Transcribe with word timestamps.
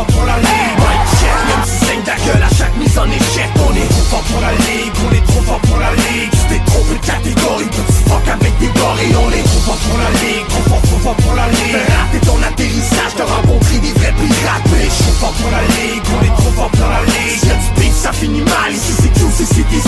fort 0.00 0.06
pour 0.06 0.24
la 0.24 0.36
ligue 0.38 0.76
Mike 0.78 1.08
check, 1.20 1.38
même 1.48 1.64
si 1.64 1.84
saigne 1.84 2.02
ta 2.02 2.16
gueule 2.16 2.42
à 2.42 2.54
chaque 2.54 2.76
mise 2.76 2.98
en 2.98 3.06
échec 3.06 3.50
On 3.56 3.74
est 3.74 3.88
trop 3.88 4.06
fort 4.10 4.22
pour 4.22 4.40
la 4.40 4.52
ligue, 4.52 4.92
on 5.04 5.12
est 5.14 5.26
trop 5.26 5.42
fort 5.42 5.60
pour 5.60 5.78
la 5.78 5.92
ligue. 5.94 6.30
Tu 6.30 6.44
t'es 6.48 6.60
trompé 6.64 6.94
de 6.94 7.06
catégorie, 7.06 7.70
petit 7.70 8.02
fuck 8.08 8.28
avec 8.28 8.58
des 8.58 8.72
gorilles 8.78 9.16
On 9.16 9.30
est 9.30 9.42
trop 9.42 9.62
fort 9.66 9.80
pour 9.84 9.98
la 9.98 10.10
ligue, 10.22 10.46
trop 10.48 10.64
fort, 10.70 10.82
trop 10.82 10.98
fort 11.04 11.16
pour 11.16 11.34
la 11.34 11.48
ligue. 11.48 11.76
Rater 11.76 12.26
ton 12.26 12.42
atterrissage, 12.42 13.12
t'as 13.16 13.24
rencontré 13.24 13.78
des 13.78 13.92
vrais 13.92 14.14
pirates 14.16 14.66
Mais 14.72 14.88
suis 14.88 15.16
fort 15.20 15.32
pour 15.32 15.50
la 15.50 15.62
ligue, 15.62 16.04
on 16.16 16.24
est 16.24 16.36
trop 16.40 16.52
fort 16.56 16.70
pour 16.70 16.88
la 16.88 17.02
ligue. 17.04 17.44
Y'a 17.44 17.54
du 17.54 17.80
beef, 17.80 17.94
ça 17.94 18.12
finit 18.12 18.42
mal, 18.42 18.72
ici 18.72 18.92
c'est 19.00 19.14
tout, 19.20 19.30
c'est 19.34 19.68
des 19.68 19.82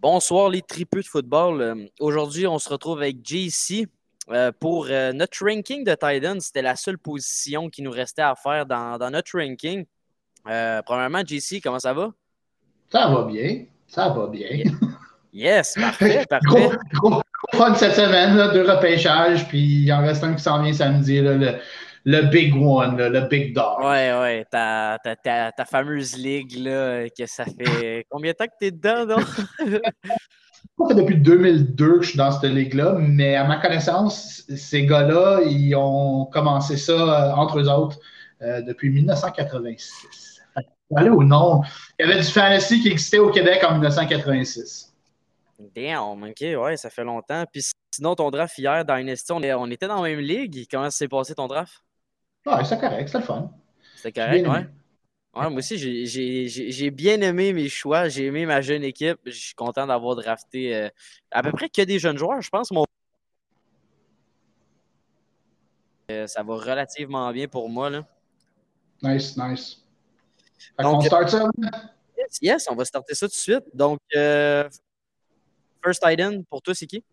Bonsoir 0.00 0.48
les 0.48 0.62
tripeux 0.62 1.02
de 1.02 1.06
football. 1.06 1.60
Euh, 1.60 1.74
aujourd'hui, 1.98 2.46
on 2.46 2.60
se 2.60 2.68
retrouve 2.68 2.98
avec 2.98 3.16
JC 3.26 3.88
euh, 4.30 4.52
pour 4.58 4.86
euh, 4.90 5.12
notre 5.12 5.44
ranking 5.44 5.84
de 5.84 5.92
Titan. 5.92 6.40
C'était 6.40 6.62
la 6.62 6.76
seule 6.76 6.98
position 6.98 7.68
qui 7.68 7.82
nous 7.82 7.90
restait 7.90 8.22
à 8.22 8.34
faire 8.34 8.66
dans, 8.66 9.10
notre 9.10 9.38
ranking. 9.38 9.84
premièrement, 10.44 11.22
JC, 11.26 11.60
comment 11.62 11.78
ça 11.78 11.92
va? 11.92 12.10
Ça 12.90 13.08
va 13.08 13.24
bien. 13.24 13.64
Ça 13.86 14.08
va 14.10 14.26
bien. 14.26 14.64
Yes, 15.32 15.74
parfait, 15.80 16.24
parfait. 16.28 16.70
Gros, 16.94 17.22
fun 17.54 17.74
cette 17.74 17.94
semaine, 17.94 18.36
deux 18.52 18.70
repêchages, 18.70 19.46
puis 19.48 19.84
il 19.84 19.92
en 19.92 20.00
reste 20.00 20.24
un 20.24 20.34
qui 20.34 20.42
s'en 20.42 20.62
vient 20.62 20.72
samedi, 20.72 21.20
le, 21.20 21.58
le 22.04 22.22
big 22.22 22.54
one, 22.54 22.96
le 22.96 23.20
big 23.28 23.54
dog. 23.54 23.80
Ouais, 23.80 24.12
ouais, 24.18 24.46
ta, 24.50 24.98
ta, 25.02 25.16
ta, 25.16 25.52
ta, 25.52 25.64
fameuse 25.64 26.16
ligue, 26.16 26.58
là, 26.58 27.08
que 27.10 27.26
ça 27.26 27.44
fait 27.44 28.06
combien 28.10 28.32
de 28.32 28.36
temps 28.36 28.46
que 28.46 28.58
tu 28.60 28.66
es 28.66 28.70
dedans, 28.70 29.06
non? 29.06 29.24
Fait 30.86 30.94
depuis 30.94 31.16
2002 31.16 31.98
que 31.98 32.02
je 32.02 32.10
suis 32.10 32.18
dans 32.18 32.30
cette 32.30 32.50
ligue-là, 32.50 32.96
mais 33.00 33.34
à 33.34 33.44
ma 33.44 33.56
connaissance, 33.56 34.44
ces 34.56 34.86
gars-là, 34.86 35.40
ils 35.44 35.74
ont 35.74 36.26
commencé 36.26 36.76
ça 36.76 36.92
euh, 36.92 37.32
entre 37.32 37.58
eux 37.58 37.68
autres 37.68 37.98
euh, 38.42 38.60
depuis 38.62 38.90
1986. 38.90 40.40
Allez 40.94 41.10
au 41.10 41.24
nom. 41.24 41.62
Il 41.98 42.06
y 42.06 42.10
avait 42.10 42.20
du 42.20 42.26
fantasy 42.26 42.80
qui 42.80 42.88
existait 42.88 43.18
au 43.18 43.30
Québec 43.30 43.62
en 43.68 43.72
1986. 43.72 44.94
Damn, 45.74 46.22
ok, 46.22 46.40
ouais, 46.40 46.76
ça 46.76 46.88
fait 46.88 47.04
longtemps. 47.04 47.44
Puis 47.52 47.64
sinon, 47.92 48.14
ton 48.14 48.30
draft 48.30 48.56
hier, 48.56 48.84
Dynasty, 48.84 49.32
on, 49.32 49.42
on 49.42 49.70
était 49.70 49.88
dans 49.88 50.00
la 50.00 50.08
même 50.08 50.20
ligue. 50.20 50.66
Comment 50.70 50.90
s'est 50.90 51.08
passé 51.08 51.34
ton 51.34 51.48
draft? 51.48 51.82
Ouais, 52.46 52.64
c'est 52.64 52.78
correct, 52.78 53.08
c'est 53.08 53.18
le 53.18 53.24
fun. 53.24 53.50
C'est 53.96 54.12
correct, 54.12 54.46
ouais. 54.46 54.66
Ouais, 55.38 55.48
moi 55.50 55.58
aussi, 55.58 55.78
j'ai 55.78 56.90
bien 56.90 57.20
aimé 57.20 57.52
mes 57.52 57.68
choix. 57.68 58.08
J'ai 58.08 58.26
aimé 58.26 58.44
ma 58.44 58.60
jeune 58.60 58.82
équipe. 58.82 59.20
Je 59.24 59.30
suis 59.30 59.54
content 59.54 59.86
d'avoir 59.86 60.16
drafté 60.16 60.74
euh, 60.74 60.88
à 61.30 61.44
peu 61.44 61.52
près 61.52 61.68
que 61.68 61.82
des 61.82 62.00
jeunes 62.00 62.18
joueurs, 62.18 62.40
je 62.40 62.50
pense. 62.50 62.72
Mon... 62.72 62.84
Euh, 66.10 66.26
ça 66.26 66.42
va 66.42 66.54
relativement 66.56 67.30
bien 67.32 67.46
pour 67.46 67.68
moi. 67.68 67.88
Là. 67.88 68.04
Nice, 69.00 69.36
nice. 69.36 69.80
Donc, 70.76 70.96
on 70.96 71.00
start 71.02 71.28
ça? 71.28 71.44
Yes, 72.16 72.38
yes, 72.42 72.66
on 72.68 72.74
va 72.74 72.84
starter 72.84 73.14
ça 73.14 73.26
tout 73.28 73.32
de 73.32 73.36
suite. 73.36 73.64
Donc, 73.72 74.00
euh, 74.16 74.68
first 75.84 76.02
item, 76.04 76.44
pour 76.46 76.62
toi, 76.62 76.74
c'est 76.74 76.88
qui? 76.88 77.04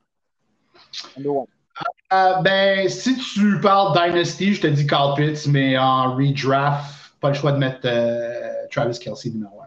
Euh, 2.12 2.42
ben, 2.42 2.90
si 2.90 3.18
tu 3.18 3.59
parles 3.62 3.94
Dynasty, 3.94 4.56
je 4.56 4.62
te 4.62 4.68
dis 4.68 4.88
Carl 4.88 5.14
Pitts, 5.16 5.46
mais 5.46 5.78
en 5.78 6.16
redraft, 6.16 7.05
pas 7.26 7.31
le 7.31 7.36
choix 7.36 7.52
de 7.52 7.58
mettre 7.58 7.81
euh, 7.86 8.68
Travis 8.70 9.00
Kelsey 9.00 9.31
numéro 9.31 9.62
1. 9.62 9.66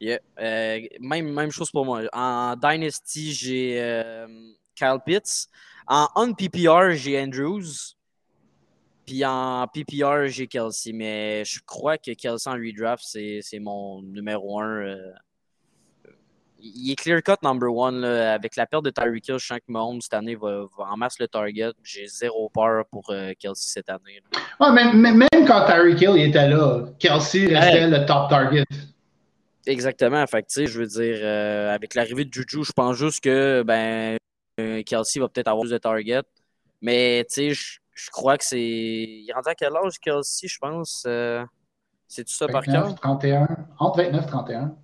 Yeah. 0.00 0.18
Euh, 0.40 0.80
même, 1.00 1.32
même 1.32 1.50
chose 1.50 1.70
pour 1.70 1.86
moi. 1.86 2.02
En 2.12 2.54
Dynasty, 2.54 3.32
j'ai 3.32 4.26
Kyle 4.74 4.98
Pitts. 5.04 5.48
En 5.86 6.06
on-PPR, 6.14 6.92
j'ai 6.92 7.18
Andrews. 7.18 7.94
Puis 9.06 9.24
en 9.24 9.66
PPR, 9.66 10.26
j'ai 10.26 10.46
Kelsey. 10.46 10.92
Mais 10.92 11.44
je 11.46 11.60
crois 11.64 11.96
que 11.96 12.12
Kelsey 12.12 12.50
en 12.50 12.54
redraft, 12.54 13.02
c'est 13.04 13.58
mon 13.58 14.02
numéro 14.02 14.60
1 14.60 14.96
il 16.60 16.90
est 16.90 16.96
clear 16.96 17.22
cut 17.22 17.36
number 17.42 17.72
one. 17.72 18.04
avec 18.04 18.56
la 18.56 18.66
perte 18.66 18.84
de 18.84 18.90
Tyreek 18.90 19.28
Hill, 19.28 19.38
je 19.38 19.46
sens 19.46 19.58
que 19.58 19.72
Mahomes 19.72 20.00
cette 20.00 20.14
année 20.14 20.34
va, 20.34 20.64
en 20.78 20.96
masse 20.96 21.18
le 21.18 21.28
target. 21.28 21.72
J'ai 21.82 22.06
zéro 22.06 22.48
peur 22.48 22.84
pour 22.90 23.10
euh, 23.10 23.32
Kelsey 23.38 23.70
cette 23.70 23.88
année. 23.88 24.20
même, 24.60 25.00
même, 25.00 25.46
quand 25.46 25.66
Tyreek 25.66 26.00
Hill 26.00 26.16
était 26.18 26.48
là, 26.48 26.86
Kelsey 26.98 27.54
restait 27.54 27.88
le 27.88 28.04
top 28.06 28.28
target. 28.28 28.64
Exactement. 29.66 30.26
Fait 30.26 30.44
je 30.66 30.78
veux 30.78 30.86
dire, 30.86 31.18
euh, 31.22 31.74
avec 31.74 31.94
l'arrivée 31.94 32.24
de 32.24 32.32
Juju, 32.32 32.64
je 32.64 32.72
pense 32.72 32.96
juste 32.96 33.22
que 33.22 33.62
ben, 33.62 34.16
euh, 34.60 34.82
Kelsey 34.82 35.20
va 35.20 35.28
peut-être 35.28 35.48
avoir 35.48 35.64
plus 35.64 35.72
de 35.72 35.78
target. 35.78 36.22
Mais 36.80 37.26
je 37.36 38.10
crois 38.10 38.38
que 38.38 38.44
c'est. 38.44 38.60
Il 38.60 39.26
est 39.28 39.32
rendu 39.32 39.48
à 39.48 39.54
quel 39.54 39.76
âge, 39.76 39.98
Kelsey, 40.00 40.48
je 40.48 40.58
pense? 40.58 41.06
c'est 42.10 42.24
tout 42.24 42.32
ça 42.32 42.48
par 42.48 42.64
cœur? 42.64 42.94
31. 42.94 43.46
Entre 43.78 44.02
29 44.02 44.24
et 44.24 44.26
31. 44.26 44.74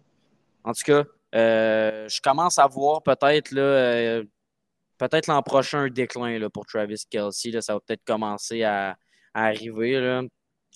En 0.65 0.73
tout 0.73 0.83
cas, 0.85 1.05
euh, 1.35 2.09
je 2.09 2.21
commence 2.21 2.59
à 2.59 2.67
voir 2.67 3.03
peut-être 3.03 3.51
là, 3.51 3.63
euh, 3.63 4.25
peut-être 4.99 5.27
l'an 5.27 5.43
prochain 5.43 5.81
un 5.81 5.89
déclin 5.89 6.39
là, 6.39 6.49
pour 6.49 6.65
Travis 6.67 7.03
Kelsey. 7.11 7.61
Ça 7.61 7.75
va 7.75 7.81
peut-être 7.81 8.05
commencer 8.05 8.63
à, 8.63 8.97
arriver. 9.35 10.23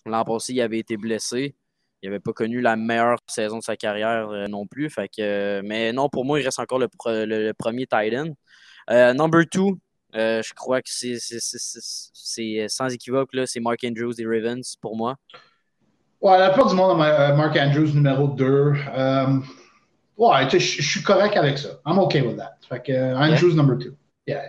L'an 0.05 0.25
passé, 0.25 0.55
il 0.55 0.61
avait 0.61 0.79
été 0.79 0.97
blessé. 0.97 1.55
Il 2.03 2.09
n'avait 2.11 2.21
pas 2.21 2.33
connu 2.33 2.61
la 2.61 2.77
meilleure 2.77 3.19
saison 3.29 3.59
de 3.59 3.63
sa 3.63 3.77
carrière 3.77 4.29
euh, 4.31 4.47
non 4.49 4.67
plus. 4.67 4.91
Mais 5.19 5.93
non, 5.93 6.09
pour 6.09 6.25
moi, 6.25 6.41
il 6.41 6.45
reste 6.45 6.59
encore 6.59 6.81
le, 6.81 7.53
premier 7.53 7.87
Titan. 7.87 8.35
number 8.89 9.45
two, 9.49 9.79
je 10.13 10.55
crois 10.55 10.83
que 10.83 10.89
c'est 10.91 12.69
sans 12.69 12.89
équivoque, 12.93 13.31
c'est 13.47 13.61
Mark 13.61 13.85
Andrews 13.85 14.15
des 14.15 14.27
Ravens 14.27 14.77
pour 14.81 14.97
moi. 14.97 15.17
Ouais, 16.21 16.37
la 16.37 16.51
plupart 16.51 16.69
du 16.69 16.75
monde 16.75 16.99
Mark 16.99 17.57
Andrews 17.57 17.95
numéro 17.95 18.27
2. 18.27 18.73
Ouais, 20.19 20.49
je 20.51 20.59
suis 20.59 21.03
correct 21.03 21.37
avec 21.37 21.59
ça. 21.59 21.69
I'm 21.87 21.99
okay 22.01 22.21
with 22.21 22.37
that. 22.37 22.57
Fait 22.69 22.83
que 22.85 22.93
uh, 22.93 23.17
Andrews 23.17 23.55
number 23.55 23.79
two. 23.79 23.95
Yeah. 24.27 24.43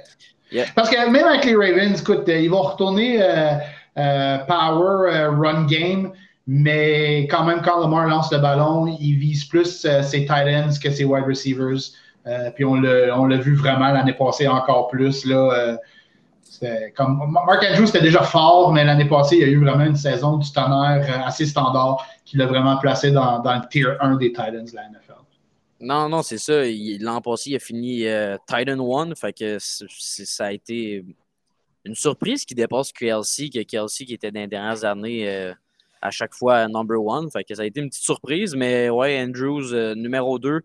yeah. 0.52 0.66
Parce 0.76 0.90
que 0.90 1.10
même 1.10 1.26
avec 1.26 1.46
les 1.46 1.56
Ravens, 1.56 2.02
écoute, 2.02 2.28
euh, 2.28 2.40
ils 2.40 2.50
vont 2.50 2.64
retourner 2.64 3.22
euh, 3.22 3.54
euh, 4.00 4.38
power, 4.48 5.14
euh, 5.14 5.32
run 5.32 5.66
game, 5.66 6.12
mais 6.48 7.28
quand 7.30 7.44
même, 7.44 7.62
quand 7.62 7.82
Lamar 7.82 8.08
lance 8.08 8.32
le 8.32 8.38
ballon, 8.38 8.88
il 9.00 9.16
vise 9.16 9.44
plus 9.46 9.86
euh, 9.86 10.02
ses 10.04 10.26
tight 10.26 10.48
ends 10.48 10.80
que 10.82 10.90
ses 10.90 11.04
wide 11.04 11.26
receivers. 11.26 11.92
puis 12.56 12.64
on 12.64 12.76
l'a 12.76 13.38
vu 13.38 13.56
vraiment 13.56 13.92
l'année 13.92 14.14
passée 14.14 14.48
encore 14.48 14.88
plus. 14.88 15.26
Là, 15.26 15.78
comme, 16.96 17.32
Mark 17.32 17.66
Andrews 17.70 17.90
était 17.90 18.02
déjà 18.02 18.22
fort, 18.22 18.72
mais 18.72 18.86
l'année 18.86 19.08
passée, 19.08 19.38
il 19.38 19.42
y 19.42 19.46
a 19.46 19.48
eu 19.48 19.60
vraiment 19.60 19.86
une 19.86 19.96
saison 19.96 20.38
du 20.38 20.52
tonnerre 20.52 21.24
assez 21.26 21.46
standard 21.46 22.06
qui 22.26 22.38
l'a 22.38 22.46
vraiment 22.46 22.78
placé 22.78 23.12
dans, 23.12 23.40
dans, 23.40 23.56
le 23.56 23.68
tier 23.70 23.86
1 24.00 24.16
des 24.16 24.28
Titans 24.28 24.66
de 24.66 24.76
la 24.76 24.84
NFL. 24.90 25.09
Non, 25.82 26.10
non, 26.10 26.22
c'est 26.24 26.38
ça. 26.38 26.64
L'an 27.00 27.22
passé, 27.22 27.52
il 27.52 27.56
a 27.56 27.60
fini 27.60 28.06
euh, 28.06 28.38
Titan 28.48 29.00
1. 29.00 29.16
Fait 29.16 29.34
que 29.34 29.58
ça 29.60 30.46
a 30.46 30.52
été 30.52 31.06
une 31.86 31.96
surprise 31.96 32.44
qui 32.46 32.54
dépasse 32.54 32.92
Kelsey, 32.92 33.50
que 33.50 34.04
qui 34.04 34.14
était 34.14 34.32
dans 34.32 34.42
les 34.42 34.48
dernières 34.48 34.84
années 34.84 35.30
euh, 35.30 35.54
à 36.02 36.12
chaque 36.12 36.34
fois 36.34 36.68
number 36.68 37.02
one. 37.02 37.32
Fait 37.32 37.44
que 37.46 37.56
ça 37.56 37.62
a 37.62 37.66
été 37.66 37.80
une 37.80 37.90
petite 37.90 38.04
surprise. 38.04 38.56
Mais 38.56 38.90
ouais, 38.90 39.22
Andrews, 39.22 39.74
euh, 39.74 39.96
numéro 39.96 40.38
2 40.38 40.62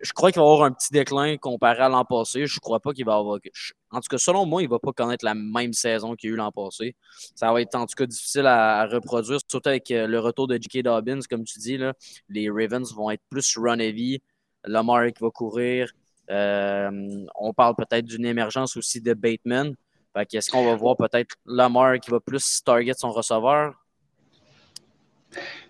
je 0.00 0.12
crois 0.12 0.30
qu'il 0.30 0.40
va 0.40 0.46
avoir 0.46 0.62
un 0.64 0.72
petit 0.72 0.92
déclin 0.92 1.36
comparé 1.36 1.80
à 1.80 1.88
l'an 1.88 2.04
passé. 2.04 2.46
Je 2.46 2.56
ne 2.56 2.60
crois 2.60 2.80
pas 2.80 2.92
qu'il 2.92 3.04
va 3.04 3.16
avoir. 3.16 3.38
En 3.90 4.00
tout 4.00 4.08
cas, 4.08 4.18
selon 4.18 4.46
moi, 4.46 4.62
il 4.62 4.66
ne 4.66 4.70
va 4.70 4.78
pas 4.78 4.92
connaître 4.92 5.24
la 5.24 5.34
même 5.34 5.72
saison 5.72 6.14
qu'il 6.14 6.30
y 6.30 6.32
a 6.32 6.34
eu 6.34 6.36
l'an 6.36 6.52
passé. 6.52 6.94
Ça 7.34 7.52
va 7.52 7.60
être 7.60 7.74
en 7.74 7.86
tout 7.86 7.94
cas 7.96 8.06
difficile 8.06 8.46
à, 8.46 8.86
reproduire, 8.86 9.38
surtout 9.48 9.68
avec 9.68 9.90
euh, 9.90 10.06
le 10.06 10.20
retour 10.20 10.46
de 10.46 10.54
J.K. 10.54 10.84
Dobbins, 10.84 11.20
comme 11.28 11.44
tu 11.44 11.58
dis. 11.58 11.78
Là. 11.78 11.94
Les 12.28 12.48
Ravens 12.48 12.94
vont 12.94 13.10
être 13.10 13.22
plus 13.28 13.56
run-heavy. 13.56 14.22
Lamar 14.64 15.06
qui 15.06 15.22
va 15.22 15.30
courir. 15.30 15.90
Euh, 16.30 17.26
on 17.36 17.52
parle 17.54 17.74
peut-être 17.74 18.04
d'une 18.04 18.26
émergence 18.26 18.76
aussi 18.76 19.00
de 19.00 19.14
Bateman. 19.14 19.74
Est-ce 20.32 20.50
qu'on 20.50 20.64
va 20.64 20.74
voir 20.74 20.96
peut-être 20.96 21.36
Lamar 21.46 22.00
qui 22.00 22.10
va 22.10 22.18
plus 22.18 22.62
target 22.64 22.94
son 22.94 23.12
receveur? 23.12 23.74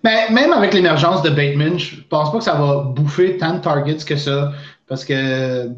Mais 0.05 0.31
même 0.31 0.53
avec 0.53 0.75
l'émergence 0.75 1.23
de 1.23 1.31
Bateman, 1.31 1.79
je 1.79 2.01
pense 2.03 2.31
pas 2.31 2.39
que 2.39 2.45
ça 2.45 2.55
va 2.55 2.85
bouffer 2.85 3.37
tant 3.37 3.55
de 3.55 3.61
targets 3.61 4.05
que 4.05 4.17
ça. 4.17 4.53
Parce 4.87 5.05
que 5.05 5.71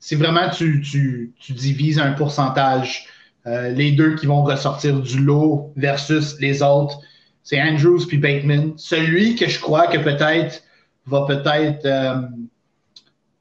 si 0.00 0.14
vraiment 0.14 0.48
tu, 0.50 1.32
divises 1.50 1.98
un 1.98 2.12
pourcentage, 2.12 3.06
euh, 3.46 3.70
les 3.70 3.92
deux 3.92 4.14
qui 4.14 4.26
vont 4.26 4.42
ressortir 4.42 5.00
du 5.00 5.20
lot 5.20 5.72
versus 5.76 6.38
les 6.40 6.62
autres, 6.62 7.00
c'est 7.42 7.60
Andrews 7.60 8.06
puis 8.06 8.18
Bateman. 8.18 8.74
Celui 8.76 9.34
que 9.34 9.48
je 9.48 9.58
crois 9.58 9.86
que 9.86 9.98
peut-être 9.98 10.62
va 11.06 11.24
peut-être 11.26 11.84
euh, 11.86 12.20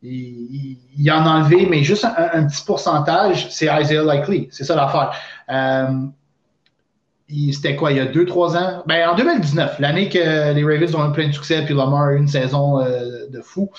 y, 0.02 1.12
en 1.12 1.26
enlever, 1.26 1.68
mais 1.70 1.84
juste 1.84 2.06
un, 2.06 2.46
petit 2.48 2.64
pourcentage, 2.66 3.50
c'est 3.50 3.66
Isaiah 3.66 4.04
Likely. 4.04 4.48
C'est 4.52 4.64
ça 4.64 4.76
l'affaire. 4.76 5.12
Euh, 5.50 6.08
c'était 7.52 7.76
quoi, 7.76 7.92
il 7.92 7.98
y 7.98 8.00
a 8.00 8.06
2-3 8.06 8.58
ans? 8.58 8.84
Ben, 8.88 9.10
en 9.10 9.16
2019, 9.16 9.80
l'année 9.80 10.10
que 10.10 10.54
les 10.54 10.64
Ravens 10.64 10.96
ont 10.96 11.10
eu 11.10 11.12
plein 11.12 11.28
de 11.28 11.34
succès, 11.34 11.64
puis 11.66 11.74
Lamar 11.74 12.08
a 12.08 12.14
eu 12.14 12.18
une 12.18 12.28
saison 12.28 12.80
euh, 12.80 13.28
de 13.30 13.42
fou. 13.42 13.70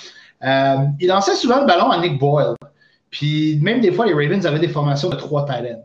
Euh, 0.44 0.76
il 1.00 1.08
lançait 1.08 1.34
souvent 1.34 1.60
le 1.60 1.66
ballon 1.66 1.90
à 1.90 1.98
Nick 1.98 2.18
Boyle. 2.18 2.54
Puis 3.10 3.58
même 3.62 3.80
des 3.80 3.90
fois, 3.90 4.06
les 4.06 4.12
Ravens 4.12 4.44
avaient 4.46 4.58
des 4.58 4.68
formations 4.68 5.08
de 5.08 5.16
3 5.16 5.46
talents. 5.46 5.84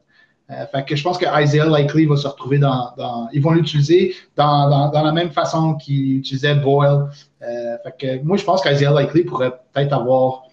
que 0.85 0.95
je 0.95 1.03
pense 1.03 1.17
que 1.17 1.25
Isaiah 1.41 1.65
Likely 1.65 2.05
va 2.05 2.17
se 2.17 2.27
retrouver 2.27 2.59
dans. 2.59 2.93
ils 3.31 3.41
vont 3.41 3.51
l'utiliser 3.51 4.13
dans, 4.35 4.91
la 4.91 5.11
même 5.13 5.31
façon 5.31 5.75
qu'ils 5.75 6.17
utilisaient 6.17 6.55
Boyle. 6.55 7.05
fait 7.39 7.95
que 7.97 8.23
moi, 8.23 8.35
je 8.35 8.43
pense 8.43 8.61
qu'Isaiah 8.61 8.91
Likely 8.91 9.23
pourrait 9.23 9.53
peut-être 9.71 9.93
avoir 9.93 10.43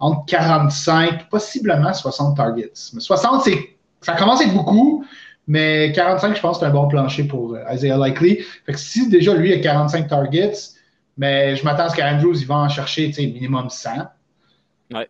entre 0.00 0.24
45, 0.26 1.28
possiblement 1.28 1.92
60 1.92 2.36
targets. 2.36 2.72
Mais 2.94 3.00
60, 3.00 3.48
ça 4.00 4.14
commence 4.14 4.40
à 4.40 4.44
être 4.44 4.54
beaucoup, 4.54 5.04
mais 5.48 5.92
45, 5.92 6.36
je 6.36 6.40
pense 6.40 6.58
que 6.58 6.60
c'est 6.60 6.70
un 6.70 6.74
bon 6.74 6.86
plancher 6.88 7.24
pour 7.24 7.54
euh, 7.54 7.64
Isaiah 7.72 7.96
Likely. 7.96 8.44
Fait 8.66 8.72
que 8.72 8.78
si 8.78 9.08
déjà 9.08 9.34
lui 9.34 9.52
a 9.54 9.58
45 9.58 10.06
targets, 10.06 10.52
mais 11.16 11.56
je 11.56 11.64
m'attends 11.64 11.84
à 11.84 11.88
ce 11.88 11.96
qu'Andrews 11.96 12.38
il 12.38 12.46
va 12.46 12.56
en 12.56 12.68
chercher 12.68 13.10
minimum 13.16 13.70
100. 13.70 13.90
Ouais. 14.92 15.08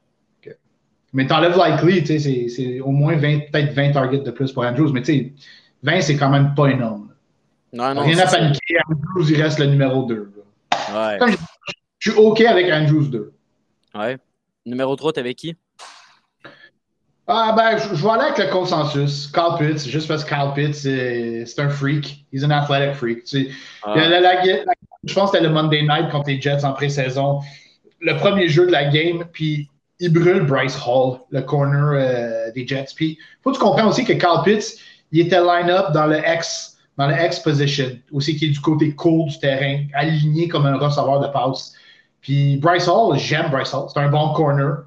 Mais 1.12 1.26
t'enlèves 1.26 1.58
Likely, 1.58 2.48
c'est 2.48 2.80
au 2.80 2.90
moins 2.90 3.18
peut-être 3.18 3.72
20 3.74 3.92
targets 3.92 4.20
de 4.20 4.30
plus 4.30 4.52
pour 4.52 4.64
Andrews. 4.64 4.92
Mais 4.92 5.02
20, 5.82 6.00
c'est 6.02 6.16
quand 6.16 6.30
même 6.30 6.54
pas 6.54 6.68
énorme. 6.68 7.08
Non, 7.72 7.94
non, 7.94 8.02
Rien 8.02 8.18
à 8.18 8.26
paniquer. 8.26 8.76
Andrews, 8.88 9.30
il 9.30 9.42
reste 9.42 9.58
le 9.58 9.66
numéro 9.66 10.04
2. 10.04 10.32
Ouais. 10.94 11.18
Je 11.98 12.10
suis 12.10 12.18
OK 12.18 12.40
avec 12.42 12.70
Andrews 12.72 13.08
2. 13.08 13.32
Ouais. 13.94 14.18
Numéro 14.66 14.94
3, 14.94 15.14
t'es 15.14 15.20
avec 15.20 15.36
qui? 15.36 15.56
Ah, 17.30 17.52
ben, 17.54 17.76
je, 17.76 17.94
je 17.94 18.02
vais 18.02 18.10
aller 18.10 18.22
avec 18.22 18.38
le 18.38 18.50
consensus. 18.50 19.26
Carl 19.26 19.58
Pitts, 19.58 19.86
juste 19.86 20.08
parce 20.08 20.24
que 20.24 20.30
Carl 20.30 20.54
Pitts, 20.54 20.74
c'est 20.74 21.58
un 21.58 21.68
freak. 21.68 22.24
He's 22.32 22.42
an 22.42 22.50
athletic 22.50 22.94
freak. 22.94 23.18
Ah. 23.84 23.94
je 25.04 25.14
pense 25.14 25.30
que 25.30 25.36
c'était 25.36 25.46
le 25.46 25.52
Monday 25.52 25.82
night 25.82 26.08
contre 26.10 26.28
les 26.28 26.40
Jets 26.40 26.64
en 26.64 26.72
pré-saison. 26.72 27.40
Le 28.00 28.16
premier 28.16 28.48
jeu 28.48 28.66
de 28.66 28.72
la 28.72 28.86
game, 28.86 29.24
puis 29.30 29.68
il 30.00 30.10
brûle 30.10 30.46
Bryce 30.46 30.78
Hall, 30.86 31.18
le 31.30 31.42
corner 31.42 31.92
euh, 31.92 32.50
des 32.52 32.66
Jets. 32.66 32.94
Puis, 32.96 33.18
faut 33.44 33.50
que 33.50 33.56
tu 33.56 33.60
comprennes 33.60 33.86
aussi 33.86 34.06
que 34.06 34.14
Carl 34.14 34.42
Pitts, 34.42 34.78
il 35.12 35.26
était 35.26 35.40
line-up 35.40 35.92
dans 35.92 36.06
le 36.06 36.20
X, 36.26 36.78
dans 36.96 37.08
le 37.08 37.14
X 37.14 37.40
position, 37.40 37.90
aussi 38.10 38.36
qui 38.36 38.46
est 38.46 38.50
du 38.50 38.60
côté 38.60 38.94
cool 38.94 39.28
du 39.28 39.38
terrain, 39.38 39.84
aligné 39.92 40.48
comme 40.48 40.64
un 40.64 40.78
receveur 40.78 41.20
de 41.20 41.28
passe. 41.28 41.74
Puis 42.22 42.56
Bryce 42.56 42.88
Hall, 42.88 43.18
j'aime 43.18 43.50
Bryce 43.50 43.74
Hall, 43.74 43.88
c'est 43.92 44.00
un 44.00 44.08
bon 44.08 44.32
corner. 44.32 44.84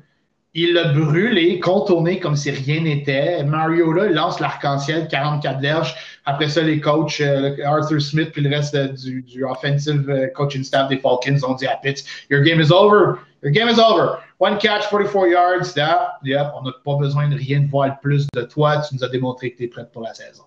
Il 0.53 0.73
l'a 0.73 0.89
brûlé, 0.91 1.61
contourné 1.61 2.19
comme 2.19 2.35
si 2.35 2.51
rien 2.51 2.81
n'était. 2.81 3.41
Mariota 3.43 4.09
lance 4.09 4.41
l'arc-en-ciel, 4.41 5.07
44 5.07 5.61
verges. 5.61 5.95
Après 6.25 6.49
ça, 6.49 6.61
les 6.61 6.81
coachs, 6.81 7.21
euh, 7.21 7.55
Arthur 7.63 8.01
Smith 8.01 8.31
puis 8.33 8.41
le 8.41 8.49
reste 8.49 8.75
du, 8.75 9.21
du, 9.21 9.45
offensive 9.45 10.09
euh, 10.09 10.27
coaching 10.35 10.63
staff 10.63 10.89
des 10.89 10.97
Falcons 10.97 11.37
ont 11.47 11.53
dit 11.53 11.67
à 11.67 11.77
Pitts, 11.77 12.03
Your 12.29 12.41
game 12.41 12.59
is 12.59 12.71
over. 12.71 13.19
Your 13.43 13.53
game 13.53 13.69
is 13.69 13.79
over. 13.79 14.17
One 14.39 14.57
catch, 14.57 14.89
44 14.89 15.27
yards. 15.29 15.73
That, 15.73 16.19
yep, 16.23 16.47
on 16.53 16.63
n'a 16.63 16.73
pas 16.83 16.97
besoin 16.97 17.29
de 17.29 17.35
rien 17.35 17.61
de 17.61 17.69
voir 17.69 17.99
plus 18.01 18.27
de 18.33 18.41
toi. 18.41 18.81
Tu 18.81 18.95
nous 18.95 19.03
as 19.05 19.09
démontré 19.09 19.51
que 19.51 19.57
tu 19.57 19.63
es 19.63 19.67
prête 19.67 19.91
pour 19.91 20.01
la 20.01 20.13
saison. 20.13 20.43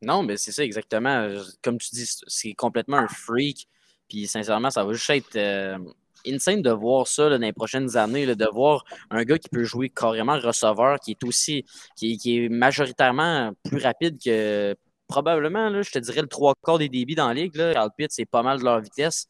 Non, 0.00 0.22
mais 0.22 0.36
c'est 0.36 0.52
ça 0.52 0.64
exactement. 0.64 1.28
Comme 1.62 1.78
tu 1.78 1.90
dis, 1.92 2.10
c'est 2.26 2.54
complètement 2.54 2.96
un 2.96 3.08
freak. 3.08 3.68
Puis 4.08 4.26
sincèrement, 4.26 4.70
ça 4.70 4.84
va 4.84 4.92
juste 4.94 5.10
être 5.10 5.36
euh, 5.36 5.78
insane 6.26 6.62
de 6.62 6.70
voir 6.70 7.06
ça 7.06 7.28
dans 7.28 7.38
les 7.38 7.52
prochaines 7.52 7.96
années, 7.96 8.26
de 8.26 8.48
voir 8.52 8.84
un 9.10 9.22
gars 9.24 9.38
qui 9.38 9.48
peut 9.48 9.64
jouer 9.64 9.90
carrément 9.90 10.38
receveur, 10.38 10.98
qui 11.00 11.12
est 11.12 11.24
aussi, 11.24 11.64
qui, 11.96 12.18
est 12.24 12.48
majoritairement 12.48 13.52
plus 13.64 13.78
rapide 13.78 14.18
que 14.22 14.74
probablement, 15.08 15.82
je 15.82 15.90
te 15.90 15.98
dirais, 15.98 16.20
le 16.20 16.28
trois 16.28 16.54
quarts 16.62 16.78
des 16.78 16.88
débits 16.88 17.14
dans 17.14 17.28
la 17.28 17.34
ligue. 17.34 17.52
Carl 17.52 17.90
Pitt, 17.96 18.10
c'est 18.12 18.26
pas 18.26 18.42
mal 18.42 18.58
de 18.58 18.64
leur 18.64 18.80
vitesse. 18.80 19.26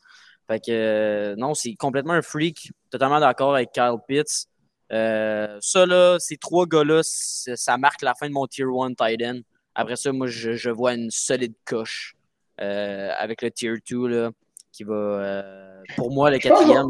Fait 0.48 0.58
que 0.60 0.70
euh, 0.70 1.36
non, 1.36 1.54
c'est 1.54 1.74
complètement 1.74 2.14
un 2.14 2.22
freak. 2.22 2.72
Totalement 2.90 3.20
d'accord 3.20 3.54
avec 3.54 3.72
Kyle 3.72 3.96
Pitts. 4.06 4.46
Euh, 4.92 5.58
ça, 5.60 5.86
là, 5.86 6.18
ces 6.18 6.38
trois 6.38 6.66
gars-là, 6.66 7.00
ça 7.02 7.76
marque 7.76 8.02
la 8.02 8.14
fin 8.14 8.28
de 8.28 8.32
mon 8.32 8.46
Tier 8.46 8.64
1 8.64 8.94
tight 8.94 9.22
end. 9.22 9.40
Après 9.74 9.96
ça, 9.96 10.10
moi, 10.12 10.26
je, 10.26 10.70
vois 10.70 10.94
une 10.94 11.10
solide 11.10 11.54
coche 11.66 12.16
euh, 12.60 13.10
avec 13.18 13.42
le 13.42 13.50
Tier 13.50 13.74
2. 13.88 14.06
Là 14.08 14.30
qui 14.72 14.84
va, 14.84 14.94
euh, 14.94 15.82
pour 15.96 16.12
moi, 16.12 16.30
le 16.30 16.38
quatrième. 16.38 16.86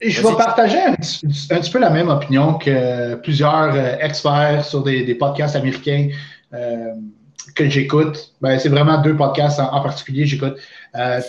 je 0.00 0.22
vais 0.22 0.36
partager 0.36 0.78
un, 0.78 0.94
petit 0.94 1.70
peu 1.70 1.78
la 1.78 1.90
même 1.90 2.08
opinion 2.08 2.54
que 2.54 3.14
plusieurs 3.16 3.74
euh, 3.74 3.96
experts 4.00 4.64
sur 4.64 4.82
des, 4.82 5.14
podcasts 5.14 5.56
américains 5.56 6.08
euh, 6.52 6.92
que 7.54 7.68
j'écoute. 7.68 8.34
Ben, 8.40 8.58
c'est 8.58 8.68
vraiment 8.68 9.00
deux 9.00 9.16
podcasts 9.16 9.60
en, 9.60 9.80
particulier 9.80 10.26
j'écoute. 10.26 10.56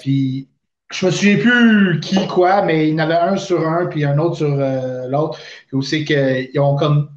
puis 0.02 0.48
je 0.90 1.06
me 1.06 1.12
souviens 1.12 1.38
plus 1.38 2.00
qui 2.00 2.28
quoi, 2.28 2.62
mais 2.62 2.88
il 2.88 2.94
y 2.94 2.96
en 2.96 3.00
avait 3.00 3.16
un 3.16 3.36
sur 3.36 3.68
un 3.68 3.88
puis 3.88 4.06
un 4.06 4.18
autre 4.18 4.38
sur 4.38 4.56
l'autre. 5.10 5.40
Où 5.74 5.82
c'est 5.82 6.04
qu'ils 6.04 6.60
ont 6.60 6.76
comme 6.76 7.10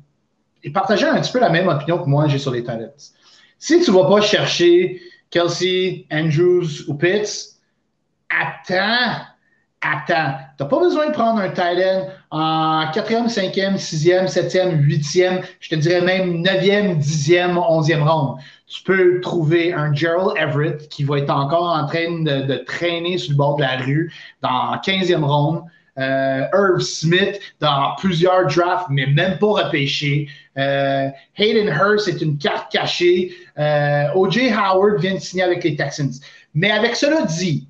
ils 0.62 0.72
partageaient 0.72 1.08
un 1.08 1.20
petit 1.20 1.32
peu 1.32 1.40
la 1.40 1.50
même 1.50 1.68
opinion 1.68 1.98
que 1.98 2.08
moi 2.08 2.28
j'ai 2.28 2.38
sur 2.38 2.50
les 2.50 2.64
talents. 2.64 2.92
Si 3.58 3.80
tu 3.80 3.90
ne 3.90 3.96
vas 3.96 4.08
pas 4.08 4.20
chercher 4.20 5.00
Kelsey, 5.30 6.06
Andrews 6.10 6.88
ou 6.88 6.94
Pitts, 6.94 7.59
attends, 8.30 9.24
attends. 9.80 10.38
Tu 10.56 10.62
n'as 10.62 10.68
pas 10.68 10.78
besoin 10.80 11.08
de 11.08 11.12
prendre 11.12 11.40
un 11.40 11.50
tight 11.50 11.84
en 12.30 12.90
quatrième, 12.92 13.28
cinquième, 13.28 13.76
sixième, 13.76 14.28
septième, 14.28 14.80
huitième, 14.82 15.40
je 15.58 15.70
te 15.70 15.74
dirais 15.74 16.00
même 16.00 16.42
neuvième, 16.42 16.96
dixième, 16.98 17.58
onzième 17.58 18.02
ronde. 18.02 18.38
Tu 18.66 18.82
peux 18.84 19.20
trouver 19.20 19.72
un 19.72 19.92
Gerald 19.92 20.36
Everett 20.36 20.88
qui 20.88 21.02
va 21.02 21.18
être 21.18 21.30
encore 21.30 21.76
en 21.76 21.86
train 21.86 22.22
de, 22.22 22.56
traîner 22.64 23.18
sur 23.18 23.32
le 23.32 23.36
bord 23.36 23.56
de 23.56 23.62
la 23.62 23.78
rue 23.78 24.12
dans 24.42 24.78
quinzième 24.78 25.24
ronde. 25.24 25.62
Euh, 25.98 26.46
Irv 26.54 26.80
Smith 26.80 27.40
dans 27.58 27.94
plusieurs 27.98 28.46
drafts, 28.46 28.86
mais 28.90 29.06
même 29.06 29.38
pas 29.38 29.64
repêché. 29.64 30.28
Euh, 30.56 31.08
Hayden 31.36 31.68
Hurst 31.68 32.08
est 32.08 32.22
une 32.22 32.38
carte 32.38 32.70
cachée. 32.70 33.32
Euh, 33.58 34.06
O.J. 34.14 34.50
Howard 34.52 35.00
vient 35.00 35.14
de 35.14 35.18
signer 35.18 35.42
avec 35.42 35.64
les 35.64 35.74
Texans. 35.76 36.12
Mais 36.54 36.70
avec 36.70 36.96
cela 36.96 37.22
dit, 37.22 37.66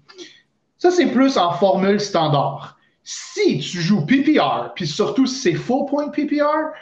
ça, 0.80 0.90
c'est 0.90 1.08
plus 1.12 1.36
en 1.36 1.52
formule 1.52 2.00
standard. 2.00 2.78
Si 3.04 3.58
tu 3.58 3.82
joues 3.82 4.06
PPR, 4.06 4.72
puis 4.74 4.86
surtout 4.86 5.26
si 5.26 5.38
c'est 5.38 5.54
full 5.54 5.86
point 5.86 6.08
PPR, 6.08 6.72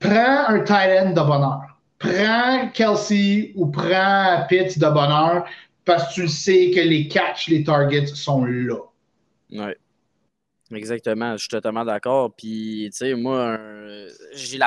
prends 0.00 0.48
un 0.48 0.60
tight 0.60 1.00
end 1.00 1.10
de 1.10 1.20
bonheur. 1.20 1.78
Prends 2.00 2.68
Kelsey 2.74 3.52
ou 3.54 3.68
prends 3.68 4.44
Pitt 4.48 4.78
de 4.78 4.86
bonheur 4.86 5.46
parce 5.84 6.08
que 6.08 6.22
tu 6.22 6.28
sais 6.28 6.72
que 6.74 6.80
les 6.80 7.06
catchs, 7.06 7.46
les 7.46 7.62
targets 7.62 8.06
sont 8.06 8.44
là. 8.44 8.78
Oui. 9.52 9.72
Exactement, 10.72 11.34
je 11.36 11.42
suis 11.42 11.48
totalement 11.48 11.84
d'accord. 11.84 12.34
Puis, 12.34 12.88
tu 12.90 12.96
sais, 12.96 13.14
moi, 13.14 13.58
j'ai 14.32 14.58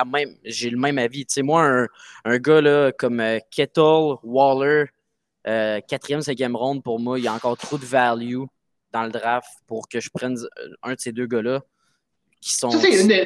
j'ai 0.46 0.70
le 0.70 0.78
même 0.78 0.98
avis. 1.00 1.26
Tu 1.26 1.34
sais, 1.34 1.42
moi, 1.42 1.64
un, 1.66 1.88
un, 2.24 2.38
gars 2.38 2.62
là, 2.62 2.92
comme 2.94 3.20
euh, 3.20 3.40
Kettle, 3.52 4.16
Waller, 4.24 4.86
euh, 5.48 5.80
quatrième, 5.88 6.22
cinquième 6.22 6.56
ronde, 6.56 6.84
pour 6.84 7.00
moi, 7.00 7.20
il 7.20 7.26
y 7.26 7.28
a 7.28 7.34
encore 7.34 7.58
trop 7.58 7.78
de 7.78 7.86
value 7.86 8.44
dans 8.92 9.04
le 9.04 9.12
draft 9.12 9.50
pour 9.66 9.88
que 9.88 10.00
je 10.00 10.10
prenne 10.10 10.38
un 10.84 10.94
de 10.94 11.00
ces 11.00 11.12
deux 11.12 11.28
gars-là 11.28 11.62
qui 12.42 12.54
sont. 12.54 12.70
Ça, 12.70 12.80
c'est 12.80 13.02
une 13.02 13.26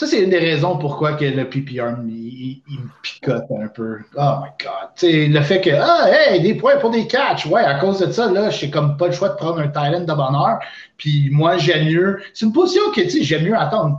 des 0.00 0.38
raisons 0.38 0.76
pourquoi 0.76 1.14
que 1.14 1.24
le 1.24 1.48
PPR, 1.48 1.96
me 2.02 2.54
picote 3.02 3.44
un 3.62 3.68
peu. 3.68 3.98
Oh 4.16 4.34
my 4.42 4.50
God. 4.60 4.90
le 5.02 5.40
fait 5.40 5.60
que, 5.60 5.70
ah, 5.70 6.08
hey, 6.10 6.40
des 6.42 6.54
points 6.54 6.76
pour 6.76 6.90
des 6.90 7.06
catchs. 7.06 7.46
Ouais, 7.46 7.62
à 7.62 7.78
cause 7.78 8.00
de 8.00 8.10
ça, 8.10 8.30
là, 8.30 8.50
j'ai 8.50 8.70
comme 8.70 8.96
pas 8.96 9.06
le 9.06 9.12
choix 9.12 9.30
de 9.30 9.36
prendre 9.36 9.60
un 9.60 9.68
Thailand 9.68 10.04
de 10.04 10.12
bonheur. 10.12 10.58
Puis 10.96 11.28
moi, 11.30 11.58
j'aime 11.58 11.86
mieux. 11.86 12.20
C'est 12.32 12.46
une 12.46 12.52
position 12.52 12.82
que, 12.94 13.02
tu 13.02 13.10
sais, 13.10 13.22
j'aime 13.22 13.44
mieux 13.44 13.56
attendre. 13.56 13.96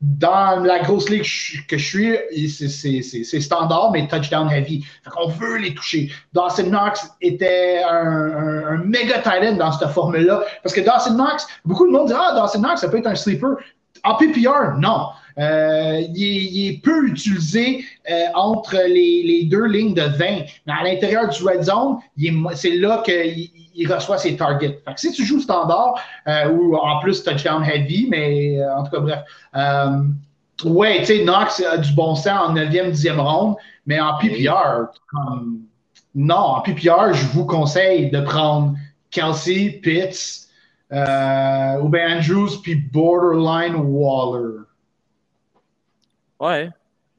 Dans 0.00 0.62
la 0.62 0.80
grosse 0.80 1.08
ligue 1.08 1.24
que 1.68 1.78
je 1.78 1.84
suis, 1.84 2.50
c'est 2.50 3.40
standard, 3.40 3.90
mais 3.92 4.06
touchdown 4.06 4.50
heavy. 4.50 4.84
Fait 5.04 5.10
qu'on 5.10 5.28
veut 5.28 5.58
les 5.58 5.74
toucher. 5.74 6.10
Dawson 6.32 6.64
Knox 6.64 7.08
était 7.20 7.82
un, 7.88 8.78
méga 8.84 9.18
Thailand 9.18 9.56
dans 9.56 9.72
cette 9.72 9.88
formule-là. 9.90 10.42
Parce 10.62 10.74
que 10.74 10.80
Dawson 10.80 11.14
Knox, 11.14 11.46
beaucoup 11.64 11.86
de 11.86 11.92
monde 11.92 12.08
dit, 12.08 12.14
ah, 12.16 12.34
Dawson 12.34 12.60
Knox, 12.60 12.80
ça 12.80 12.88
peut 12.88 12.98
être 12.98 13.06
un 13.06 13.14
sleeper. 13.14 13.56
En 14.04 14.14
PPR, 14.14 14.76
non. 14.78 15.08
Euh, 15.38 16.00
il, 16.14 16.68
est, 16.68 16.82
peu 16.82 17.06
utilisé 17.08 17.84
euh, 18.10 18.24
entre 18.34 18.76
les, 18.88 19.44
deux 19.44 19.66
lignes 19.66 19.94
de 19.94 20.02
20. 20.02 20.16
Mais 20.66 20.72
à 20.72 20.82
l'intérieur 20.84 21.28
du 21.28 21.42
red 21.42 21.62
zone, 21.62 21.98
c'est 22.54 22.76
là 22.76 23.02
qu'il 23.04 23.92
reçoit 23.92 24.18
ses 24.18 24.36
targets. 24.36 24.80
Fait 24.84 24.94
que 24.94 25.00
si 25.00 25.12
tu 25.12 25.24
joues 25.24 25.40
standard 25.40 25.94
euh, 26.26 26.48
ou 26.50 26.76
en 26.76 27.00
plus 27.00 27.22
touchdown 27.22 27.62
heavy, 27.62 28.06
mais 28.08 28.58
en 28.64 28.84
tout 28.84 28.90
cas, 28.90 29.00
bref. 29.00 29.18
ouais, 30.64 31.00
tu 31.00 31.06
sais, 31.06 31.18
Knox 31.24 31.62
a 31.62 31.78
du 31.78 31.92
bon 31.92 32.14
sens 32.14 32.48
en 32.48 32.54
9e, 32.54 32.92
10e 32.92 33.18
ronde, 33.18 33.56
mais 33.84 34.00
en 34.00 34.16
PPR, 34.18 34.86
non, 36.14 36.34
en 36.34 36.60
PPR, 36.62 37.12
je 37.12 37.26
vous 37.34 37.44
conseille 37.44 38.10
de 38.10 38.20
prendre 38.22 38.74
Kelsey, 39.10 39.80
Pitts, 39.82 40.45
ou 40.90 41.88
bien 41.88 42.18
Andrews, 42.18 42.60
puis 42.62 42.74
Borderline 42.74 43.76
Waller. 43.76 44.66
Ouais. 46.38 46.70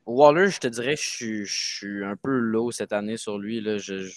Waller, 0.06 0.50
je 0.50 0.60
te 0.60 0.68
dirais 0.68 0.96
que 0.96 1.44
je 1.44 1.46
suis, 1.46 2.06
un 2.06 2.16
peu 2.16 2.38
low 2.38 2.72
cette 2.72 2.94
année 2.94 3.18
sur 3.18 3.38
lui. 3.38 3.60
Là. 3.60 3.78
Je 3.78 4.10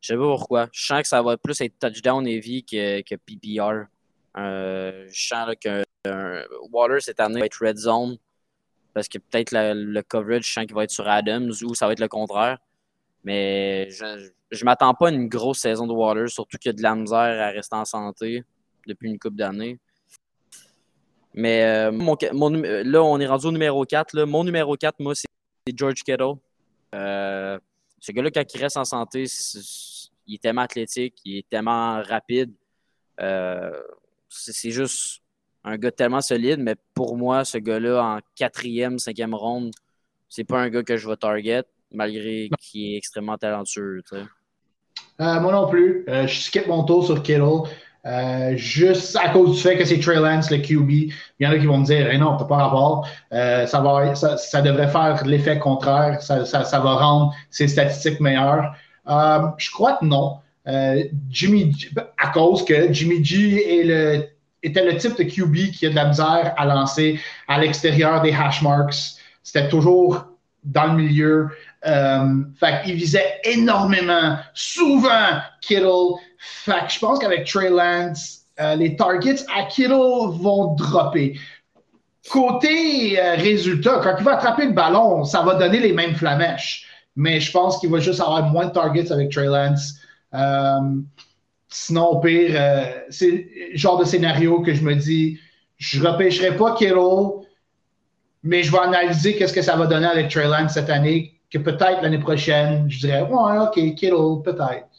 sais 0.00 0.16
pas 0.16 0.22
pourquoi. 0.22 0.68
Je 0.72 0.86
sens 0.86 1.02
que 1.02 1.08
ça 1.08 1.22
va 1.22 1.36
plus 1.36 1.60
être 1.60 1.78
touchdown 1.78 2.26
heavy 2.26 2.64
que, 2.64 3.00
que 3.02 3.14
PPR. 3.14 3.86
Euh, 4.36 5.06
je 5.10 5.28
sens 5.28 5.54
que 5.62 5.82
Waller 6.70 7.00
cette 7.00 7.20
année 7.20 7.40
va 7.40 7.46
être 7.46 7.64
red 7.64 7.78
zone. 7.78 8.18
Parce 8.92 9.08
que 9.08 9.18
peut-être 9.18 9.52
le 9.52 10.02
coverage, 10.02 10.48
je 10.48 10.52
sens 10.52 10.66
qu'il 10.66 10.74
va 10.74 10.84
être 10.84 10.90
sur 10.90 11.08
Adams 11.08 11.52
ou 11.62 11.74
ça 11.74 11.86
va 11.86 11.92
être 11.92 12.00
le 12.00 12.08
contraire. 12.08 12.58
Mais 13.22 13.88
je 13.90 14.04
ne 14.04 14.64
m'attends 14.64 14.94
pas 14.94 15.08
à 15.08 15.10
une 15.12 15.28
grosse 15.28 15.60
saison 15.60 15.86
de 15.86 15.92
Water, 15.92 16.28
surtout 16.28 16.58
qu'il 16.58 16.70
y 16.70 16.74
a 16.74 16.76
de 16.76 16.82
la 16.82 16.94
misère 16.96 17.18
à 17.18 17.50
rester 17.50 17.76
en 17.76 17.84
santé 17.84 18.44
depuis 18.86 19.08
une 19.08 19.18
couple 19.18 19.36
d'années. 19.36 19.78
Mais 21.34 21.62
euh, 21.64 21.90
là, 22.84 23.02
on 23.02 23.20
est 23.20 23.26
rendu 23.26 23.46
au 23.46 23.52
numéro 23.52 23.84
4. 23.84 24.14
Là. 24.14 24.26
Mon 24.26 24.44
numéro 24.44 24.76
4, 24.76 24.96
moi, 25.00 25.14
c'est 25.14 25.26
George 25.76 26.02
Kittle. 26.02 26.34
Euh, 26.94 27.58
ce 28.00 28.12
gars-là, 28.12 28.30
quand 28.30 28.54
il 28.54 28.60
reste 28.60 28.76
en 28.76 28.84
santé, 28.84 29.26
il 30.26 30.34
est 30.34 30.42
tellement 30.42 30.62
athlétique, 30.62 31.14
il 31.24 31.38
est 31.38 31.48
tellement 31.48 32.02
rapide. 32.02 32.52
Euh, 33.20 33.70
c'est 34.28 34.70
juste 34.70 35.22
un 35.62 35.76
gars 35.76 35.92
tellement 35.92 36.20
solide, 36.20 36.58
mais 36.60 36.74
pour 36.94 37.16
moi, 37.16 37.44
ce 37.44 37.58
gars-là, 37.58 38.02
en 38.02 38.18
quatrième, 38.34 38.98
cinquième 38.98 39.34
ronde, 39.34 39.72
c'est 40.28 40.44
pas 40.44 40.58
un 40.58 40.70
gars 40.70 40.82
que 40.82 40.96
je 40.96 41.08
vais 41.08 41.16
target, 41.16 41.64
malgré 41.92 42.48
qu'il 42.60 42.94
est 42.94 42.96
extrêmement 42.96 43.36
talentueux. 43.36 44.02
moi 45.18 45.52
non 45.52 45.68
plus. 45.68 46.04
je 46.08 46.40
skip 46.40 46.66
mon 46.66 46.84
tour 46.84 47.04
sur 47.04 47.22
Kittle. 47.22 47.68
Euh, 48.06 48.56
juste 48.56 49.16
à 49.16 49.28
cause 49.28 49.56
du 49.56 49.60
fait 49.60 49.76
que 49.76 49.84
c'est 49.84 49.98
Trey 50.00 50.16
Lance, 50.16 50.50
le 50.50 50.58
QB. 50.58 50.90
Il 50.90 51.12
y 51.40 51.46
en 51.46 51.50
a 51.50 51.58
qui 51.58 51.66
vont 51.66 51.78
me 51.78 51.84
dire 51.84 52.08
eh 52.10 52.18
non, 52.18 52.36
t'as 52.36 52.44
pas 52.44 52.56
rapport. 52.56 53.08
Euh, 53.32 53.66
ça, 53.66 53.80
va, 53.80 54.14
ça, 54.14 54.62
devrait 54.62 54.88
faire 54.88 55.22
l'effet 55.26 55.58
contraire. 55.58 56.22
Ça, 56.22 56.44
va 56.44 56.94
rendre 56.94 57.34
ses 57.50 57.68
statistiques 57.68 58.20
meilleures. 58.20 58.74
Euh, 59.08 59.40
je 59.58 59.70
crois 59.70 59.94
que 59.94 60.04
non. 60.04 60.38
Jimmy 61.30 61.74
à 62.16 62.28
cause 62.28 62.64
que 62.64 62.92
Jimmy 62.92 63.24
G 63.24 64.30
était 64.62 64.84
le 64.84 64.96
type 64.96 65.18
de 65.18 65.24
QB 65.24 65.72
qui 65.72 65.86
a 65.86 65.90
de 65.90 65.94
la 65.96 66.06
misère 66.06 66.54
à 66.56 66.64
lancer 66.64 67.18
à 67.48 67.58
l'extérieur 67.58 68.22
des 68.22 68.32
hash 68.32 68.62
marks. 68.62 69.16
C'était 69.42 69.68
toujours 69.68 70.26
dans 70.64 70.94
le 70.94 71.02
milieu. 71.02 71.48
Euh, 71.86 72.42
fait 72.58 72.82
qu'il 72.84 72.94
visait 72.94 73.40
énormément, 73.44 74.36
souvent 74.54 75.40
Kittle. 75.60 76.18
Fait 76.40 76.86
que 76.86 76.92
je 76.92 76.98
pense 76.98 77.18
qu'avec 77.18 77.46
Trey 77.46 77.70
Lance, 77.70 78.40
euh, 78.58 78.74
les 78.74 78.96
targets 78.96 79.44
à 79.54 79.64
Kittle 79.64 79.92
vont 79.92 80.74
dropper. 80.74 81.38
Côté 82.30 83.20
euh, 83.20 83.34
résultat, 83.34 84.00
quand 84.02 84.14
il 84.18 84.24
va 84.24 84.32
attraper 84.36 84.66
le 84.66 84.72
ballon, 84.72 85.24
ça 85.24 85.42
va 85.42 85.54
donner 85.54 85.80
les 85.80 85.92
mêmes 85.92 86.14
flamèches. 86.14 86.86
Mais 87.16 87.40
je 87.40 87.50
pense 87.50 87.78
qu'il 87.78 87.90
va 87.90 87.98
juste 88.00 88.20
avoir 88.20 88.42
moins 88.50 88.66
de 88.66 88.72
targets 88.72 89.12
avec 89.12 89.30
Trey 89.30 89.46
Lance. 89.46 89.96
sinon, 91.68 92.06
au 92.06 92.20
pire, 92.20 92.58
c'est 93.10 93.30
le 93.30 93.76
genre 93.76 93.98
de 93.98 94.04
scénario 94.04 94.62
que 94.62 94.72
je 94.74 94.82
me 94.82 94.94
dis, 94.94 95.38
je 95.76 96.02
repêcherai 96.02 96.56
pas 96.56 96.74
Kittle, 96.74 97.44
mais 98.42 98.62
je 98.62 98.72
vais 98.72 98.78
analyser 98.78 99.36
qu'est-ce 99.36 99.52
que 99.52 99.62
ça 99.62 99.76
va 99.76 99.86
donner 99.86 100.06
avec 100.06 100.30
Trey 100.30 100.46
Lance 100.46 100.74
cette 100.74 100.90
année 100.90 101.40
que 101.50 101.58
peut-être 101.58 102.02
l'année 102.02 102.18
prochaine, 102.18 102.88
je 102.88 103.00
dirais, 103.00 103.22
ouais, 103.22 103.58
OK, 103.58 103.74
Kittle, 103.96 104.42
peut-être. 104.44 104.89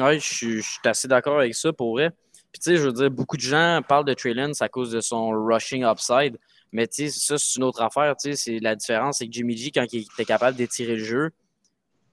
Oui, 0.00 0.20
je 0.20 0.60
suis 0.60 0.62
assez 0.84 1.08
d'accord 1.08 1.38
avec 1.38 1.54
ça 1.54 1.72
pour 1.72 1.92
vrai. 1.92 2.10
Puis, 2.52 2.60
tu 2.60 2.70
sais, 2.70 2.76
je 2.76 2.82
veux 2.82 2.92
dire, 2.92 3.10
beaucoup 3.10 3.36
de 3.36 3.42
gens 3.42 3.80
parlent 3.86 4.04
de 4.04 4.14
Trey 4.14 4.32
Lance 4.34 4.62
à 4.62 4.68
cause 4.68 4.90
de 4.90 5.00
son 5.00 5.30
rushing 5.30 5.84
upside. 5.84 6.38
Mais, 6.72 6.86
tu 6.86 7.08
sais, 7.08 7.18
ça, 7.18 7.38
c'est 7.38 7.56
une 7.56 7.64
autre 7.64 7.82
affaire. 7.82 8.16
Tu 8.16 8.34
sais, 8.34 8.58
la 8.60 8.74
différence, 8.74 9.18
c'est 9.18 9.26
que 9.26 9.32
Jimmy 9.32 9.56
G, 9.56 9.70
quand 9.70 9.86
il 9.92 10.00
était 10.00 10.24
capable 10.24 10.56
d'étirer 10.56 10.96
le 10.96 11.04
jeu, 11.04 11.30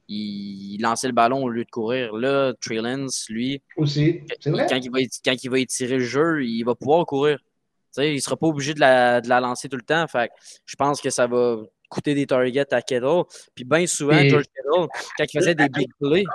il, 0.07 0.77
lançait 0.81 1.07
le 1.07 1.13
ballon 1.13 1.43
au 1.43 1.49
lieu 1.49 1.63
de 1.63 1.69
courir. 1.69 2.15
Là, 2.15 2.53
Trey 2.61 2.75
Lance, 2.75 3.27
lui, 3.29 3.61
aussi, 3.77 4.21
c'est 4.39 4.49
vrai. 4.49 4.67
Quand 4.69 4.77
il, 4.77 4.91
va, 4.91 4.99
quand 5.23 5.43
il 5.43 5.49
va 5.49 5.59
étirer 5.59 5.97
le 5.97 6.03
jeu, 6.03 6.43
il 6.45 6.63
va 6.63 6.75
pouvoir 6.75 7.05
courir. 7.05 7.39
Tu 7.39 8.01
sais, 8.01 8.11
il 8.11 8.15
ne 8.15 8.21
sera 8.21 8.35
pas 8.35 8.47
obligé 8.47 8.73
de 8.73 8.79
la, 8.79 9.21
de 9.21 9.29
la 9.29 9.39
lancer 9.39 9.69
tout 9.69 9.77
le 9.77 9.83
temps. 9.83 10.05
Fait 10.07 10.29
je 10.65 10.75
pense 10.75 11.01
que 11.01 11.09
ça 11.09 11.27
va 11.27 11.57
coûter 11.89 12.13
des 12.13 12.27
targets 12.27 12.73
à 12.73 12.81
Kettle. 12.81 13.23
Puis 13.55 13.63
bien 13.63 13.87
souvent, 13.87 14.21
George 14.27 14.45
Kettle, 14.45 14.87
quand 15.17 15.25
il 15.33 15.39
faisait 15.39 15.55
des 15.55 15.69
big 15.69 15.89
plays, 15.99 16.25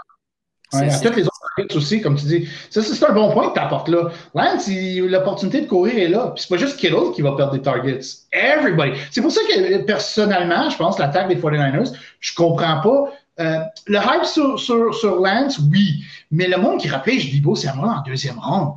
Ouais, 0.73 0.89
toutes 1.03 1.17
les 1.17 1.25
autres 1.25 1.41
targets 1.57 1.77
aussi, 1.77 2.01
comme 2.01 2.17
tu 2.17 2.27
dis. 2.27 2.49
Ça, 2.71 2.83
c'est 2.83 3.05
un 3.05 3.13
bon 3.13 3.33
point 3.33 3.49
que 3.49 3.55
tu 3.55 3.61
apportes 3.61 3.89
là. 3.89 4.11
Lance, 4.35 4.69
l'opportunité 4.69 5.63
de 5.63 5.67
courir 5.67 5.99
est 5.99 6.09
là. 6.09 6.33
Puis 6.35 6.45
c'est 6.45 6.55
pas 6.55 6.61
juste 6.61 6.77
Kittle 6.77 7.13
qui 7.15 7.23
va 7.23 7.33
perdre 7.33 7.53
des 7.53 7.63
targets. 7.63 8.01
Everybody. 8.33 8.93
C'est 9.11 9.21
pour 9.21 9.33
ça 9.33 9.41
que 9.49 9.79
personnellement, 9.83 10.71
je 10.71 10.77
pense, 10.77 10.99
l'attaque 10.99 11.29
des 11.29 11.37
49ers, 11.37 11.93
je 12.21 12.35
comprends 12.35 12.81
pas. 12.81 13.13
Euh, 13.41 13.61
le 13.87 13.99
hype 13.99 14.25
sur, 14.25 14.61
sur, 14.61 14.95
sur, 14.95 15.21
Lance, 15.21 15.59
oui. 15.73 16.05
Mais 16.31 16.47
le 16.47 16.59
monde 16.59 16.79
qui 16.79 16.89
repêche 16.89 17.31
Dibo, 17.31 17.57
c'est 17.57 17.75
moi 17.75 17.97
en 17.99 18.03
deuxième 18.03 18.39
ronde. 18.39 18.75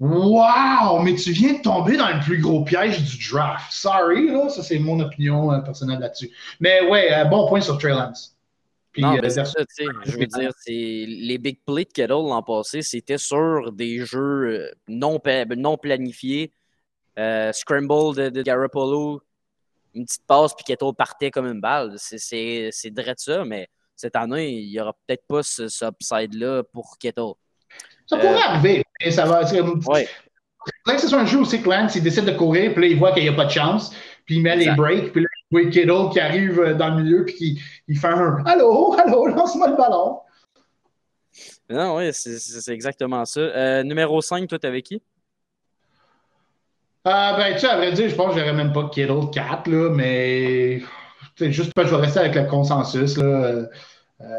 Wow! 0.00 1.00
Mais 1.02 1.14
tu 1.14 1.30
viens 1.32 1.52
de 1.52 1.62
tomber 1.62 1.96
dans 1.96 2.08
le 2.08 2.20
plus 2.20 2.40
gros 2.40 2.64
piège 2.64 3.00
du 3.02 3.30
draft. 3.30 3.66
Sorry, 3.70 4.28
là, 4.28 4.48
ça 4.48 4.62
c'est 4.62 4.78
mon 4.78 4.98
opinion 5.00 5.52
euh, 5.52 5.58
personnelle 5.58 6.00
là-dessus. 6.00 6.30
Mais 6.60 6.88
ouais, 6.88 7.12
euh, 7.12 7.24
bon 7.26 7.46
point 7.46 7.60
sur 7.60 7.78
Trey 7.78 7.90
Lance. 7.90 8.33
Non, 8.98 9.12
mais 9.14 9.24
euh, 9.24 9.28
c'est 9.28 9.44
ça, 9.44 9.64
je 10.04 10.18
veux 10.18 10.26
dire, 10.26 10.50
les 10.66 11.38
big 11.38 11.58
plays 11.66 11.84
de 11.84 11.92
Kettle 11.92 12.12
l'an 12.12 12.42
passé, 12.42 12.82
c'était 12.82 13.18
sur 13.18 13.72
des 13.72 14.04
jeux 14.04 14.70
non, 14.88 15.20
non 15.56 15.76
planifiés. 15.76 16.52
scramble 17.52 18.16
de, 18.16 18.28
de 18.30 18.42
Garoppolo, 18.42 19.20
une 19.94 20.04
petite 20.04 20.26
passe, 20.26 20.54
puis 20.54 20.64
Kettle 20.64 20.92
partait 20.96 21.30
comme 21.30 21.46
une 21.46 21.60
balle. 21.60 21.94
C'est 21.96 22.90
de 22.90 23.14
ça, 23.16 23.44
mais 23.44 23.68
cette 23.96 24.16
année, 24.16 24.50
il 24.50 24.70
n'y 24.70 24.80
aura 24.80 24.92
peut-être 25.06 25.26
pas 25.26 25.42
ce, 25.42 25.68
ce 25.68 25.84
upside-là 25.84 26.64
pour 26.64 26.98
Kettle. 26.98 27.32
Ça 28.06 28.16
pourrait 28.18 28.42
arriver. 28.42 28.84
Et 29.00 29.10
ça 29.10 29.24
va. 29.24 29.42
Ouais. 29.86 30.08
que 30.86 30.98
ce 30.98 31.08
soit 31.08 31.20
un 31.20 31.26
jeu 31.26 31.38
aussi 31.38 31.62
que 31.62 31.68
Lance, 31.68 31.94
il 31.94 32.02
décide 32.02 32.24
de 32.24 32.32
courir, 32.32 32.72
puis 32.74 32.82
là, 32.82 32.88
il 32.88 32.98
voit 32.98 33.12
qu'il 33.12 33.22
n'y 33.22 33.28
a 33.28 33.32
pas 33.32 33.46
de 33.46 33.50
chance, 33.50 33.94
puis 34.26 34.36
il 34.36 34.42
met 34.42 34.56
les 34.56 34.70
breaks, 34.72 35.12
puis 35.12 35.22
là, 35.22 35.28
voit 35.54 35.70
Kittle 35.70 36.10
qui 36.12 36.20
arrive 36.20 36.60
euh, 36.60 36.74
dans 36.74 36.94
le 36.94 37.02
milieu, 37.02 37.24
puis 37.24 37.34
qui 37.34 37.62
il 37.88 37.98
fait 37.98 38.08
un 38.08 38.42
Allô, 38.44 38.94
allô, 38.98 39.26
lance-moi 39.26 39.68
le 39.68 39.76
ballon. 39.76 40.20
Non, 41.70 41.96
oui, 41.96 42.10
c'est 42.12 42.72
exactement 42.72 43.24
ça. 43.24 43.40
Euh, 43.40 43.82
numéro 43.82 44.20
5, 44.20 44.46
toi, 44.48 44.58
t'avais 44.58 44.82
qui? 44.82 45.02
Euh, 47.06 47.36
ben, 47.36 47.54
tu 47.54 47.60
sais, 47.60 47.68
à 47.68 47.76
vrai 47.76 47.92
dire, 47.92 48.08
je 48.08 48.14
pense 48.14 48.34
que 48.34 48.40
j'aurais 48.40 48.52
même 48.52 48.72
pas 48.72 48.88
Kittle 48.88 49.30
4, 49.32 49.66
là, 49.68 49.90
mais 49.90 50.80
juste 51.38 51.72
parce 51.74 51.88
que 51.88 51.94
je 51.94 51.96
vais 51.96 52.06
rester 52.06 52.20
avec 52.20 52.34
le 52.34 52.44
consensus. 52.44 53.16
Là. 53.16 53.24
Euh, 53.24 53.66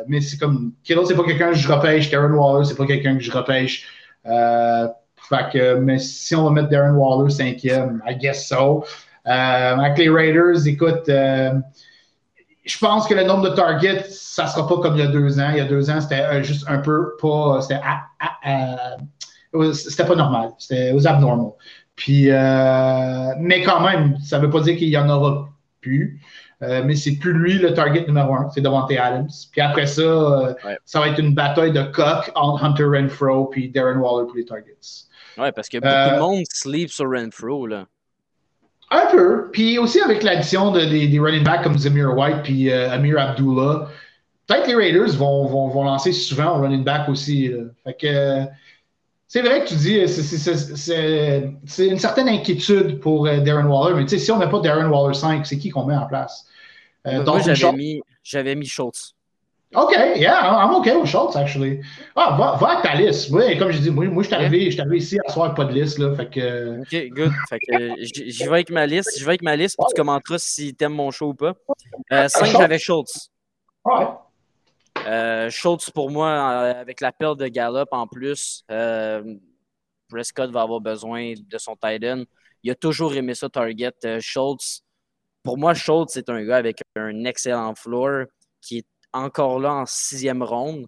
mais 0.07 0.21
c'est 0.21 0.37
comme 0.37 0.73
Kittle, 0.83 1.05
c'est 1.07 1.15
pas 1.15 1.23
quelqu'un 1.23 1.49
que 1.51 1.57
je 1.57 1.71
repêche. 1.71 2.09
Darren 2.09 2.33
Waller, 2.33 2.65
c'est 2.65 2.75
pas 2.77 2.85
quelqu'un 2.85 3.15
que 3.17 3.23
je 3.23 3.31
repêche. 3.31 3.87
Fait 4.23 5.51
que, 5.51 5.75
mais 5.75 5.97
si 5.97 6.35
on 6.35 6.43
va 6.43 6.51
mettre 6.51 6.69
Darren 6.69 6.95
Waller 6.95 7.31
cinquième, 7.31 8.01
I 8.07 8.15
guess 8.15 8.47
so. 8.47 8.85
Euh, 9.27 9.77
avec 9.77 9.97
les 9.97 10.09
Raiders, 10.09 10.67
écoute, 10.67 11.03
je 11.07 12.77
pense 12.79 13.07
que 13.07 13.13
le 13.13 13.23
nombre 13.23 13.49
de 13.49 13.55
targets, 13.55 14.05
ça 14.09 14.47
sera 14.47 14.67
pas 14.67 14.77
comme 14.77 14.95
il 14.95 14.99
y 14.99 15.07
a 15.07 15.07
deux 15.07 15.39
ans. 15.39 15.49
Il 15.51 15.57
y 15.57 15.61
a 15.61 15.65
deux 15.65 15.89
ans, 15.89 16.01
c'était 16.01 16.43
juste 16.43 16.65
un 16.67 16.79
peu 16.79 17.15
pas. 17.21 17.59
C'était 17.61 17.79
pas 20.05 20.15
normal. 20.15 20.49
C'était 20.57 20.91
aux 20.93 21.07
abnormal. 21.07 21.51
Puis, 21.95 22.25
mais 22.25 23.63
quand 23.63 23.81
même, 23.81 24.17
ça 24.19 24.39
veut 24.39 24.49
pas 24.49 24.61
dire 24.61 24.77
qu'il 24.77 24.89
y 24.89 24.97
en 24.97 25.09
aura 25.09 25.49
plus. 25.81 26.19
Euh, 26.61 26.83
mais 26.85 26.95
c'est 26.95 27.17
plus 27.17 27.33
lui 27.33 27.57
le 27.59 27.73
target 27.73 28.05
numéro 28.07 28.33
un, 28.33 28.49
c'est 28.49 28.61
Devante 28.61 28.91
Adams. 28.91 29.29
Puis 29.51 29.61
après 29.61 29.87
ça, 29.87 30.01
euh, 30.01 30.53
ça 30.85 30.99
va 30.99 31.09
être 31.09 31.19
une 31.19 31.33
bataille 31.33 31.73
de 31.73 31.83
coq 31.83 32.31
entre 32.33 32.63
Hunter 32.63 32.85
Renfro 32.85 33.45
puis 33.47 33.69
Darren 33.69 33.97
Waller 33.97 34.25
pour 34.25 34.37
les 34.37 34.45
targets. 34.45 34.77
Ouais, 35.37 35.51
parce 35.51 35.67
que 35.67 35.77
beaucoup 35.77 35.89
de 35.89 36.15
euh, 36.15 36.19
monde 36.19 36.43
sleep 36.49 36.89
sur 36.89 37.11
Renfro, 37.11 37.67
là. 37.67 37.85
Un 38.91 39.07
peu. 39.11 39.49
Puis 39.51 39.77
aussi 39.77 39.99
avec 39.99 40.23
l'addition 40.23 40.71
de, 40.71 40.85
des, 40.85 41.19
running 41.19 41.43
backs 41.43 41.63
comme 41.63 41.77
Zamir 41.77 42.15
White 42.15 42.43
puis 42.43 42.71
Amir 42.71 43.19
Abdullah, 43.19 43.89
peut-être 44.47 44.67
les 44.67 44.75
Raiders 44.75 45.15
vont, 45.15 45.45
vont, 45.47 45.69
vont, 45.69 45.83
lancer 45.83 46.11
souvent 46.11 46.57
au 46.57 46.61
running 46.61 46.83
back 46.83 47.09
aussi. 47.09 47.51
Fait 47.83 47.97
que 47.99 48.45
c'est 49.27 49.41
vrai 49.41 49.63
que 49.63 49.69
tu 49.69 49.75
dis, 49.75 50.07
c'est 51.65 51.87
une 51.87 51.99
certaine 51.99 52.29
inquiétude 52.29 52.99
pour 52.99 53.25
Darren 53.25 53.65
Waller, 53.65 53.95
mais 53.95 54.07
si 54.07 54.31
on 54.31 54.37
met 54.37 54.49
pas 54.49 54.59
Darren 54.59 54.87
Waller 54.87 55.15
5, 55.15 55.45
c'est 55.45 55.57
qui 55.57 55.69
qu'on 55.69 55.85
met 55.85 55.95
en 55.95 56.05
place? 56.05 56.45
Euh, 57.07 57.23
Moi, 57.23 57.39
j'avais 57.39 57.75
mis, 57.75 58.01
j'avais 58.23 58.55
mis 58.55 58.65
Schultz. 58.65 59.14
OK, 59.75 59.93
yeah, 60.15 60.39
I'm 60.41 60.73
OK 60.75 60.85
with 60.85 61.09
Schultz, 61.09 61.35
actually. 61.35 61.81
Ah, 62.15 62.35
va, 62.37 62.57
va 62.57 62.67
avec 62.73 62.83
ta 62.83 62.95
liste. 62.95 63.29
Oui, 63.31 63.57
comme 63.57 63.71
je 63.71 63.79
dis, 63.79 63.89
moi, 63.89 64.05
moi 64.07 64.23
je 64.23 64.27
suis 64.27 64.35
arrivé, 64.35 64.79
arrivé, 64.79 64.97
ici 64.97 65.17
à 65.25 65.31
soir 65.31 65.53
pas 65.53 65.65
de 65.65 65.73
liste, 65.73 65.97
là, 65.99 66.15
fait 66.15 66.29
que... 66.29 66.81
OK, 66.81 67.09
good. 67.09 67.31
Fait 67.49 67.59
que 67.59 67.95
j'y 67.99 68.43
vais 68.43 68.49
avec 68.49 68.69
ma 68.69 68.85
liste. 68.85 69.17
Je 69.17 69.23
vais 69.23 69.31
avec 69.31 69.41
ma 69.41 69.55
liste, 69.55 69.77
puis 69.77 69.85
tu 69.89 70.01
commenteras 70.01 70.37
si 70.39 70.73
t'aimes 70.73 70.93
mon 70.93 71.11
show 71.11 71.29
ou 71.29 71.33
pas. 71.33 71.53
Euh, 72.11 72.27
5, 72.27 72.45
j'avais 72.45 72.79
Schultz. 72.79 73.29
Euh, 75.05 75.49
Schultz, 75.49 75.89
pour 75.89 76.09
moi, 76.09 76.29
euh, 76.29 76.81
avec 76.81 77.01
la 77.01 77.11
perte 77.11 77.39
de 77.39 77.47
Gallup 77.47 77.89
en 77.91 78.07
plus, 78.07 78.63
euh, 78.71 79.35
Prescott 80.09 80.51
va 80.51 80.61
avoir 80.61 80.81
besoin 80.81 81.33
de 81.37 81.57
son 81.57 81.75
tight 81.75 82.03
end. 82.03 82.23
Il 82.63 82.71
a 82.71 82.75
toujours 82.75 83.13
aimé 83.15 83.35
ça, 83.35 83.49
Target. 83.49 83.91
Euh, 84.05 84.19
Schultz, 84.21 84.81
pour 85.43 85.57
moi, 85.57 85.73
Schultz, 85.73 86.13
c'est 86.13 86.29
un 86.29 86.43
gars 86.43 86.57
avec 86.57 86.81
un 86.95 87.25
excellent 87.25 87.75
floor 87.75 88.25
qui 88.61 88.79
est 88.79 88.87
encore 89.15 89.59
là 89.59 89.73
en 89.73 89.85
sixième 89.85 90.43
ronde. 90.43 90.87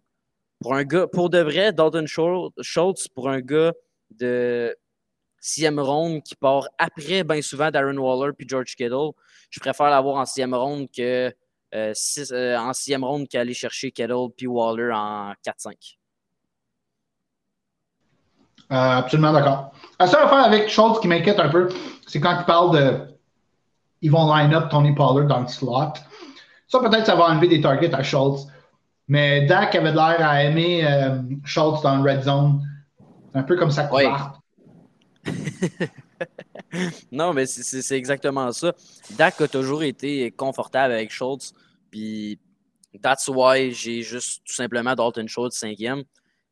Pour 0.62 0.76
un 0.76 0.84
gars, 0.84 1.08
pour 1.08 1.30
de 1.30 1.40
vrai, 1.40 1.72
Dalton 1.72 2.06
Schultz, 2.08 3.08
pour 3.10 3.30
un 3.30 3.40
gars 3.40 3.74
de 4.10 4.76
sixième 5.40 5.80
ronde 5.80 6.24
qui 6.24 6.36
part 6.36 6.68
après, 6.78 7.24
bien 7.24 7.42
souvent, 7.42 7.72
Darren 7.72 7.98
Waller 7.98 8.34
puis 8.34 8.48
George 8.48 8.76
Kittle. 8.76 9.12
Je 9.50 9.60
préfère 9.60 9.90
l'avoir 9.90 10.18
en 10.18 10.26
sixième 10.26 10.54
ronde 10.54 10.88
que 10.96 11.34
euh, 11.76 11.94
euh, 12.32 12.58
en 12.58 12.74
sixième 12.74 13.04
ronde 13.04 13.28
qu'aller 13.28 13.54
chercher 13.54 13.92
Kittle 13.92 14.30
puis 14.36 14.48
Waller 14.48 14.92
en 14.94 15.34
4-5. 15.46 15.74
Euh, 18.70 18.76
absolument 18.76 19.32
d'accord. 19.32 19.72
La 20.00 20.08
seule 20.08 20.24
affaire 20.24 20.44
avec 20.44 20.70
Schultz 20.70 21.00
qui 21.00 21.08
m'inquiète 21.08 21.40
un 21.40 21.50
peu, 21.50 21.70
c'est 22.06 22.20
quand 22.20 22.38
il 22.40 22.46
parle 22.46 22.78
de. 22.78 23.18
Ils 24.02 24.12
vont 24.12 24.34
line 24.34 24.54
up 24.54 24.70
Tony 24.70 24.94
Pollard 24.94 25.28
dans 25.28 25.40
le 25.40 25.48
slot. 25.48 25.94
Ça, 26.68 26.80
peut-être, 26.80 27.06
ça 27.06 27.16
va 27.16 27.26
enlever 27.26 27.48
des 27.48 27.62
targets 27.62 27.94
à 27.94 28.04
Schultz. 28.04 28.48
Mais 29.08 29.46
Dak 29.46 29.74
avait 29.76 29.94
l'air 29.94 30.18
à 30.20 30.44
aimer 30.44 30.86
Schultz 31.46 31.82
dans 31.82 32.02
le 32.02 32.12
red 32.12 32.24
zone. 32.24 32.62
Un 33.34 33.44
peu 33.44 33.56
comme 33.56 33.72
ça. 33.72 33.90
non, 37.12 37.34
mais 37.34 37.46
c'est 37.46 37.98
exactement 37.98 38.52
ça. 38.52 38.74
Dak 39.18 39.40
a 39.42 39.48
toujours 39.48 39.84
été 39.84 40.32
confortable 40.32 40.94
avec 40.94 41.12
Schultz. 41.12 41.54
Puis, 41.90 42.40
that's 43.02 43.28
why 43.28 43.72
j'ai 43.72 44.02
juste 44.02 44.42
tout 44.46 44.54
simplement 44.54 44.96
Dalton 44.96 45.28
Schultz 45.28 45.58
cinquième. 45.58 46.04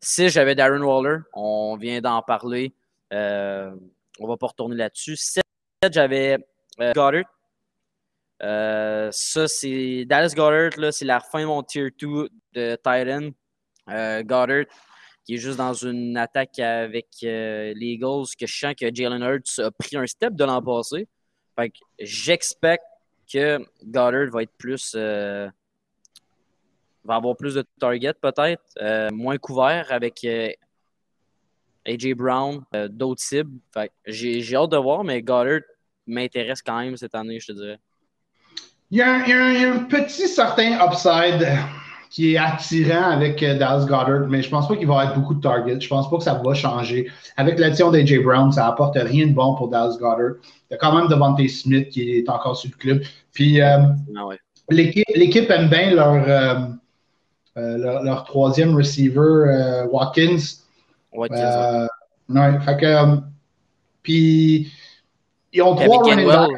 Si 0.02 0.30
j'avais 0.30 0.56
Darren 0.56 0.82
Waller, 0.82 1.20
on 1.34 1.78
vient 1.78 2.00
d'en 2.02 2.22
parler. 2.22 2.74
Euh, 3.14 3.72
on 4.20 4.28
va 4.28 4.38
pas 4.38 4.48
retourner 4.48 4.76
là-dessus. 4.76 5.16
Si 5.16 5.42
j'avais 5.92 6.38
euh, 6.80 6.94
Goddard. 6.94 7.24
Euh, 8.44 9.10
ça, 9.12 9.48
c'est 9.48 10.06
Dallas 10.06 10.34
Goddard, 10.36 10.94
c'est 10.94 11.06
la 11.06 11.20
fin 11.20 11.42
de 11.42 11.46
mon 11.46 11.64
tier 11.64 11.90
2 11.98 12.30
de 12.54 12.76
Titan. 12.76 13.32
Goddard, 13.88 14.66
qui 15.24 15.36
est 15.36 15.38
juste 15.38 15.58
dans 15.58 15.74
une 15.74 16.18
attaque 16.18 16.60
avec 16.60 17.08
les 17.22 17.76
Eagles, 17.80 18.26
que 18.40 18.46
je 18.48 18.58
sens 18.58 18.74
que 18.76 18.94
Jalen 18.94 19.22
Hurts 19.22 19.60
a 19.60 19.72
pris 19.72 19.96
un 19.96 20.08
step 20.08 20.34
de 20.34 20.44
l'an 20.44 20.62
passé. 20.62 21.08
Fait 21.56 21.70
que 21.70 21.78
j'expecte 22.00 22.84
que 23.32 23.60
Goddard 23.84 24.30
va 24.32 24.44
être 24.44 24.58
plus. 24.58 24.94
Euh, 24.96 25.50
va 27.04 27.16
avoir 27.16 27.36
plus 27.38 27.54
de 27.54 27.64
targets 27.80 28.16
peut-être, 28.16 28.64
euh, 28.82 29.12
moins 29.12 29.38
couvert 29.38 29.92
avec 29.92 30.24
euh, 30.24 30.50
AJ 31.86 32.16
Brown, 32.16 32.64
d'autres 32.90 33.22
cibles. 33.22 33.60
J'ai 34.08 34.56
hâte 34.56 34.72
de 34.72 34.78
voir, 34.78 35.04
mais 35.04 35.22
Goddard 35.22 35.62
m'intéresse 36.08 36.64
quand 36.64 36.80
même 36.80 36.98
cette 36.98 37.14
année, 37.14 37.40
je 37.40 37.48
te 37.48 37.52
dirais. 37.52 37.80
Il 38.92 39.00
y, 39.00 39.02
a 39.02 39.16
un, 39.16 39.80
petit 39.86 40.28
certain 40.28 40.78
upside 40.86 41.48
qui 42.10 42.34
est 42.34 42.38
attirant 42.38 43.10
avec 43.12 43.40
Dallas 43.42 43.86
Goddard, 43.90 44.28
mais 44.30 44.42
je 44.42 44.50
pense 44.50 44.68
pas 44.68 44.76
qu'il 44.76 44.88
va 44.88 45.02
avoir 45.02 45.16
beaucoup 45.16 45.34
de 45.34 45.42
targets. 45.42 45.82
Je 45.82 45.90
pense 45.90 46.10
pas 46.10 46.18
que 46.18 46.24
ça 46.24 46.36
va 46.36 46.54
changer. 46.54 47.10
Avec 47.36 47.60
l'addition 47.60 47.92
d'AJ 47.92 48.22
Brown, 48.24 48.52
ça 48.52 48.68
apporte 48.68 48.96
rien 48.96 49.28
de 49.28 49.34
bon 49.34 49.56
pour 49.56 49.70
Dallas 49.70 49.98
Goddard. 50.00 50.36
Il 50.70 50.74
y 50.74 50.76
a 50.76 50.78
quand 50.78 50.96
même 50.96 51.08
Devante 51.08 51.46
Smith 51.50 51.90
qui 51.90 52.18
est 52.18 52.30
encore 52.30 52.56
sur 52.56 52.70
le 52.72 52.78
club. 52.78 53.04
Puis 53.34 53.60
euh, 53.60 53.80
ah 54.16 54.30
l'équipe 54.70 55.50
aime 55.50 55.68
bien 55.68 55.92
leur, 55.94 56.14
euh, 56.14 56.56
euh, 57.58 58.02
leur, 58.04 58.24
troisième 58.24 58.76
receiver, 58.76 59.86
Watkins. 59.92 60.38
Watkins. 61.12 61.88
Ouais, 62.30 62.60
fait 62.62 62.78
que, 62.78 63.18
puis 64.02 64.72
ils 65.54 65.62
ont 65.62 65.76
trois 65.76 66.04
running 66.04 66.28
backs. 66.28 66.52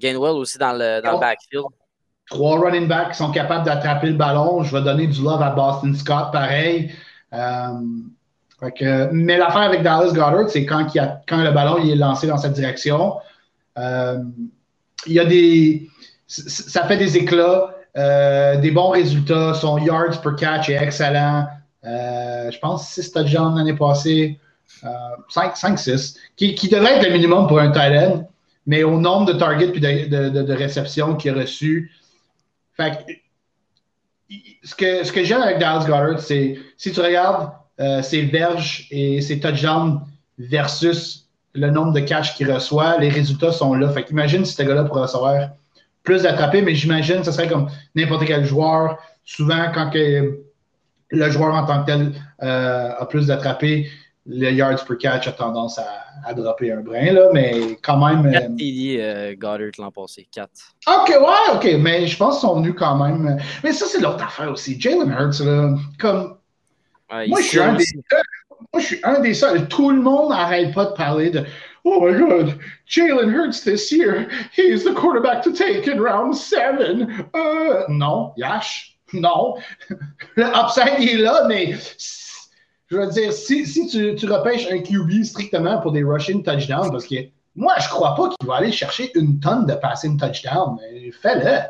Gainwell 0.00 0.32
aussi 0.32 0.58
dans 0.58 0.72
le, 0.72 1.00
dans 1.02 1.12
le 1.12 1.20
backfield. 1.20 1.64
Trois 2.28 2.60
running 2.60 2.86
backs 2.86 3.12
qui 3.12 3.18
sont 3.18 3.32
capables 3.32 3.64
d'attraper 3.64 4.08
le 4.08 4.14
ballon. 4.14 4.62
Je 4.62 4.76
vais 4.76 4.82
donner 4.82 5.06
du 5.06 5.22
love 5.22 5.42
à 5.42 5.50
Boston 5.50 5.94
Scott, 5.94 6.30
pareil. 6.32 6.92
mais 7.32 9.36
l'affaire 9.36 9.62
avec 9.62 9.82
Dallas 9.82 10.12
Goddard, 10.12 10.48
c'est 10.48 10.64
quand, 10.64 10.86
quand 11.28 11.42
le 11.42 11.50
ballon 11.50 11.78
il 11.82 11.90
est 11.90 11.96
lancé 11.96 12.26
dans 12.26 12.38
cette 12.38 12.52
direction, 12.52 13.16
euh, 13.78 14.18
il 15.06 15.12
y 15.12 15.20
a 15.20 15.24
des. 15.24 15.88
Ça 16.26 16.86
fait 16.86 16.96
des 16.96 17.16
éclats, 17.16 17.74
euh, 17.96 18.56
des 18.56 18.70
bons 18.70 18.90
résultats. 18.90 19.54
Son 19.54 19.78
yards 19.78 20.20
per 20.22 20.30
catch 20.38 20.68
est 20.68 20.80
excellent. 20.80 21.46
Euh, 21.84 22.50
je 22.50 22.58
pense 22.58 22.88
6 22.88 23.12
touchdowns 23.12 23.56
l'année 23.56 23.74
passée. 23.74 24.38
5-6, 25.34 26.16
qui, 26.36 26.68
devrait 26.68 26.96
être 26.96 27.06
le 27.06 27.12
minimum 27.12 27.48
pour 27.48 27.58
un 27.58 27.70
tight 27.70 27.92
end, 27.92 28.29
mais 28.66 28.82
au 28.82 28.98
nombre 29.00 29.32
de 29.32 29.38
targets 29.38 29.72
et 29.74 30.06
de, 30.06 30.52
réceptions 30.52 31.16
qu'il 31.16 31.32
a 31.32 31.40
reçu. 31.40 31.92
Fait 32.76 33.04
ce 34.62 34.74
que, 34.74 35.04
ce 35.04 35.12
que 35.12 35.24
j'aime 35.24 35.42
avec 35.42 35.58
Dallas 35.58 35.86
Goddard, 35.86 36.20
c'est 36.20 36.58
si 36.76 36.92
tu 36.92 37.00
regardes 37.00 37.50
ses 38.02 38.22
verges 38.22 38.86
et 38.90 39.22
ses 39.22 39.40
touchdowns 39.40 40.00
versus 40.38 41.30
le 41.54 41.70
nombre 41.70 41.92
de 41.92 42.00
cash 42.00 42.36
qu'il 42.36 42.50
reçoit, 42.50 42.98
les 42.98 43.08
résultats 43.08 43.52
sont 43.52 43.74
là. 43.74 43.88
Fait 43.90 44.08
imagine 44.10 44.44
si 44.44 44.54
ce 44.54 44.62
gars-là 44.62 44.84
pourrait 44.84 45.02
recevoir 45.02 45.50
plus 46.02 46.22
d'attrapés, 46.22 46.62
mais 46.62 46.74
j'imagine 46.74 47.18
que 47.18 47.26
ce 47.26 47.32
serait 47.32 47.48
comme 47.48 47.68
n'importe 47.94 48.24
quel 48.24 48.44
joueur. 48.44 48.98
Souvent, 49.24 49.70
quand 49.74 49.90
que 49.90 50.40
le 51.10 51.30
joueur 51.30 51.54
en 51.54 51.66
tant 51.66 51.82
que 51.82 51.86
tel 51.86 52.12
euh, 52.42 52.92
a 52.98 53.06
plus 53.06 53.26
d'attrapés, 53.26 53.90
le 54.26 54.50
yards 54.50 54.84
per 54.84 54.96
catch 54.96 55.26
a 55.26 55.32
tendance 55.32 55.78
à, 55.78 56.34
dropper 56.34 56.72
un 56.72 56.80
brin, 56.80 57.12
là, 57.12 57.28
mais 57.32 57.78
quand 57.82 57.96
même. 57.96 58.30
4 58.30 58.56
TD 58.56 58.98
euh, 59.00 59.34
Goddard 59.36 59.72
l'an 59.78 59.90
passé, 59.90 60.28
4. 60.30 60.50
Ok, 60.86 61.08
ouais, 61.08 61.54
ok, 61.54 61.80
mais 61.80 62.06
je 62.06 62.16
pense 62.16 62.40
qu'ils 62.40 62.48
sont 62.48 62.60
venus 62.60 62.74
quand 62.78 62.96
même. 62.96 63.38
Mais 63.64 63.72
ça, 63.72 63.86
c'est 63.86 64.00
l'autre 64.00 64.22
affaire 64.22 64.50
aussi. 64.50 64.80
Jalen 64.80 65.10
Hurts, 65.10 65.44
là, 65.44 65.74
comme. 65.98 66.36
moi, 67.10 67.40
je 67.40 67.46
suis 67.46 67.60
un 67.60 67.74
des 67.74 67.84
moi, 68.72 68.80
je 68.80 68.86
suis 68.86 69.00
un 69.02 69.20
des 69.20 69.34
seuls. 69.34 69.68
Tout 69.68 69.90
le 69.90 70.00
monde 70.00 70.30
n'arrête 70.30 70.74
pas 70.74 70.84
de 70.84 70.92
parler 70.92 71.30
de 71.30 71.44
Oh 71.84 72.06
my 72.06 72.18
God, 72.18 72.58
Jalen 72.86 73.30
Hurts 73.30 73.62
this 73.62 73.90
year, 73.90 74.28
he's 74.52 74.84
the 74.84 74.92
quarterback 74.92 75.42
to 75.42 75.52
take 75.52 75.88
in 75.88 75.98
round 75.98 76.36
seven. 76.36 77.26
Euh, 77.34 77.84
non, 77.88 78.32
Yash, 78.36 78.98
non. 79.14 79.56
Le 80.36 80.44
upside 80.44 81.00
il 81.00 81.08
est 81.08 81.22
là, 81.22 81.46
mais 81.48 81.74
je 82.90 82.96
veux 82.96 83.06
dire, 83.06 83.32
si, 83.32 83.64
tu, 83.88 84.26
repêches 84.26 84.66
un 84.70 84.78
QB 84.78 85.22
strictement 85.22 85.78
pour 85.80 85.92
des 85.92 86.02
rushing 86.02 86.42
touchdowns, 86.42 86.90
parce 86.90 87.06
que 87.06 87.16
moi, 87.54 87.74
je 87.80 87.88
crois 87.88 88.14
pas 88.16 88.28
qu'il 88.28 88.48
va 88.48 88.56
aller 88.56 88.72
chercher 88.72 89.12
une 89.16 89.38
tonne 89.38 89.66
de 89.66 89.74
passing 89.74 90.18
touchdown, 90.18 90.76
mais 90.80 91.10
fais-le. 91.12 91.60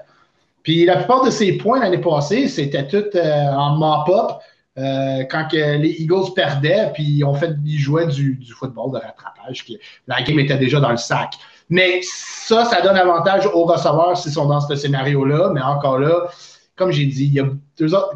Puis 0.62 0.86
la 0.86 0.96
plupart 0.96 1.24
de 1.24 1.30
ses 1.30 1.52
points 1.58 1.80
l'année 1.80 1.98
passée, 1.98 2.48
c'était 2.48 2.86
tout 2.86 3.04
euh, 3.14 3.46
en 3.52 3.76
mop-up 3.76 4.38
euh, 4.78 5.24
quand 5.30 5.48
les 5.52 5.96
Eagles 5.98 6.32
perdaient, 6.34 6.90
puis 6.94 7.22
on 7.24 7.34
fait, 7.34 7.54
ils 7.64 7.78
jouaient 7.78 8.06
du, 8.06 8.38
football 8.54 8.92
de 8.92 8.98
rattrapage, 8.98 9.66
que 9.66 9.72
la 10.06 10.22
game 10.22 10.38
était 10.38 10.58
déjà 10.58 10.80
dans 10.80 10.90
le 10.90 10.96
sac. 10.96 11.34
Mais 11.68 12.00
ça, 12.02 12.64
ça 12.64 12.80
donne 12.80 12.96
avantage 12.96 13.46
aux 13.46 13.64
receveurs 13.64 14.16
s'ils 14.16 14.32
sont 14.32 14.46
dans 14.46 14.60
ce 14.60 14.74
scénario-là. 14.74 15.50
Mais 15.52 15.60
encore 15.60 15.98
là, 15.98 16.28
comme 16.76 16.92
j'ai 16.92 17.06
dit, 17.06 17.26
il 17.26 17.32
y 17.34 17.40
a 17.40 17.46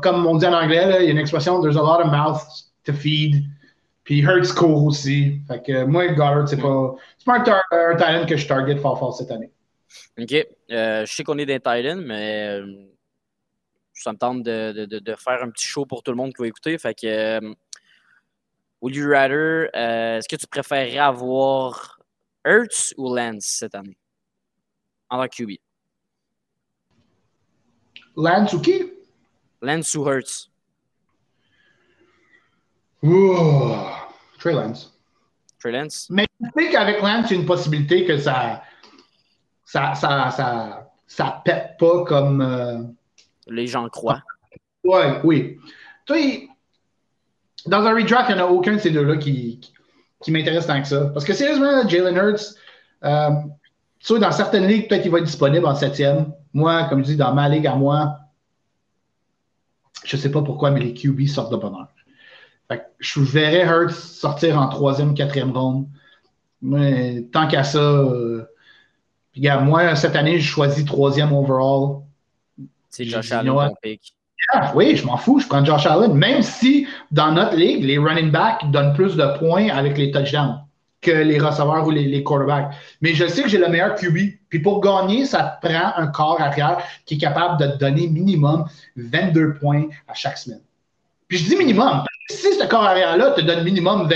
comme 0.03 0.27
on 0.27 0.37
dit 0.37 0.47
en 0.47 0.55
anglais, 0.55 0.99
il 1.01 1.05
y 1.07 1.09
a 1.09 1.11
une 1.11 1.19
expression 1.19 1.61
there's 1.61 1.77
a 1.77 1.81
lot 1.81 2.01
of 2.01 2.11
mouths 2.11 2.74
to 2.85 2.93
feed. 2.93 3.45
Puis 4.05 4.21
Hurts 4.21 4.55
court 4.55 4.85
aussi. 4.85 5.41
Fait 5.49 5.63
que 5.63 5.85
moi, 5.85 6.09
Goddard, 6.09 6.49
c'est 6.49 6.61
pas, 6.61 6.95
pas 7.25 7.39
un, 7.71 7.97
talent 7.97 8.27
que 8.27 8.37
je 8.37 8.47
target 8.47 8.77
fort 8.77 8.99
fort 8.99 9.17
cette 9.17 9.31
année. 9.31 9.51
OK. 10.21 10.33
Euh, 10.71 11.07
je 11.07 11.13
sais 11.13 11.25
qu'on 11.25 11.39
est 11.39 11.47
des 11.47 11.59
Titans, 11.59 12.03
mais 12.05 12.61
euh, 12.61 12.87
ça 13.95 14.13
me 14.13 14.19
tente 14.19 14.43
de, 14.43 15.17
faire 15.19 15.43
un 15.43 15.51
petit 15.51 15.67
show 15.67 15.87
pour 15.87 16.03
tout 16.03 16.11
le 16.11 16.17
monde 16.17 16.35
qui 16.35 16.43
va 16.43 16.49
écouter. 16.49 16.77
Fait 16.79 16.95
que, 16.95 17.07
euh, 17.07 17.55
would 18.81 18.95
you 18.95 19.09
rather, 19.09 19.71
euh, 19.75 20.19
est-ce 20.19 20.29
que 20.29 20.37
tu 20.37 20.47
préférerais 20.47 20.99
avoir 20.99 21.99
Hertz 22.45 22.93
ou 22.99 23.15
Lance 23.15 23.45
cette 23.45 23.75
année? 23.75 23.97
En 25.09 25.23
tant 25.23 25.29
QB? 25.29 25.53
Lance 28.17 28.53
ou 28.53 28.61
qui? 28.61 28.93
Lance 29.63 29.95
ou 29.95 30.09
Hertz? 30.09 30.51
Ouh, 33.05 33.77
Trey 34.39 34.55
Lance. 34.55 34.93
Trey 35.61 35.73
Lance? 35.73 36.09
Mais 36.11 36.27
je 36.41 36.47
sais 36.57 36.71
qu'avec 36.71 37.03
Lance, 37.03 37.31
il 37.31 37.35
y 37.35 37.37
a 37.37 37.41
une 37.41 37.47
possibilité 37.47 38.05
que 38.05 38.19
ça 38.19 38.63
ça, 39.65 39.95
ça, 39.95 40.31
ça, 40.31 40.93
ça 41.07 41.43
pète 41.45 41.77
pas 41.79 42.05
comme. 42.05 42.41
Euh, 42.41 42.83
les 43.47 43.67
gens 43.67 43.89
croient. 43.89 44.23
Ouais, 44.85 45.21
oui. 45.25 45.59
Tu 46.07 46.15
sais, 46.15 46.49
dans 47.67 47.85
un 47.85 47.95
redraft, 47.95 48.31
il 48.31 48.37
n'y 48.37 48.43
en 48.43 48.47
a 48.47 48.49
aucun 48.49 48.75
de 48.75 48.79
ces 48.79 48.91
deux-là 48.91 49.17
qui, 49.17 49.61
qui, 50.23 50.31
m'intéresse 50.31 50.67
tant 50.67 50.81
que 50.81 50.89
ça. 50.89 51.07
Parce 51.07 51.25
que 51.25 51.33
sérieusement, 51.33 51.89
Jalen 51.89 52.17
Hurts, 52.17 52.55
euh, 53.05 53.31
tu 53.99 54.15
sais, 54.15 54.19
dans 54.19 54.33
certaines 54.33 54.67
ligues, 54.67 54.89
peut-être 54.89 55.03
qu'il 55.03 55.11
va 55.11 55.19
être 55.19 55.25
disponible 55.25 55.67
en 55.67 55.75
septième. 55.75 56.33
Moi, 56.53 56.85
comme 56.85 57.01
je 57.01 57.11
dis, 57.11 57.17
dans 57.17 57.35
ma 57.35 57.49
ligue 57.49 57.67
à 57.67 57.75
moi, 57.75 58.19
je 60.05 60.17
ne 60.17 60.21
sais 60.21 60.31
pas 60.31 60.43
pourquoi, 60.43 60.71
mais 60.71 60.81
les 60.81 60.95
QB 60.95 61.27
sortent 61.27 61.53
de 61.53 61.57
bonheur. 61.57 61.89
Fait 62.69 62.79
que 62.79 62.85
je 62.99 63.21
verrais 63.21 63.67
Hurts 63.67 63.93
sortir 63.95 64.59
en 64.59 64.69
troisième, 64.69 65.15
quatrième 65.15 65.53
ronde. 65.57 65.87
Mais 66.63 67.23
tant 67.33 67.47
qu'à 67.47 67.63
ça, 67.63 67.79
euh, 67.79 68.49
regarde, 69.37 69.65
moi, 69.65 69.95
cette 69.97 70.17
année, 70.17 70.39
je 70.39 70.49
choisis 70.49 70.85
troisième 70.85 71.33
overall. 71.33 72.03
C'est 72.91 73.05
Josh 73.05 73.33
Allen 73.33 73.55
oui, 74.75 74.97
je 74.97 75.07
m'en 75.07 75.17
fous, 75.17 75.41
je 75.41 75.47
prends 75.47 75.65
Josh 75.65 75.87
Allen. 75.87 76.15
Même 76.15 76.43
si 76.43 76.87
dans 77.11 77.33
notre 77.33 77.57
ligue, 77.57 77.85
les 77.85 77.99
running 77.99 78.31
backs 78.31 78.71
donnent 78.71 78.95
plus 78.95 79.17
de 79.17 79.39
points 79.39 79.69
avec 79.69 79.97
les 79.99 80.11
touchdowns. 80.11 80.61
que 81.01 81.11
les 81.11 81.39
receveurs 81.39 81.87
ou 81.87 81.91
les, 81.91 82.25
quarterbacks. 82.25 82.75
Mais 83.03 83.13
je 83.13 83.27
sais 83.27 83.43
que 83.43 83.49
j'ai 83.51 83.59
le 83.59 83.69
meilleur 83.69 83.95
QB. 83.95 84.17
Puis 84.49 84.59
pour 84.61 84.81
gagner, 84.81 85.27
ça 85.27 85.59
te 85.61 85.67
prend 85.67 85.93
un 85.97 86.07
corps 86.07 86.41
arrière 86.41 86.79
qui 87.05 87.17
est 87.17 87.19
capable 87.19 87.61
de 87.61 87.73
te 87.73 87.77
donner 87.77 88.09
minimum 88.09 88.65
22 88.97 89.55
points 89.55 89.85
à 90.09 90.15
chaque 90.15 90.39
semaine. 90.39 90.63
Puis 91.29 91.37
je 91.37 91.49
dis 91.49 91.57
minimum. 91.57 92.05
Si 92.31 92.55
ce 92.55 92.65
corps 92.67 92.85
arrière-là 92.85 93.33
te 93.33 93.41
donne 93.41 93.65
minimum 93.65 94.09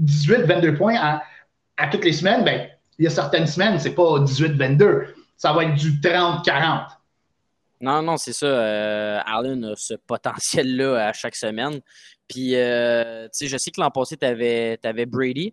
18-22 0.00 0.76
points 0.76 0.96
à, 0.96 1.86
toutes 1.88 2.04
les 2.04 2.12
semaines, 2.12 2.44
ben, 2.44 2.68
il 2.98 3.04
y 3.04 3.06
a 3.06 3.10
certaines 3.10 3.46
semaines, 3.46 3.78
c'est 3.78 3.94
pas 3.94 4.20
18-22. 4.20 5.08
Ça 5.36 5.52
va 5.52 5.64
être 5.64 5.74
du 5.74 5.92
30-40. 6.00 6.86
Non, 7.80 8.00
non, 8.00 8.16
c'est 8.16 8.32
ça. 8.32 8.46
Euh, 8.46 9.20
Allen 9.24 9.64
a 9.64 9.76
ce 9.76 9.94
potentiel-là 9.94 11.08
à 11.08 11.12
chaque 11.12 11.34
semaine. 11.34 11.80
Puis, 12.28 12.54
euh, 12.54 13.24
tu 13.24 13.30
sais, 13.32 13.46
je 13.48 13.56
sais 13.56 13.70
que 13.70 13.80
l'an 13.80 13.90
passé, 13.90 14.16
tu 14.16 14.24
avais, 14.24 15.06
Brady. 15.06 15.52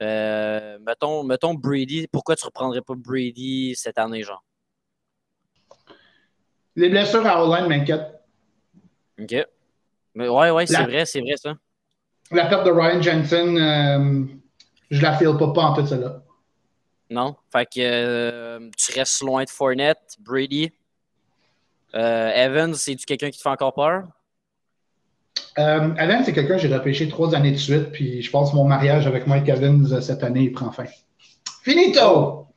Euh, 0.00 0.78
mettons, 0.86 1.24
mettons 1.24 1.54
Brady, 1.54 2.06
pourquoi 2.06 2.36
tu 2.36 2.44
ne 2.44 2.46
reprendrais 2.46 2.82
pas 2.82 2.94
Brady 2.96 3.74
cette 3.74 3.98
année, 3.98 4.22
genre? 4.22 4.44
Les 6.76 6.88
blessures 6.88 7.26
à 7.26 7.44
O-line 7.44 7.66
m'inquiètent. 7.66 8.22
OK. 9.20 9.34
Mais 10.18 10.28
ouais, 10.28 10.50
ouais, 10.50 10.66
c'est 10.66 10.82
vrai, 10.82 11.06
c'est 11.06 11.20
vrai 11.20 11.36
ça. 11.36 11.54
La 12.32 12.46
perte 12.46 12.66
de 12.66 12.72
Ryan 12.72 13.00
Jensen, 13.00 14.28
je 14.90 15.00
la 15.00 15.16
file 15.16 15.36
pas, 15.38 15.52
pas 15.52 15.62
en 15.62 15.74
tout 15.74 15.86
cela. 15.86 16.22
Non. 17.08 17.36
Fait 17.52 17.66
que 17.66 18.58
tu 18.76 18.98
restes 18.98 19.22
loin 19.22 19.44
de 19.44 19.48
Fournette, 19.48 20.16
Brady. 20.18 20.72
Euh, 21.94 22.30
Evans, 22.34 22.74
c'est-tu 22.74 23.06
quelqu'un 23.06 23.30
qui 23.30 23.38
te 23.38 23.42
fait 23.42 23.48
encore 23.48 23.74
peur? 23.74 24.08
Euh, 25.58 25.94
Evans, 25.94 26.24
c'est 26.24 26.32
quelqu'un 26.32 26.56
que 26.56 26.62
j'ai 26.62 26.74
repêché 26.74 27.08
trois 27.08 27.32
années 27.36 27.52
de 27.52 27.56
suite, 27.56 27.92
puis 27.92 28.20
je 28.20 28.30
pense 28.30 28.50
que 28.50 28.56
mon 28.56 28.64
mariage 28.64 29.06
avec 29.06 29.28
Mike 29.28 29.48
Evans 29.48 29.86
euh, 29.92 30.00
cette 30.00 30.24
année, 30.24 30.42
il 30.42 30.52
prend 30.52 30.72
fin. 30.72 30.84
Finito! 31.62 32.48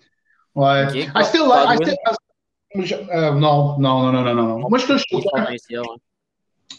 Ouais. 0.55 0.87
I 1.15 1.23
still 1.23 1.47
like. 1.47 1.79
I 1.79 2.83
still, 2.83 3.07
euh, 3.13 3.31
non, 3.33 3.77
non, 3.79 4.11
non, 4.11 4.23
non, 4.23 4.33
non, 4.33 4.59
non. 4.59 4.69
Moi, 4.69 4.79
je 4.79 4.87
touche 4.87 5.03
aucun. 5.11 5.45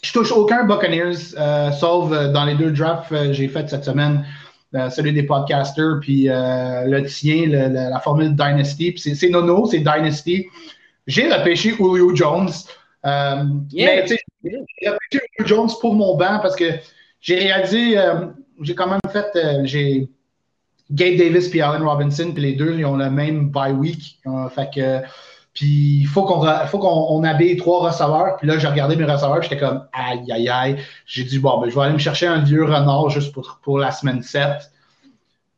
Je 0.03 0.13
touche 0.13 0.33
aucun 0.33 0.65
Buccaneers, 0.65 1.35
sauf 1.79 2.11
dans 2.11 2.45
les 2.45 2.55
deux 2.55 2.71
drafts 2.71 3.11
que 3.11 3.33
j'ai 3.33 3.49
fait 3.49 3.69
cette 3.69 3.85
semaine. 3.85 4.25
celui 4.73 5.13
des 5.13 5.25
podcasters, 5.25 6.01
puis 6.01 6.25
le 6.25 7.03
tien, 7.03 7.47
la 7.49 8.01
formule 8.01 8.35
Dynasty. 8.35 8.95
c'est 8.97 9.29
Nono, 9.29 9.67
c'est 9.67 9.81
Dynasty. 9.81 10.47
J'ai 11.07 11.33
repêché 11.33 11.71
Julio 11.71 12.15
Jones. 12.15 12.51
Euh, 13.05 13.45
mais 13.73 14.07
j'ai 14.07 14.89
repêché 14.89 15.27
Julio 15.39 15.47
Jones 15.47 15.71
pour 15.81 15.95
mon 15.95 16.17
banc 16.17 16.39
parce 16.41 16.55
que 16.55 16.65
j'ai 17.21 17.37
réalisé, 17.37 17.99
euh, 17.99 18.27
j'ai 18.61 18.75
quand 18.75 18.89
même 18.89 19.01
fait, 19.13 19.27
euh, 19.37 19.63
j'ai 19.65 20.09
Gabe 20.91 21.17
Davis 21.17 21.49
puis 21.49 21.61
Allen 21.61 21.83
Robinson, 21.83 22.33
puis 22.33 22.43
les 22.43 22.53
deux, 22.53 22.79
ils 22.79 22.85
ont 22.85 22.97
le 22.97 23.11
même 23.11 23.49
bye 23.49 23.73
week. 23.73 24.21
fait 24.55 24.71
que, 24.75 25.01
puis 25.55 26.01
il 26.01 26.07
faut 26.07 26.25
qu'on 26.25 26.43
faut 26.67 26.79
qu'on 26.79 27.25
habille 27.25 27.57
trois 27.57 27.91
receveurs. 27.91 28.37
Puis 28.37 28.47
là, 28.47 28.59
j'ai 28.59 28.69
regardé 28.69 28.97
mes 28.97 29.05
receveurs, 29.05 29.43
j'étais 29.43 29.59
comme 29.59 29.87
aïe 29.93 30.25
aïe 30.31 30.49
aïe. 30.49 30.77
J'ai 31.07 31.25
dit 31.25 31.39
bon, 31.39 31.61
ben, 31.61 31.69
je 31.69 31.75
vais 31.75 31.83
aller 31.83 31.93
me 31.93 31.99
chercher 31.99 32.27
un 32.27 32.43
vieux 32.43 32.65
renard 32.65 33.11
juste 33.11 33.33
pour, 33.33 33.61
pour 33.63 33.79
la 33.79 33.91
semaine 33.91 34.23
7. 34.23 34.71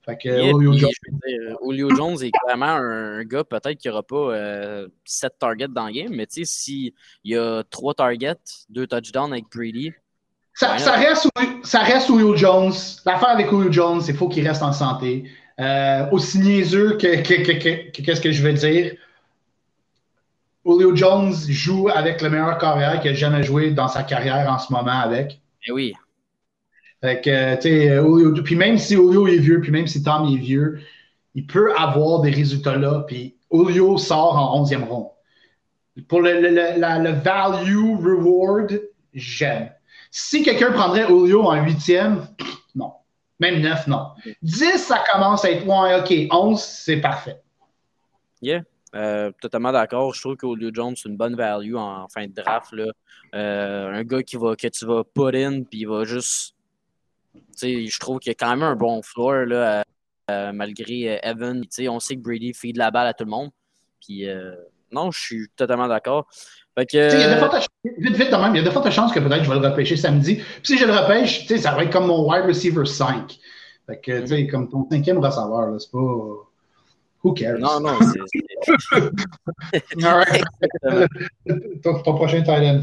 Fait 0.05 0.19
que 0.19 0.29
Julio, 0.29 0.75
Jones. 0.77 1.97
Jones 1.97 2.23
est 2.23 2.31
clairement 2.31 2.67
un 2.67 3.25
gars 3.25 3.45
peut-être 3.45 3.79
qui 3.79 3.89
n'aura 3.89 4.03
pas 4.03 4.17
euh, 4.17 4.89
7 5.05 5.33
targets 5.39 5.69
dans 5.69 5.87
le 5.87 5.93
game, 5.93 6.13
mais 6.13 6.27
tu 6.27 6.45
sais, 6.45 6.53
s'il 6.53 6.93
y 7.25 7.37
a 7.37 7.63
3 7.71 7.95
targets, 7.95 8.35
2 8.69 8.87
touchdowns 8.87 9.33
avec 9.33 9.47
Brady. 9.55 9.93
Ça, 10.53 10.79
ça, 10.79 10.93
reste, 10.93 11.29
ça 11.65 11.81
reste 11.81 12.07
Julio 12.07 12.37
Jones. 12.37 12.73
L'affaire 13.07 13.31
avec 13.31 13.49
Julio 13.49 13.73
Jones, 13.73 14.03
qu'il 14.03 14.15
faut 14.15 14.29
qu'il 14.29 14.47
reste 14.47 14.63
en 14.63 14.73
santé. 14.73 15.25
Euh, 15.59 16.07
aussi 16.11 16.39
niaiseux 16.39 16.97
que 16.97 17.23
qu'est-ce 17.23 18.21
que, 18.21 18.31
je 18.31 18.43
veux 18.43 18.53
dire? 18.53 18.95
Julio 20.67 20.97
Jones 20.97 21.35
joue 21.49 21.89
avec 21.89 22.23
le 22.23 22.31
meilleur 22.31 22.59
carrière 22.59 23.01
qu'il 23.01 23.11
a 23.11 23.15
jamais 23.15 23.43
joué 23.43 23.71
dans 23.71 23.89
sa 23.89 24.03
carrière 24.03 24.51
en 24.51 24.59
ce 24.59 24.73
moment 24.73 24.99
avec. 25.01 25.41
Eh 25.67 25.73
oui. 25.73 25.95
Fait 27.03 27.21
que, 27.21 27.55
tu 27.57 28.37
sais, 28.37 28.43
puis 28.43 28.57
même 28.57 28.79
si 28.79 28.97
Olio 28.97 29.27
est 29.27 29.37
vieux, 29.37 29.61
puis 29.61 29.71
même 29.71 29.87
si 29.87 30.03
Tom 30.03 30.27
est 30.27 30.39
vieux, 30.39 30.81
il 31.35 31.47
peut 31.47 31.75
avoir 31.77 32.23
des 32.23 32.31
résultats 32.31 32.77
là, 32.77 33.05
puis 33.07 33.37
Olio 33.51 33.99
sort 33.99 34.37
en 34.37 34.65
11e 34.65 34.85
rond. 34.85 35.11
Pour 36.09 36.23
le, 36.23 36.41
le, 36.41 36.49
le, 36.49 37.11
value 37.11 37.95
reward, 38.03 38.81
j'aime. 39.13 39.71
Si 40.11 40.43
quelqu'un 40.43 40.73
prendrait 40.73 41.05
Olio 41.05 41.43
en 41.43 41.57
8e, 41.57 42.23
non. 42.75 42.93
Même 43.39 43.61
9, 43.61 43.87
non. 43.89 44.09
10, 44.43 44.79
ça 44.79 45.05
commence 45.13 45.45
à 45.45 45.51
être, 45.51 45.67
ouais, 45.67 46.01
OK, 46.01 46.35
11, 46.35 46.59
c'est 46.59 46.97
parfait. 46.99 47.41
Yeah. 48.41 48.63
Euh, 48.95 49.33
totalement 49.41 49.73
d'accord. 49.73 50.15
Je 50.15 50.21
trouve 50.21 50.37
qu'Olio 50.37 50.71
Jones, 50.73 50.95
c'est 50.97 51.09
une 51.09 51.17
bonne 51.17 51.35
value 51.35 51.75
en 51.75 52.07
fin 52.09 52.27
de 52.27 52.33
draft. 52.33 52.73
Là. 52.73 52.93
Euh, 53.35 53.93
un 53.93 54.05
gars 54.05 54.23
qui 54.23 54.37
va, 54.37 54.55
que 54.55 54.69
tu 54.69 54.87
vas 54.87 55.03
put 55.03 55.37
in, 55.37 55.63
puis 55.65 55.81
il 55.81 55.89
va 55.89 56.05
juste 56.05 56.55
je 57.61 57.99
trouve 57.99 58.21
qu'il 58.21 58.31
y 58.31 58.33
a 58.33 58.35
quand 58.35 58.51
même 58.51 58.63
un 58.63 58.77
bon 58.77 59.03
floor 59.03 59.47
là, 59.47 59.85
euh, 60.31 60.53
malgré 60.53 61.19
Evan. 61.23 61.63
On 61.89 62.01
sait 62.01 62.15
que 62.15 62.21
Brady 62.21 62.55
fait 62.55 62.73
de 62.73 62.79
la 62.79 62.91
balle 62.93 63.09
à 63.09 63.15
tout 63.15 63.25
le 63.25 63.31
monde. 63.31 63.51
Puis 64.01 64.27
non, 64.93 65.11
je 65.11 65.21
suis 65.21 65.49
totalement 65.57 65.89
d'accord. 65.89 66.29
il 66.77 66.87
y 66.95 66.99
a 67.01 67.35
de 67.35 67.41
fortes 67.41 67.67
vite, 67.85 68.17
vite, 68.17 68.31
même, 68.31 68.55
il 68.55 68.59
y 68.59 68.61
a 68.61 68.65
de 68.65 68.71
fortes 68.71 68.91
chances 68.91 69.13
que 69.13 69.19
peut-être 69.19 69.43
je 69.43 69.51
vais 69.51 69.59
le 69.59 69.67
repêcher 69.67 69.97
samedi. 69.97 70.37
Puis 70.37 70.45
si 70.65 70.79
je 70.79 70.87
le 70.87 70.93
repêche, 70.93 71.47
ça 71.47 71.73
va 71.73 71.83
être 71.83 71.93
comme 71.93 72.07
mon 72.07 72.31
wide 72.31 72.45
receiver 72.47 72.87
5. 72.87 73.37
Fait 73.87 74.01
que, 74.01 74.21
tu 74.21 74.27
sais, 74.27 74.35
mm-hmm. 74.35 74.51
comme 74.51 74.69
ton 74.69 74.89
cinquième 74.91 75.19
receveur, 75.19 75.81
c'est 75.81 75.91
pas. 75.91 75.99
Who 77.25 77.33
cares? 77.33 77.59
Non, 77.59 77.81
non, 77.81 77.99
c'est. 78.01 78.21
All 80.05 80.19
right. 80.19 80.45
ton, 81.83 82.03
ton, 82.03 82.15
prochain 82.15 82.43
tight 82.43 82.63
end. 82.63 82.83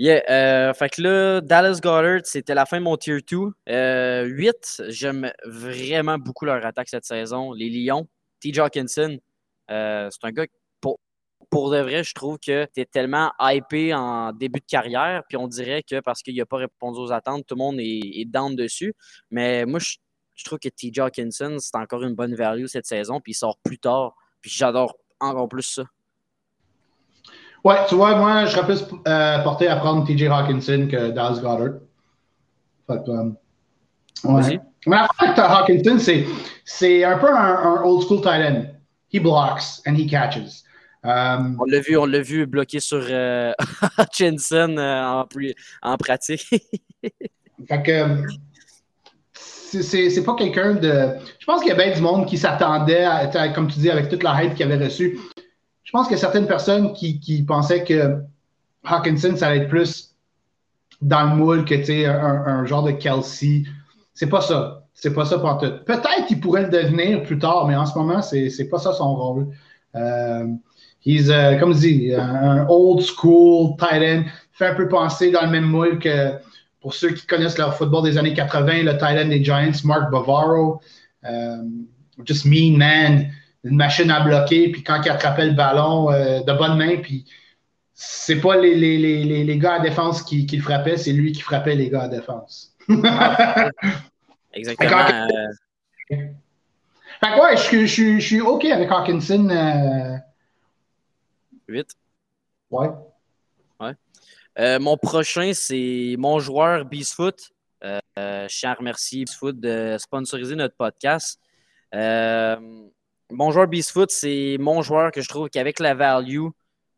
Yeah, 0.00 0.22
euh, 0.30 0.74
fait 0.74 0.90
que 0.90 1.02
là, 1.02 1.40
Dallas 1.40 1.80
Goddard, 1.82 2.20
c'était 2.24 2.54
la 2.54 2.66
fin 2.66 2.78
de 2.78 2.84
mon 2.84 2.96
tier 2.96 3.18
2. 3.20 3.52
Euh, 3.68 4.24
8, 4.24 4.82
j'aime 4.88 5.32
vraiment 5.44 6.18
beaucoup 6.18 6.44
leur 6.44 6.64
attaque 6.64 6.88
cette 6.88 7.04
saison. 7.04 7.52
Les 7.52 7.68
Lions, 7.68 8.08
T. 8.40 8.52
Hawkinson, 8.58 9.18
euh, 9.70 10.08
c'est 10.10 10.26
un 10.26 10.30
gars, 10.30 10.46
pour, 10.80 10.98
pour 11.50 11.70
de 11.70 11.78
vrai, 11.78 12.04
je 12.04 12.14
trouve 12.14 12.38
que 12.38 12.66
tu 12.74 12.80
es 12.80 12.84
tellement 12.84 13.32
hypé 13.40 13.92
en 13.92 14.32
début 14.32 14.60
de 14.60 14.66
carrière, 14.66 15.22
puis 15.28 15.36
on 15.36 15.48
dirait 15.48 15.82
que 15.82 16.00
parce 16.00 16.22
qu'il 16.22 16.36
n'a 16.36 16.46
pas 16.46 16.58
répondu 16.58 17.00
aux 17.00 17.12
attentes, 17.12 17.44
tout 17.46 17.56
le 17.56 17.58
monde 17.58 17.80
est, 17.80 18.20
est 18.20 18.24
down 18.24 18.54
dessus. 18.54 18.94
Mais 19.32 19.64
moi, 19.66 19.80
je, 19.80 19.96
je 20.38 20.44
trouve 20.44 20.58
que 20.60 20.68
T. 20.68 20.92
Hawkinson, 20.98 21.56
c'est 21.58 21.76
encore 21.76 22.04
une 22.04 22.14
bonne 22.14 22.34
value 22.34 22.66
cette 22.66 22.86
saison, 22.86 23.20
puis 23.20 23.32
il 23.32 23.34
sort 23.34 23.58
plus 23.58 23.78
tard. 23.78 24.14
Puis 24.40 24.52
j'adore 24.54 24.96
encore 25.18 25.48
plus 25.48 25.62
ça. 25.62 25.82
Ouais, 27.64 27.84
tu 27.88 27.96
vois, 27.96 28.14
moi, 28.14 28.46
je 28.46 28.52
serais 28.52 28.64
plus 28.64 28.84
euh, 29.08 29.38
porté 29.40 29.66
à 29.66 29.76
prendre 29.76 30.06
TJ 30.06 30.28
Hawkinson 30.28 30.86
que 30.88 31.10
Dallas 31.10 31.40
Goddard. 31.42 31.80
Fait 32.86 33.04
que, 33.04 33.10
euh, 33.10 33.30
ouais. 34.24 34.60
Mais 34.86 34.96
la 34.96 35.08
avec 35.18 35.38
Hawkinson, 35.38 35.98
c'est, 36.64 37.04
un 37.04 37.18
peu 37.18 37.34
un, 37.34 37.82
old 37.82 38.04
school 38.04 38.22
tight 38.22 38.40
end. 38.40 38.66
He 39.10 39.18
blocks 39.18 39.82
and 39.86 39.96
he 39.96 40.08
catches. 40.08 40.62
Um, 41.02 41.56
on 41.60 41.64
l'a 41.64 41.80
vu, 41.80 41.96
on 41.96 42.06
l'a 42.06 42.20
vu 42.20 42.46
bloqué 42.46 42.78
sur 42.78 43.04
euh, 43.10 43.52
Hutchinson 43.98 44.76
euh, 44.78 45.02
en, 45.02 45.26
en, 45.82 45.96
pratique. 45.96 46.46
fait 47.68 47.82
que 47.82 48.22
c'est, 49.70 50.24
pas 50.24 50.34
quelqu'un 50.34 50.74
de. 50.74 51.10
Je 51.38 51.46
pense 51.46 51.60
qu'il 51.60 51.68
y 51.68 51.72
a 51.72 51.74
bien 51.74 51.94
du 51.94 52.00
monde 52.00 52.26
qui 52.26 52.38
s'attendait, 52.38 53.06
comme 53.54 53.68
tu 53.68 53.78
dis, 53.78 53.90
avec 53.90 54.08
toute 54.08 54.22
la 54.22 54.42
hype 54.42 54.54
qu'il 54.54 54.70
avait 54.70 54.84
reçue, 54.84 55.18
je 55.84 55.92
pense 55.92 56.06
qu'il 56.06 56.16
y 56.16 56.18
a 56.18 56.20
certaines 56.20 56.46
personnes 56.46 56.92
qui, 56.92 57.44
pensaient 57.46 57.84
que 57.84 58.18
Hawkinson, 58.84 59.36
ça 59.36 59.48
allait 59.48 59.62
être 59.62 59.68
plus 59.68 60.14
dans 61.00 61.30
le 61.30 61.36
moule 61.36 61.64
que 61.64 62.06
un, 62.06 62.46
un 62.46 62.64
genre 62.64 62.82
de 62.82 62.92
Kelsey. 62.92 63.64
C'est 64.14 64.28
pas 64.28 64.40
ça. 64.40 64.84
C'est 65.00 65.14
pas 65.14 65.24
ça 65.24 65.38
pour 65.38 65.58
tout. 65.58 65.70
Peut-être 65.86 66.26
qu'il 66.26 66.40
pourrait 66.40 66.64
le 66.64 66.70
devenir 66.70 67.22
plus 67.22 67.38
tard, 67.38 67.68
mais 67.68 67.76
en 67.76 67.86
ce 67.86 67.96
moment, 67.96 68.20
c'est, 68.20 68.68
pas 68.68 68.78
ça 68.78 68.92
son 68.92 69.14
rôle. 69.14 69.46
Euh, 69.94 70.46
he's, 71.06 71.28
uh, 71.28 71.56
comme 71.60 71.72
je 71.72 71.78
dis, 71.78 72.14
un 72.14 72.66
old 72.68 73.00
school 73.00 73.76
tight 73.78 74.02
end. 74.02 74.24
Fait 74.52 74.66
un 74.66 74.74
peu 74.74 74.88
penser 74.88 75.30
dans 75.30 75.42
le 75.42 75.50
même 75.50 75.66
moule 75.66 76.00
que 76.00 76.32
pour 76.80 76.94
ceux 76.94 77.10
qui 77.10 77.26
connaissent 77.26 77.58
le 77.58 77.70
football 77.70 78.04
des 78.04 78.18
années 78.18 78.34
80, 78.34 78.82
le 78.82 78.98
tight 78.98 79.18
end 79.18 79.28
des 79.28 79.42
Giants, 79.44 79.72
Mark 79.84 80.10
Bavaro. 80.10 80.80
Euh, 81.24 81.62
just 82.24 82.44
mean 82.44 82.76
man 82.76 83.30
une 83.64 83.76
machine 83.76 84.10
à 84.10 84.20
bloquer, 84.20 84.70
puis 84.70 84.82
quand 84.82 85.02
il 85.04 85.10
attrapait 85.10 85.46
le 85.46 85.52
ballon 85.52 86.10
euh, 86.10 86.40
de 86.40 86.52
bonne 86.52 86.78
main, 86.78 86.96
puis 86.98 87.24
c'est 87.94 88.40
pas 88.40 88.56
les, 88.56 88.74
les, 88.74 88.98
les, 88.98 89.44
les, 89.44 89.58
gars 89.58 89.74
à 89.74 89.80
défense 89.80 90.22
qui, 90.22 90.46
qui 90.46 90.56
le 90.56 90.62
frappaient, 90.62 90.96
c'est 90.96 91.12
lui 91.12 91.32
qui 91.32 91.40
frappait 91.40 91.74
les 91.74 91.90
gars 91.90 92.02
à 92.02 92.08
défense. 92.08 92.76
Exactement. 94.52 95.26
Fait 96.08 96.36
que 97.20 97.40
ouais, 97.40 97.56
je, 97.56 97.86
je, 97.86 98.18
je, 98.18 98.24
suis 98.24 98.40
OK 98.40 98.64
avec 98.66 98.90
Hawkinson. 98.90 99.48
Euh... 99.50 100.16
8. 101.66 101.88
Ouais. 102.70 102.86
Ouais. 102.86 102.94
Euh, 104.58 104.80
mon 104.80 104.96
prochain, 104.96 105.52
c'est 105.54 106.16
mon 106.18 106.40
joueur 106.40 106.84
Beastfoot. 106.84 107.50
Euh, 107.84 108.00
je 108.16 108.58
tiens 108.58 108.72
à 108.72 108.74
remercier 108.74 109.20
Beastfoot 109.24 109.58
de 109.58 109.96
sponsoriser 109.98 110.56
notre 110.56 110.74
podcast. 110.74 111.40
mon 111.92 113.50
joueur 113.52 113.68
Beastfoot, 113.68 114.10
c'est 114.10 114.56
mon 114.58 114.82
joueur 114.82 115.12
que 115.12 115.20
je 115.20 115.28
trouve 115.28 115.48
qu'avec 115.48 115.78
la 115.78 115.94
value, 115.94 116.48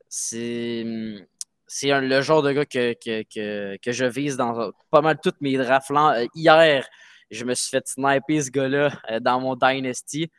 c'est 0.08 0.84
le 0.84 2.20
genre 2.22 2.42
de 2.42 2.52
gars 2.52 2.64
que, 2.64 2.94
que, 3.76 3.92
je 3.92 4.04
vise 4.06 4.36
dans 4.38 4.72
pas 4.90 5.02
mal 5.02 5.18
toutes 5.22 5.40
mes 5.42 5.58
drafts. 5.58 5.92
Hier, 6.34 6.88
je 7.30 7.44
me 7.44 7.54
suis 7.54 7.68
fait 7.70 7.86
sniper 7.86 8.42
ce 8.42 8.50
gars-là 8.50 9.20
dans 9.20 9.38
mon 9.38 9.54
Dynasty. 9.54 10.30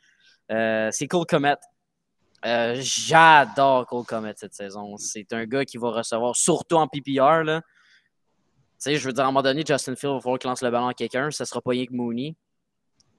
c'est 0.48 1.06
Cole 1.08 1.26
Comet. 1.26 1.56
Euh, 2.44 2.76
j'adore 2.80 3.86
Cole 3.86 4.04
Comet 4.04 4.34
cette 4.36 4.54
saison. 4.54 4.96
C'est 4.96 5.32
un 5.32 5.44
gars 5.46 5.64
qui 5.64 5.78
va 5.78 5.90
recevoir, 5.90 6.34
surtout 6.34 6.76
en 6.76 6.88
PPR. 6.88 7.44
Là. 7.44 7.62
je 8.84 8.98
veux 9.06 9.12
dire, 9.12 9.24
à 9.24 9.28
un 9.28 9.30
moment 9.30 9.42
donné, 9.42 9.62
Justin 9.66 9.94
Field 9.94 10.14
va 10.14 10.20
falloir 10.20 10.38
qu'il 10.38 10.48
lance 10.48 10.62
le 10.62 10.70
ballon 10.70 10.88
à 10.88 10.94
quelqu'un. 10.94 11.30
Ça 11.30 11.44
sera 11.44 11.60
pas 11.60 11.70
rien 11.70 11.86
que 11.86 11.92
Mooney. 11.92 12.34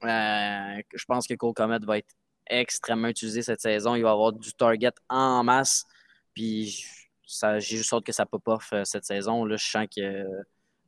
Euh, 0.03 0.81
je 0.93 1.05
pense 1.05 1.25
que 1.25 1.33
Cole 1.35 1.53
Comet 1.53 1.79
va 1.79 1.99
être 1.99 2.13
extrêmement 2.47 3.07
utilisé 3.07 3.41
cette 3.41 3.61
saison. 3.61 3.95
Il 3.95 4.03
va 4.03 4.11
avoir 4.11 4.33
du 4.33 4.51
target 4.53 4.91
en 5.07 5.43
masse. 5.43 5.85
Puis 6.33 6.85
j'ai 7.25 7.77
juste 7.77 7.93
hâte 7.93 8.03
que 8.03 8.11
ça 8.11 8.25
pop 8.25 8.45
off 8.47 8.73
euh, 8.73 8.83
cette 8.83 9.05
saison. 9.05 9.45
Là, 9.45 9.55
je 9.55 9.65
sens 9.65 9.87
que 9.95 10.25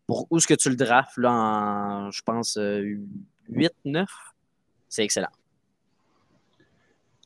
pour 0.06 0.28
où 0.30 0.38
est-ce 0.38 0.48
que 0.48 0.54
tu 0.54 0.70
le 0.70 0.76
drafts 0.76 1.18
là, 1.18 1.32
en, 1.32 2.12
je 2.12 2.22
pense, 2.22 2.58
8-9, 2.58 4.06
c'est 4.90 5.04
excellent. 5.04 5.32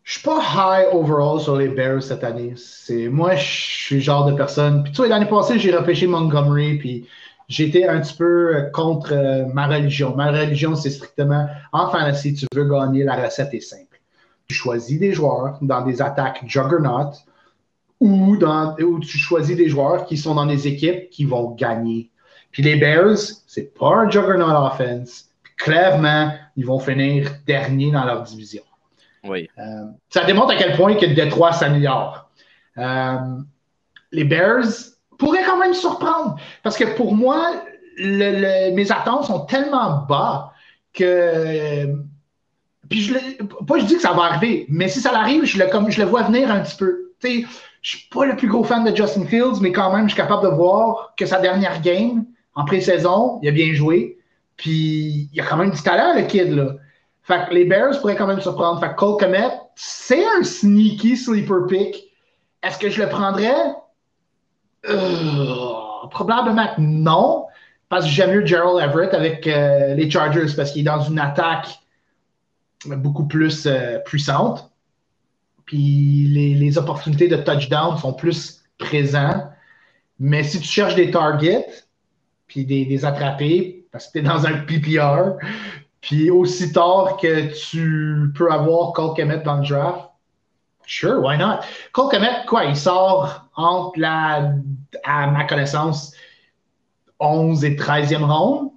Je 0.04 0.14
suis 0.14 0.24
pas 0.24 0.40
high 0.40 0.88
overall 0.92 1.40
sur 1.40 1.56
les 1.56 1.68
Bears 1.68 2.02
cette 2.02 2.24
année. 2.24 2.54
C'est 2.56 3.10
moi, 3.10 3.36
je 3.36 3.44
suis 3.46 3.96
le 3.96 4.02
genre 4.02 4.26
de 4.26 4.34
personne. 4.34 4.84
Puis 4.84 4.92
tu 4.92 5.08
l'année 5.08 5.28
passée, 5.28 5.60
j'ai 5.60 5.76
repêché 5.76 6.08
Montgomery, 6.08 6.78
puis 6.78 7.08
j'étais 7.48 7.86
un 7.86 8.00
petit 8.00 8.16
peu 8.16 8.70
contre 8.74 9.14
euh, 9.14 9.46
ma 9.54 9.68
religion. 9.68 10.16
Ma 10.16 10.32
religion, 10.32 10.76
c'est 10.76 10.90
strictement 10.90 11.48
en 11.74 11.90
fantasy, 11.90 12.34
tu 12.34 12.46
veux 12.56 12.70
gagner, 12.70 13.04
la 13.04 13.24
recette 13.24 13.54
est 13.54 13.60
simple. 13.60 14.00
Tu 14.48 14.56
choisis 14.56 15.00
des 15.00 15.14
joueurs 15.14 15.58
dans 15.62 15.82
des 15.84 16.02
attaques 16.02 16.44
juggernaut 16.48 17.12
ou, 18.00 18.38
dans, 18.38 18.76
ou 18.78 19.00
tu 19.00 19.18
choisis 19.18 19.56
des 19.56 19.70
joueurs 19.70 20.06
qui 20.06 20.18
sont 20.18 20.36
dans 20.36 20.46
des 20.46 20.68
équipes 20.68 21.10
qui 21.10 21.26
vont 21.26 21.52
gagner. 21.52 22.10
Puis 22.52 22.64
les 22.64 22.78
Bears, 22.78 23.18
c'est 23.46 23.74
pas 23.78 23.96
un 23.96 24.10
juggernaut 24.10 24.66
offense. 24.66 25.26
Clairement, 25.58 26.32
ils 26.56 26.66
vont 26.66 26.80
finir 26.80 27.32
dernier 27.46 27.92
dans 27.92 28.06
leur 28.06 28.24
division. 28.24 28.64
Oui. 29.24 29.50
Euh, 29.58 29.86
ça 30.10 30.24
démontre 30.24 30.52
à 30.52 30.56
quel 30.56 30.76
point 30.76 30.96
que 30.96 31.06
Détroit 31.06 31.52
s'améliore. 31.52 32.30
Euh, 32.78 33.18
les 34.12 34.24
Bears 34.24 34.66
pourraient 35.18 35.44
quand 35.44 35.60
même 35.60 35.74
surprendre 35.74 36.38
parce 36.64 36.78
que 36.78 36.86
pour 36.96 37.14
moi, 37.16 37.64
mes 37.98 38.92
attentes 38.92 39.26
sont 39.26 39.42
tellement 39.42 40.06
bas 40.08 40.54
que. 40.94 41.88
Puis 42.90 43.02
je 43.02 43.44
pas 43.66 43.78
je 43.78 43.86
dis 43.86 43.96
que 43.96 44.02
ça 44.02 44.14
va 44.14 44.24
arriver, 44.24 44.66
mais 44.70 44.88
si 44.88 45.00
ça 45.00 45.16
arrive, 45.16 45.46
je 45.46 45.60
le, 45.60 45.68
comme, 45.68 45.92
je 45.92 46.02
le 46.02 46.08
vois 46.08 46.24
venir 46.24 46.50
un 46.50 46.62
petit 46.62 46.78
peu. 46.78 47.12
Je 47.22 47.28
ne 47.28 47.42
je 47.82 47.98
suis 47.98 48.10
pas 48.10 48.26
le 48.26 48.36
plus 48.36 48.48
gros 48.48 48.64
fan 48.64 48.84
de 48.84 48.96
Justin 48.96 49.26
Fields, 49.26 49.60
mais 49.62 49.72
quand 49.72 49.94
même, 49.96 50.06
je 50.06 50.14
suis 50.14 50.22
capable 50.22 50.44
de 50.44 50.56
voir 50.56 51.14
que 51.18 51.26
sa 51.26 51.40
dernière 51.40 51.82
game 51.82 52.26
en 52.56 52.66
pré-saison, 52.66 53.40
il 53.44 53.50
a 53.50 53.52
bien 53.52 53.74
joué. 53.74 54.18
Puis 54.58 55.30
il 55.32 55.40
a 55.40 55.46
quand 55.46 55.58
même 55.58 55.72
du 55.72 55.82
talent, 55.82 56.16
le 56.16 56.24
kid. 56.24 56.52
Là. 56.52 56.74
Fait 57.30 57.48
que 57.48 57.54
les 57.54 57.66
Bears 57.66 58.02
pourraient 58.02 58.16
quand 58.16 58.26
même 58.26 58.42
se 58.42 58.50
prendre. 58.50 58.80
Fait 58.80 58.90
que 58.90 58.96
Cole 58.96 59.18
Komet, 59.18 59.52
c'est 59.76 60.26
un 60.26 60.42
sneaky 60.42 61.16
sleeper 61.16 61.68
pick. 61.68 62.12
Est-ce 62.64 62.80
que 62.80 62.90
je 62.90 63.04
le 63.04 63.08
prendrais? 63.08 63.54
Euh, 64.90 66.08
probablement 66.10 66.70
non. 66.80 67.46
Parce 67.88 68.06
que 68.06 68.12
j'aime 68.12 68.32
mieux 68.32 68.46
Gerald 68.48 68.82
Everett 68.82 69.14
avec 69.14 69.46
euh, 69.46 69.94
les 69.94 70.10
Chargers 70.10 70.56
parce 70.56 70.72
qu'il 70.72 70.82
est 70.82 70.86
dans 70.86 71.04
une 71.04 71.20
attaque 71.20 71.68
beaucoup 72.88 73.28
plus 73.28 73.68
euh, 73.68 74.00
puissante. 74.00 74.72
Puis 75.66 76.26
les, 76.30 76.78
opportunités 76.80 77.28
de 77.28 77.36
touchdown 77.36 77.96
sont 78.00 78.14
plus 78.14 78.64
présentes. 78.80 79.44
Mais 80.18 80.42
si 80.44 80.60
tu 80.60 80.68
cherches 80.68 80.96
des 80.96 81.12
targets, 81.12 81.68
puis 82.48 82.66
des, 82.66 82.86
des 82.86 83.06
attrapés, 83.06 83.86
parce 83.92 84.08
que 84.08 84.14
tu 84.14 84.20
es 84.20 84.22
dans 84.24 84.48
un 84.48 84.58
PPR, 84.66 85.38
puis 86.02 86.32
aussi 86.32 86.72
tard 86.72 87.18
que 87.18 87.52
tu 87.54 88.32
peux 88.36 88.52
avoir 88.52 88.94
Cole 88.94 89.16
Kemet 89.16 89.40
dans 89.40 89.58
le 89.58 89.68
draft, 89.68 90.10
sure, 90.86 91.22
why 91.22 91.38
not? 91.38 91.60
Cole 91.92 92.10
Kemet, 92.10 92.46
quoi, 92.48 92.66
il 92.66 92.76
sort 92.76 93.50
entre 93.56 94.00
la, 94.00 94.54
à 95.04 95.28
ma 95.28 95.44
connaissance, 95.46 96.14
11 97.20 97.66
et 97.66 97.76
13e 97.76 98.24
ronde. 98.24 98.72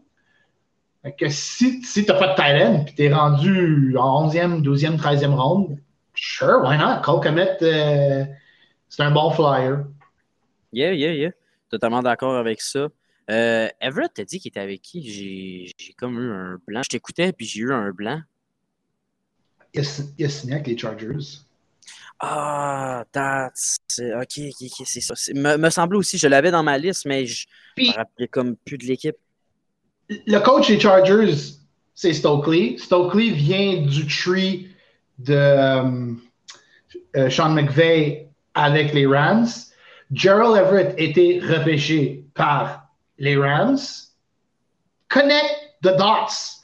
Fait 1.02 1.12
que 1.12 1.28
si, 1.28 1.82
si 1.82 2.04
tu 2.04 2.12
n'as 2.12 2.18
pas 2.18 2.28
de 2.28 2.34
talent 2.36 2.84
puis 2.84 2.94
tu 2.94 3.02
es 3.04 3.12
rendu 3.12 3.96
en 3.96 4.28
11e, 4.28 4.62
12e, 4.62 4.98
13e 4.98 5.34
ronde, 5.34 5.78
sure, 6.14 6.62
why 6.62 6.76
not? 6.76 7.02
Cole 7.02 7.20
Kemet, 7.20 7.58
euh, 7.62 8.24
c'est 8.88 9.02
un 9.02 9.10
bon 9.10 9.30
flyer. 9.30 9.84
Yeah, 10.72 10.92
yeah, 10.92 11.12
yeah. 11.12 11.30
Totalement 11.70 12.02
d'accord 12.02 12.36
avec 12.36 12.60
ça. 12.60 12.88
Euh, 13.30 13.68
Everett 13.80 14.12
t'a 14.14 14.24
dit 14.24 14.40
qu'il 14.40 14.50
était 14.50 14.60
avec 14.60 14.82
qui? 14.82 15.72
J'ai 15.78 15.92
comme 15.94 16.18
eu 16.18 16.32
un 16.32 16.58
blanc. 16.66 16.82
Je 16.82 16.88
t'écoutais, 16.88 17.32
puis 17.32 17.46
j'ai 17.46 17.60
eu 17.60 17.72
un 17.72 17.90
blanc. 17.90 18.20
Il 19.74 19.80
a, 19.80 20.28
signé 20.28 20.54
avec 20.54 20.66
les 20.66 20.76
Chargers. 20.76 21.40
Ah, 22.20 23.04
that's... 23.12 23.78
OK, 23.98 24.40
ok, 24.60 24.82
c'est 24.84 25.00
ça. 25.00 25.14
Me, 25.34 25.56
me 25.56 25.70
semblait 25.70 25.98
aussi, 25.98 26.18
je 26.18 26.28
l'avais 26.28 26.50
dans 26.50 26.62
ma 26.62 26.76
liste, 26.78 27.06
mais 27.06 27.26
je 27.26 27.46
me 27.78 27.92
rappelais 27.92 28.28
comme 28.28 28.56
plus 28.56 28.78
de 28.78 28.84
l'équipe. 28.84 29.16
Le 30.08 30.38
coach 30.40 30.68
des 30.68 30.78
Chargers, 30.78 31.34
c'est 31.94 32.12
Stokely. 32.12 32.78
Stokely 32.78 33.30
vient 33.30 33.82
du 33.82 34.06
tree 34.06 34.68
de 35.18 35.34
euh, 35.34 36.12
euh, 37.16 37.30
Sean 37.30 37.50
McVay 37.50 38.28
avec 38.54 38.92
les 38.92 39.06
Rams. 39.06 39.48
Gerald 40.12 40.56
Everett 40.56 40.94
était 40.98 41.40
repêché 41.42 42.24
par 42.34 42.81
les 43.22 43.36
Rams. 43.36 43.78
Connect 45.08 45.78
the 45.82 45.96
dots. 45.96 46.60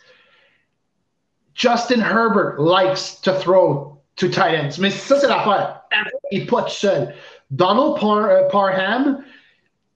Justin 1.54 2.00
Herbert 2.00 2.60
likes 2.60 3.20
to 3.22 3.32
throw 3.32 3.98
to 4.16 4.28
tight 4.28 4.54
ends. 4.54 4.78
Mais 4.78 4.90
ça, 4.90 5.18
c'est 5.18 5.28
l'affaire. 5.28 5.82
Il 6.30 6.40
n'est 6.40 6.46
pas 6.46 6.62
tout 6.62 6.70
seul. 6.70 7.14
Donald 7.50 7.96
euh, 8.02 8.48
Parham, 8.50 9.18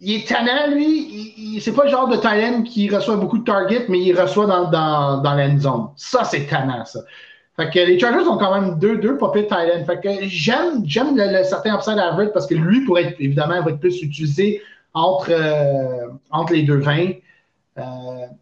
il 0.00 0.16
est 0.16 0.28
tannant, 0.28 0.74
lui. 0.74 1.60
C'est 1.60 1.72
pas 1.72 1.84
le 1.84 1.90
genre 1.90 2.08
de 2.08 2.16
tight 2.16 2.44
end 2.44 2.62
qui 2.62 2.88
reçoit 2.88 3.16
beaucoup 3.16 3.38
de 3.38 3.44
targets, 3.44 3.86
mais 3.88 4.00
il 4.00 4.18
reçoit 4.18 4.46
dans, 4.46 4.70
dans, 4.70 5.34
l'end 5.34 5.58
zone. 5.58 5.88
Ça, 5.96 6.24
c'est 6.24 6.46
tannant, 6.46 6.84
ça. 6.84 7.00
Fait 7.56 7.68
que 7.68 7.78
les 7.80 7.98
Chargers 7.98 8.26
ont 8.26 8.38
quand 8.38 8.58
même 8.58 8.78
deux, 8.78 8.96
deux 8.96 9.18
popés 9.18 9.46
tight 9.46 9.70
end. 9.74 9.84
Fait 9.84 10.00
que 10.00 10.08
j'aime, 10.22 10.82
j'aime 10.84 11.16
le, 11.16 11.44
certain 11.44 11.74
upside 11.74 11.98
parce 12.32 12.46
que 12.46 12.54
lui, 12.54 12.84
pourrait 12.84 13.04
être, 13.04 13.16
évidemment, 13.20 13.60
va 13.62 13.70
être 13.70 13.80
plus 13.80 14.02
utilisé 14.02 14.62
entre, 14.94 15.30
euh, 15.30 16.08
entre 16.30 16.52
les 16.52 16.62
deux 16.62 16.78
vins. 16.78 17.10
Euh, 17.78 17.82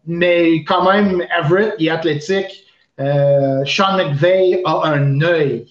mais 0.05 0.63
quand 0.63 0.91
même, 0.91 1.23
Everett 1.37 1.73
est 1.79 1.89
athlétique. 1.89 2.65
Euh, 2.99 3.63
Sean 3.65 3.97
McVay 3.97 4.61
a 4.65 4.87
un 4.87 5.21
œil 5.21 5.65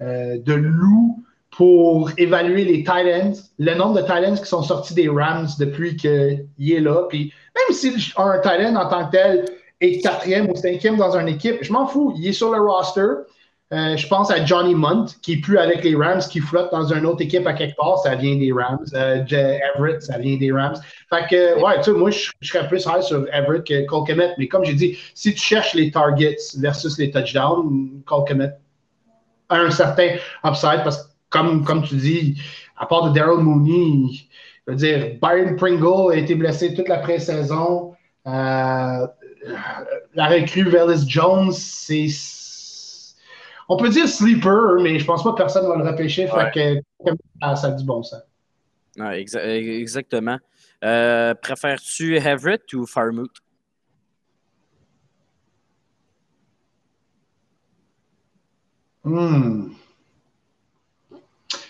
de 0.00 0.52
loup 0.52 1.24
pour 1.50 2.10
évaluer 2.18 2.66
les 2.66 2.78
Titans, 2.78 3.34
le 3.58 3.74
nombre 3.74 3.94
de 3.94 4.02
Titans 4.02 4.38
qui 4.38 4.44
sont 4.44 4.62
sortis 4.62 4.92
des 4.92 5.08
Rams 5.08 5.48
depuis 5.58 5.96
qu'il 5.96 6.46
est 6.58 6.80
là. 6.80 7.06
Puis 7.08 7.32
même 7.54 7.74
si 7.74 8.12
un 8.18 8.38
Titan 8.40 8.76
en 8.76 8.88
tant 8.90 9.06
que 9.06 9.12
tel 9.12 9.46
est 9.80 10.02
quatrième 10.02 10.50
ou 10.50 10.54
cinquième 10.54 10.96
dans 10.96 11.16
une 11.16 11.28
équipe, 11.28 11.56
je 11.62 11.72
m'en 11.72 11.86
fous. 11.86 12.12
Il 12.18 12.28
est 12.28 12.32
sur 12.32 12.52
le 12.52 12.60
roster. 12.60 13.06
Euh, 13.72 13.96
je 13.96 14.06
pense 14.06 14.30
à 14.30 14.44
Johnny 14.44 14.76
Munt, 14.76 15.06
qui 15.22 15.34
est 15.34 15.40
plus 15.40 15.58
avec 15.58 15.82
les 15.82 15.96
Rams, 15.96 16.20
qui 16.20 16.38
flotte 16.38 16.70
dans 16.70 16.92
une 16.92 17.04
autre 17.04 17.22
équipe 17.22 17.46
à 17.48 17.52
quelque 17.52 17.74
part, 17.76 17.98
ça 17.98 18.14
vient 18.14 18.36
des 18.36 18.52
Rams. 18.52 18.86
Euh, 18.94 19.24
Everett, 19.26 20.02
ça 20.02 20.18
vient 20.18 20.36
des 20.36 20.52
Rams. 20.52 20.76
Fait 21.10 21.26
que, 21.28 21.60
ouais, 21.60 21.76
tu 21.78 21.84
sais, 21.84 21.92
moi, 21.92 22.10
je, 22.10 22.30
serais 22.42 22.68
plus 22.68 22.86
high 22.86 23.02
sur 23.02 23.26
Everett 23.34 23.64
que 23.64 23.84
Cole 23.86 24.06
Kemet, 24.06 24.34
mais 24.38 24.46
comme 24.46 24.64
j'ai 24.64 24.74
dit, 24.74 24.96
si 25.14 25.34
tu 25.34 25.40
cherches 25.40 25.74
les 25.74 25.90
targets 25.90 26.36
versus 26.58 26.96
les 26.96 27.10
touchdowns, 27.10 28.02
Cole 28.06 28.24
Kemet 28.28 28.52
a 29.48 29.56
un 29.56 29.70
certain 29.70 30.10
upside, 30.44 30.84
parce 30.84 31.02
que, 31.02 31.08
comme, 31.30 31.64
comme 31.64 31.82
tu 31.82 31.96
dis, 31.96 32.40
à 32.76 32.86
part 32.86 33.10
de 33.10 33.18
Daryl 33.18 33.40
Mooney, 33.40 34.12
je 34.66 34.72
veux 34.72 34.76
dire, 34.76 35.16
Byron 35.20 35.56
Pringle 35.56 36.12
a 36.12 36.16
été 36.16 36.36
blessé 36.36 36.72
toute 36.72 36.88
la 36.88 36.98
pré-saison. 36.98 37.94
Euh, 38.28 39.06
la 40.14 40.26
recrue 40.26 40.68
Velis 40.68 41.04
Jones, 41.08 41.52
c'est 41.52 42.08
on 43.68 43.76
peut 43.76 43.88
dire 43.88 44.08
sleeper, 44.08 44.80
mais 44.80 44.98
je 44.98 45.04
pense 45.04 45.22
pas 45.22 45.32
que 45.32 45.36
personne 45.36 45.66
va 45.66 45.76
le 45.76 45.88
repêcher. 45.88 46.26
Fait 46.28 46.50
que 46.52 46.82
ça 47.56 47.68
a 47.68 47.70
du 47.72 47.84
bon 47.84 48.02
sens. 48.02 48.22
exactement. 48.98 50.38
Euh, 50.84 51.34
préfères-tu 51.34 52.16
Everett 52.16 52.72
ou 52.74 52.86
Farmouth? 52.86 53.36
Hmm. 59.04 59.70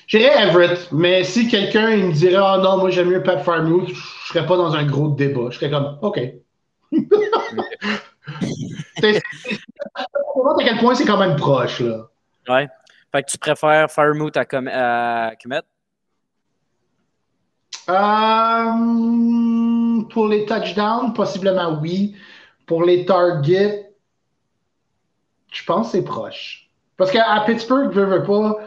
J'irais 0.07 0.49
Everett, 0.49 0.91
mais 0.93 1.25
si 1.25 1.49
quelqu'un 1.49 1.97
me 1.97 2.13
dirait 2.13 2.39
oh 2.39 2.63
non, 2.63 2.79
moi 2.79 2.91
j'aime 2.91 3.11
mieux 3.11 3.23
Pat 3.23 3.43
Farmouth, 3.43 3.89
je 3.89 4.29
serais 4.29 4.47
pas 4.47 4.57
dans 4.57 4.75
un 4.75 4.87
gros 4.87 5.09
débat. 5.09 5.51
Je 5.51 5.59
serais 5.59 5.71
comme 5.71 5.99
OK. 6.01 6.21
montre 10.47 10.61
à 10.63 10.65
quel 10.65 10.79
point 10.79 10.95
c'est 10.95 11.05
quand 11.05 11.19
même 11.19 11.37
proche. 11.37 11.81
Là. 11.81 12.09
Ouais. 12.49 12.69
Fait 13.13 13.23
que 13.23 13.31
tu 13.31 13.39
préfères 13.39 13.91
Firemoot 13.91 14.37
à, 14.37 14.45
Com 14.45 14.69
à 14.69 15.33
Comet? 15.43 15.63
Euh, 17.89 18.73
pour 20.11 20.29
les 20.29 20.45
touchdowns, 20.45 21.13
possiblement 21.15 21.79
oui. 21.81 22.17
Pour 22.67 22.83
les 22.83 23.05
targets, 23.05 23.93
je 25.53 25.65
pense 25.65 25.87
que 25.87 25.93
c'est 25.99 26.05
proche. 26.05 26.69
Parce 26.97 27.11
qu'à 27.13 27.43
Pittsburgh, 27.47 27.93
je 27.93 28.01
veux 28.01 28.23
pas, 28.25 28.59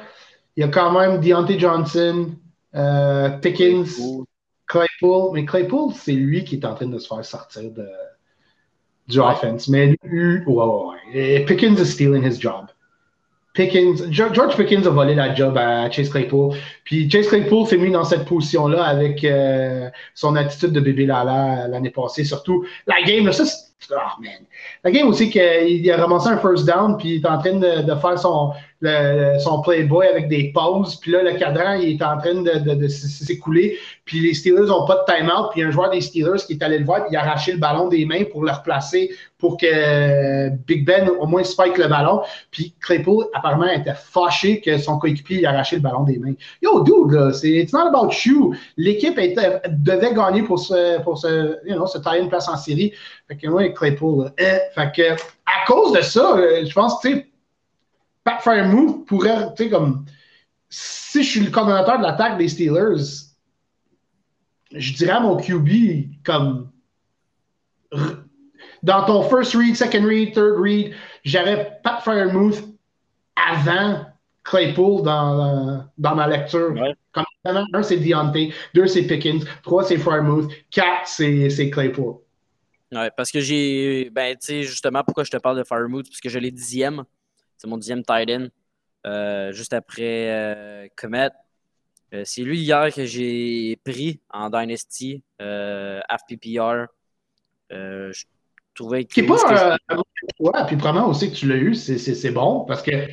il 0.56 0.62
y 0.62 0.63
a 0.63 0.70
quand 0.70 0.92
même 0.92 1.20
Deontay 1.20 1.60
Johnson, 1.60 2.32
euh, 2.76 3.30
Pickens, 3.39 4.00
Claypool. 4.68 5.32
Mais 5.34 5.46
Claypool, 5.46 5.94
c'est 5.94 6.13
lui 6.13 6.44
qui 6.44 6.56
est 6.56 6.65
en 6.65 6.76
train 6.76 6.88
de 6.88 6.98
se 6.98 7.08
faire 7.08 7.26
sortir 7.26 7.72
de, 7.72 7.89
du 9.08 9.20
offense. 9.20 9.68
Mais 9.68 9.98
lui, 10.04 10.46
ouais, 10.46 10.65
ouais, 10.65 10.96
Pickens 11.45 11.80
is 11.80 11.91
stealing 11.91 12.24
his 12.24 12.39
job. 12.39 12.69
Pickens, 13.54 14.04
George 14.12 14.56
Pickens 14.56 14.86
a 14.86 14.91
volé 14.91 15.15
la 15.15 15.34
job 15.34 15.58
à 15.58 15.89
Chase 15.89 16.10
Claypool. 16.10 16.56
Puis 16.86 17.10
Chase 17.10 17.28
Claypool 17.28 17.67
s'est 17.67 17.78
mis 17.78 17.91
dans 17.91 18.06
cette 18.06 18.26
position-là 18.26 18.84
avec 18.84 19.24
euh, 19.24 19.89
son 20.13 20.36
attitude 20.36 20.72
de 20.72 20.80
bébé 20.80 21.06
Lala 21.06 21.67
l'année 21.67 21.89
passée. 21.89 22.24
Surtout 22.24 22.65
la 22.86 23.02
game, 23.02 23.26
là, 23.26 23.34
oh 23.91 24.22
man. 24.22 24.45
La 24.84 24.91
game 24.91 25.08
aussi 25.08 25.30
qu'il 25.30 25.91
a 25.91 25.98
ramassé 25.98 26.30
un 26.30 26.38
first 26.38 26.65
down, 26.65 26.98
puis 26.98 27.15
il 27.15 27.22
est 27.22 27.28
en 27.28 27.38
train 27.38 27.54
de, 27.54 27.95
faire 27.95 28.17
son, 28.17 28.52
son 29.39 29.62
playboy 29.62 30.08
avec 30.08 30.30
des 30.30 30.52
pauses. 30.54 30.95
Puis 30.98 31.12
là, 31.12 31.24
le 31.24 31.34
cadran, 31.34 31.74
il 31.74 31.95
est 31.95 32.04
en 32.04 32.17
train 32.17 32.36
de, 32.36 32.88
s'écouler. 32.88 33.78
Puis 34.06 34.22
les 34.22 34.34
Steelers 34.34 34.67
n'ont 34.67 34.86
pas 34.86 35.04
de 35.06 35.13
timeout. 35.13 35.50
Puis 35.52 35.63
un 35.63 35.72
joueur 35.72 35.89
des 35.89 36.02
Steelers 36.02 36.39
qui 36.45 36.54
est 36.54 36.63
allé 36.63 36.80
le 36.80 36.86
voir, 36.86 37.04
puis 37.04 37.10
il 37.12 37.17
a 37.17 37.22
arraché 37.22 37.52
le 37.52 37.58
ballon 37.58 37.88
des 37.88 38.06
mains 38.06 38.24
pour 38.32 38.43
le 38.43 38.52
replacer 38.52 39.12
pour 39.39 39.56
que 39.58 40.50
Big 40.67 40.86
Ben 40.86 41.10
au 41.10 41.26
moins 41.26 41.43
spike 41.43 41.78
le 41.78 41.88
ballon. 41.88 42.22
Puis 42.52 42.74
Claypool, 42.82 43.26
apparemment, 43.34 43.72
était 43.72 43.93
fâché 43.95 44.60
que 44.60 44.78
son 44.78 45.00
coéquipier 45.00 45.41
ait 45.41 45.45
arraché 45.45 45.78
le 45.78 45.82
ballon 45.82 46.04
des 46.04 46.17
mains. 46.17 46.34
Yo, 46.62 46.84
dude, 46.84 47.13
là, 47.13 47.32
c'est 47.32 47.50
it's 47.50 47.74
not 47.74 47.88
about 47.88 48.12
you. 48.26 48.54
L'équipe 48.78 49.15
devait 49.15 50.13
gagner 50.13 50.43
pour 50.43 50.60
se, 50.60 51.02
pour 51.04 51.17
se, 51.17 51.98
tailler 52.00 52.22
une 52.22 52.30
place 52.30 52.50
en 52.50 52.58
série. 52.58 52.93
Fait 53.28 53.38
que 53.38 53.48
moi, 53.48 53.67
Claypool, 53.69 54.32
fait 54.73 54.91
que 54.95 55.21
à 55.45 55.65
cause 55.65 55.93
de 55.93 56.01
ça, 56.01 56.35
euh, 56.38 56.65
je 56.65 56.73
pense 56.73 57.01
que, 57.01 57.07
tu 57.07 57.15
sais, 57.15 57.27
Pat 58.23 58.45
Move 58.67 59.05
pourrait, 59.05 59.53
tu 59.55 59.63
sais, 59.63 59.69
comme, 59.69 60.05
si 60.69 61.23
je 61.23 61.29
suis 61.29 61.39
le 61.39 61.51
coordonnateur 61.51 61.97
de 61.97 62.03
l'attaque 62.03 62.38
des 62.38 62.47
Steelers, 62.47 63.29
je 64.71 64.93
dirais 64.93 65.13
à 65.13 65.19
mon 65.19 65.38
QB, 65.38 66.23
comme, 66.23 66.69
dans 68.83 69.05
ton 69.05 69.23
first 69.23 69.55
read, 69.55 69.75
second 69.75 70.05
read, 70.05 70.33
third 70.33 70.59
read, 70.59 70.93
j'aurais 71.23 71.79
Pat 71.83 72.01
Firemouth 72.03 72.63
avant 73.35 74.05
Claypool 74.43 75.03
dans, 75.03 75.85
dans 75.97 76.15
ma 76.15 76.27
lecture. 76.27 76.75
Comme, 77.12 77.25
un, 77.45 77.83
c'est 77.83 77.97
Deontay, 77.97 78.53
deux, 78.73 78.88
c'est 78.88 79.03
Pickens, 79.03 79.45
trois, 79.63 79.83
c'est 79.83 79.97
Firemouth, 79.97 80.51
quatre, 80.69 81.07
c'est 81.07 81.69
Claypool. 81.71 82.15
Ouais, 82.91 83.12
parce 83.15 83.32
que 83.32 83.39
j'ai. 83.39 84.10
Ben, 84.10 84.36
tu 84.36 84.47
sais, 84.47 84.63
justement, 84.63 85.04
pourquoi 85.04 85.23
je 85.23 85.32
te 85.32 85.38
parle 85.38 85.58
de 85.58 85.63
Firemouth, 85.63 86.08
parce 86.08 86.21
que 86.21 86.30
je 86.30 86.39
l'ai 86.39 86.52
dixième. 86.52 87.04
C'est 87.58 87.67
mon 87.67 87.78
dixième 87.78 88.04
tight 88.04 88.30
end. 88.30 88.47
Euh, 89.06 89.52
juste 89.52 89.73
après 89.73 90.30
euh, 90.30 90.88
Comet. 90.95 91.30
Euh, 92.13 92.23
c'est 92.25 92.41
lui 92.41 92.60
hier 92.60 92.93
que 92.93 93.06
j'ai 93.06 93.80
pris 93.84 94.19
en 94.30 94.49
Dynasty, 94.49 95.23
FPPR. 95.39 96.88
je 97.69 98.23
trouvais 98.73 99.06
que. 99.06 99.13
Qui 99.13 99.23
pas 99.23 99.78
ouais, 100.39 100.52
puis 100.67 100.75
probablement 100.75 101.10
aussi 101.10 101.32
que 101.32 101.36
tu 101.36 101.47
l'as 101.47 101.58
eu, 101.58 101.75
c'est 101.75 102.32
bon 102.32 102.65
parce 102.65 102.82
que 102.82 103.08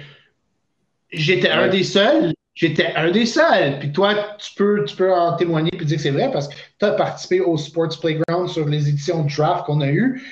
j'étais 1.11 1.51
un 1.51 1.69
des 1.69 1.85
seuls. 1.85 2.33
J'étais 2.57 2.95
un 2.97 3.11
des 3.11 3.27
seuls. 3.27 3.79
Puis 3.79 3.93
toi, 3.93 4.15
tu 4.39 4.55
peux, 4.57 4.85
tu 4.87 4.97
peux 4.97 5.13
en 5.13 5.37
témoigner 5.37 5.71
et 5.75 5.85
dire 5.85 5.97
que 5.97 6.03
c'est 6.03 6.11
vrai 6.11 6.31
parce 6.33 6.49
que 6.49 6.55
tu 6.55 6.87
as 6.87 6.93
participé 6.93 7.41
au 7.41 7.57
Sports 7.59 8.01
Playground 8.01 8.49
sur 8.49 8.67
les 8.67 8.89
éditions 8.89 9.25
de 9.25 9.33
draft 9.33 9.67
qu'on 9.67 9.83
a 9.83 9.89
eues. 9.89 10.23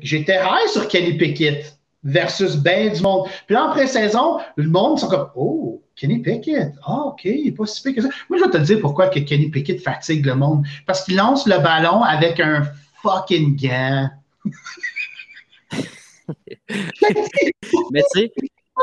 J'étais 0.00 0.36
high 0.36 0.68
sur 0.72 0.88
Kenny 0.88 1.18
Pickett 1.18 1.76
versus 2.02 2.56
ben 2.56 2.92
du 2.92 3.02
monde. 3.02 3.28
Puis 3.46 3.54
là, 3.54 3.66
en 3.66 3.70
pré-saison, 3.72 4.38
le 4.56 4.68
monde 4.68 4.98
sont 4.98 5.08
comme 5.08 5.28
Oh, 5.36 5.82
Kenny 5.96 6.20
Pickett. 6.20 6.72
Ah, 6.82 7.04
OK, 7.08 7.26
il 7.26 7.44
n'est 7.44 7.52
pas 7.52 7.66
si 7.66 7.82
pire 7.82 7.94
que 7.94 8.02
ça. 8.02 8.08
Moi, 8.30 8.38
je 8.38 8.44
vais 8.44 8.50
te 8.50 8.58
dire 8.58 8.80
pourquoi 8.80 9.08
que 9.08 9.18
Kenny 9.20 9.50
Pickett 9.50 9.82
fatigue 9.82 10.24
le 10.24 10.36
monde. 10.36 10.64
Parce 10.86 11.04
qu'il 11.04 11.16
lance 11.16 11.46
le 11.46 11.58
ballon 11.58 12.02
avec 12.02 12.40
un 12.40 12.62
fucking 13.02 13.56
gant. 13.56 14.08
Mais 17.90 18.02
tu 18.14 18.20
sais. 18.20 18.32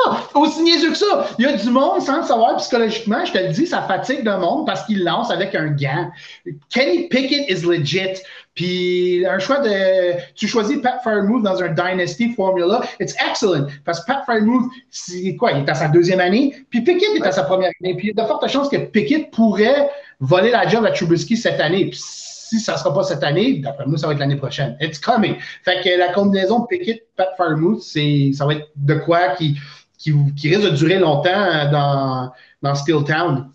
Ah, 0.06 0.22
aussi 0.36 0.62
niaiseux 0.62 0.92
que 0.92 0.98
ça. 0.98 1.28
Il 1.40 1.46
y 1.46 1.48
a 1.48 1.54
du 1.54 1.70
monde 1.70 2.02
sans 2.02 2.18
le 2.18 2.24
savoir 2.24 2.58
psychologiquement. 2.58 3.26
Je 3.26 3.32
te 3.32 3.38
le 3.38 3.50
dis, 3.50 3.66
ça 3.66 3.82
fatigue 3.82 4.24
le 4.24 4.38
monde 4.38 4.66
parce 4.66 4.86
qu'il 4.86 5.04
lance 5.04 5.32
avec 5.32 5.56
un 5.56 5.68
gant. 5.68 6.10
Kenny 6.70 7.08
Pickett 7.08 7.50
is 7.50 7.66
legit. 7.66 8.22
Puis 8.54 9.26
un 9.26 9.40
choix 9.40 9.60
de. 9.60 10.14
Tu 10.36 10.48
choisis 10.48 10.82
Pat 10.82 11.02
Firemouth 11.04 11.44
dans 11.44 11.62
un 11.62 11.70
Dynasty 11.70 12.34
Formula. 12.34 12.82
It's 13.00 13.16
excellent. 13.30 13.68
Parce 13.86 14.02
que 14.02 14.08
Pat 14.08 14.24
Firemouth, 14.26 14.72
c'est 14.90 15.36
quoi? 15.36 15.52
Il 15.52 15.64
est 15.64 15.70
à 15.70 15.76
sa 15.76 15.88
deuxième 15.88 16.20
année? 16.20 16.56
Puis 16.70 16.82
Pickett 16.82 17.16
est 17.16 17.26
à 17.26 17.32
sa 17.32 17.44
première 17.44 17.72
année. 17.82 17.96
Puis 17.96 18.08
il 18.08 18.16
y 18.16 18.20
a 18.20 18.24
de 18.24 18.28
fortes 18.28 18.48
chances 18.48 18.70
que 18.70 18.78
Pickett 18.78 19.32
pourrait 19.32 19.90
voler 20.20 20.52
la 20.52 20.68
job 20.68 20.86
à 20.86 20.92
Trubisky 20.92 21.38
cette 21.38 21.60
année. 21.60 21.86
Puis 21.86 22.00
si 22.02 22.60
ça 22.60 22.74
ne 22.74 22.78
sera 22.78 22.94
pas 22.94 23.04
cette 23.04 23.24
année, 23.24 23.60
d'après 23.60 23.86
moi, 23.86 23.98
ça 23.98 24.08
va 24.08 24.14
être 24.14 24.20
l'année 24.20 24.38
prochaine. 24.38 24.78
It's 24.80 25.00
coming. 25.00 25.36
Fait 25.64 25.82
que 25.84 25.98
la 25.98 26.14
combinaison 26.14 26.62
Pickett-Pat 26.62 27.30
Firemouth, 27.36 27.82
ça 27.82 28.46
va 28.46 28.54
être 28.54 28.70
de 28.76 28.96
quoi 28.96 29.36
qui, 29.38 29.58
qui, 29.98 30.14
risque 30.44 30.62
de 30.62 30.70
durer 30.70 31.00
longtemps 31.00 31.72
dans, 31.72 32.32
dans 32.62 32.76
Steel 32.76 33.04
Town. 33.04 33.52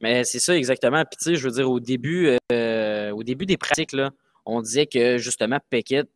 Mais 0.00 0.24
c'est 0.24 0.38
ça 0.38 0.56
exactement. 0.56 1.04
Puis 1.04 1.18
tu 1.18 1.24
sais, 1.24 1.36
je 1.36 1.44
veux 1.44 1.54
dire, 1.54 1.70
au 1.70 1.80
début, 1.80 2.36
euh, 2.52 3.10
au 3.10 3.22
début 3.22 3.46
des 3.46 3.56
pratiques, 3.56 3.92
là, 3.92 4.10
on 4.46 4.62
disait 4.62 4.86
que 4.86 5.18
justement, 5.18 5.58
Pickett, 5.70 6.08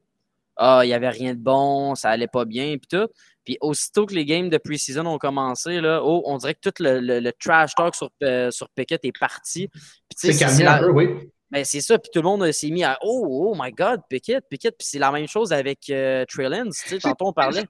ah, 0.57 0.81
il 0.85 0.88
n'y 0.88 0.94
avait 0.94 1.09
rien 1.09 1.35
de 1.35 1.40
bon, 1.40 1.94
ça 1.94 2.11
allait 2.11 2.28
pas 2.28 2.44
bien, 2.44 2.76
puis 2.76 2.88
tout. 2.98 3.09
Puis 3.44 3.59
aussitôt 3.61 4.07
que 4.07 4.14
les 4.14 4.24
games 4.24 4.48
de 4.48 4.59
pre-season 4.59 5.05
ont 5.07 5.18
commencé, 5.18 5.81
là, 5.81 6.00
oh, 6.05 6.22
on 6.26 6.37
dirait 6.38 6.55
que 6.55 6.70
tout 6.70 6.74
le, 6.81 7.31
trash 7.33 7.74
talk 7.74 7.94
sur, 7.94 8.11
euh, 8.22 8.50
sur 8.50 8.68
Pickett 8.68 9.05
est 9.05 9.18
parti. 9.18 9.68
C'est 10.14 10.37
calmé 10.37 10.66
un 10.66 10.78
peu, 10.78 10.90
oui. 10.90 11.09
Ben, 11.50 11.64
c'est 11.64 11.81
ça, 11.83 11.98
puis 11.98 12.11
tout 12.12 12.22
le 12.22 12.28
monde 12.28 12.50
s'est 12.50 12.70
mis 12.70 12.83
à 12.83 12.98
Oh, 13.02 13.26
oh 13.28 13.55
my 13.59 13.72
God, 13.72 14.00
Pickett, 14.09 14.44
Pickett. 14.48 14.74
Puis 14.78 14.87
c'est 14.88 14.98
la 14.98 15.11
même 15.11 15.26
chose 15.26 15.52
avec 15.52 15.90
euh, 15.90 16.24
tu 16.26 16.42
sais, 16.70 16.98
tantôt 16.98 17.26
on 17.26 17.33
parlait. 17.33 17.64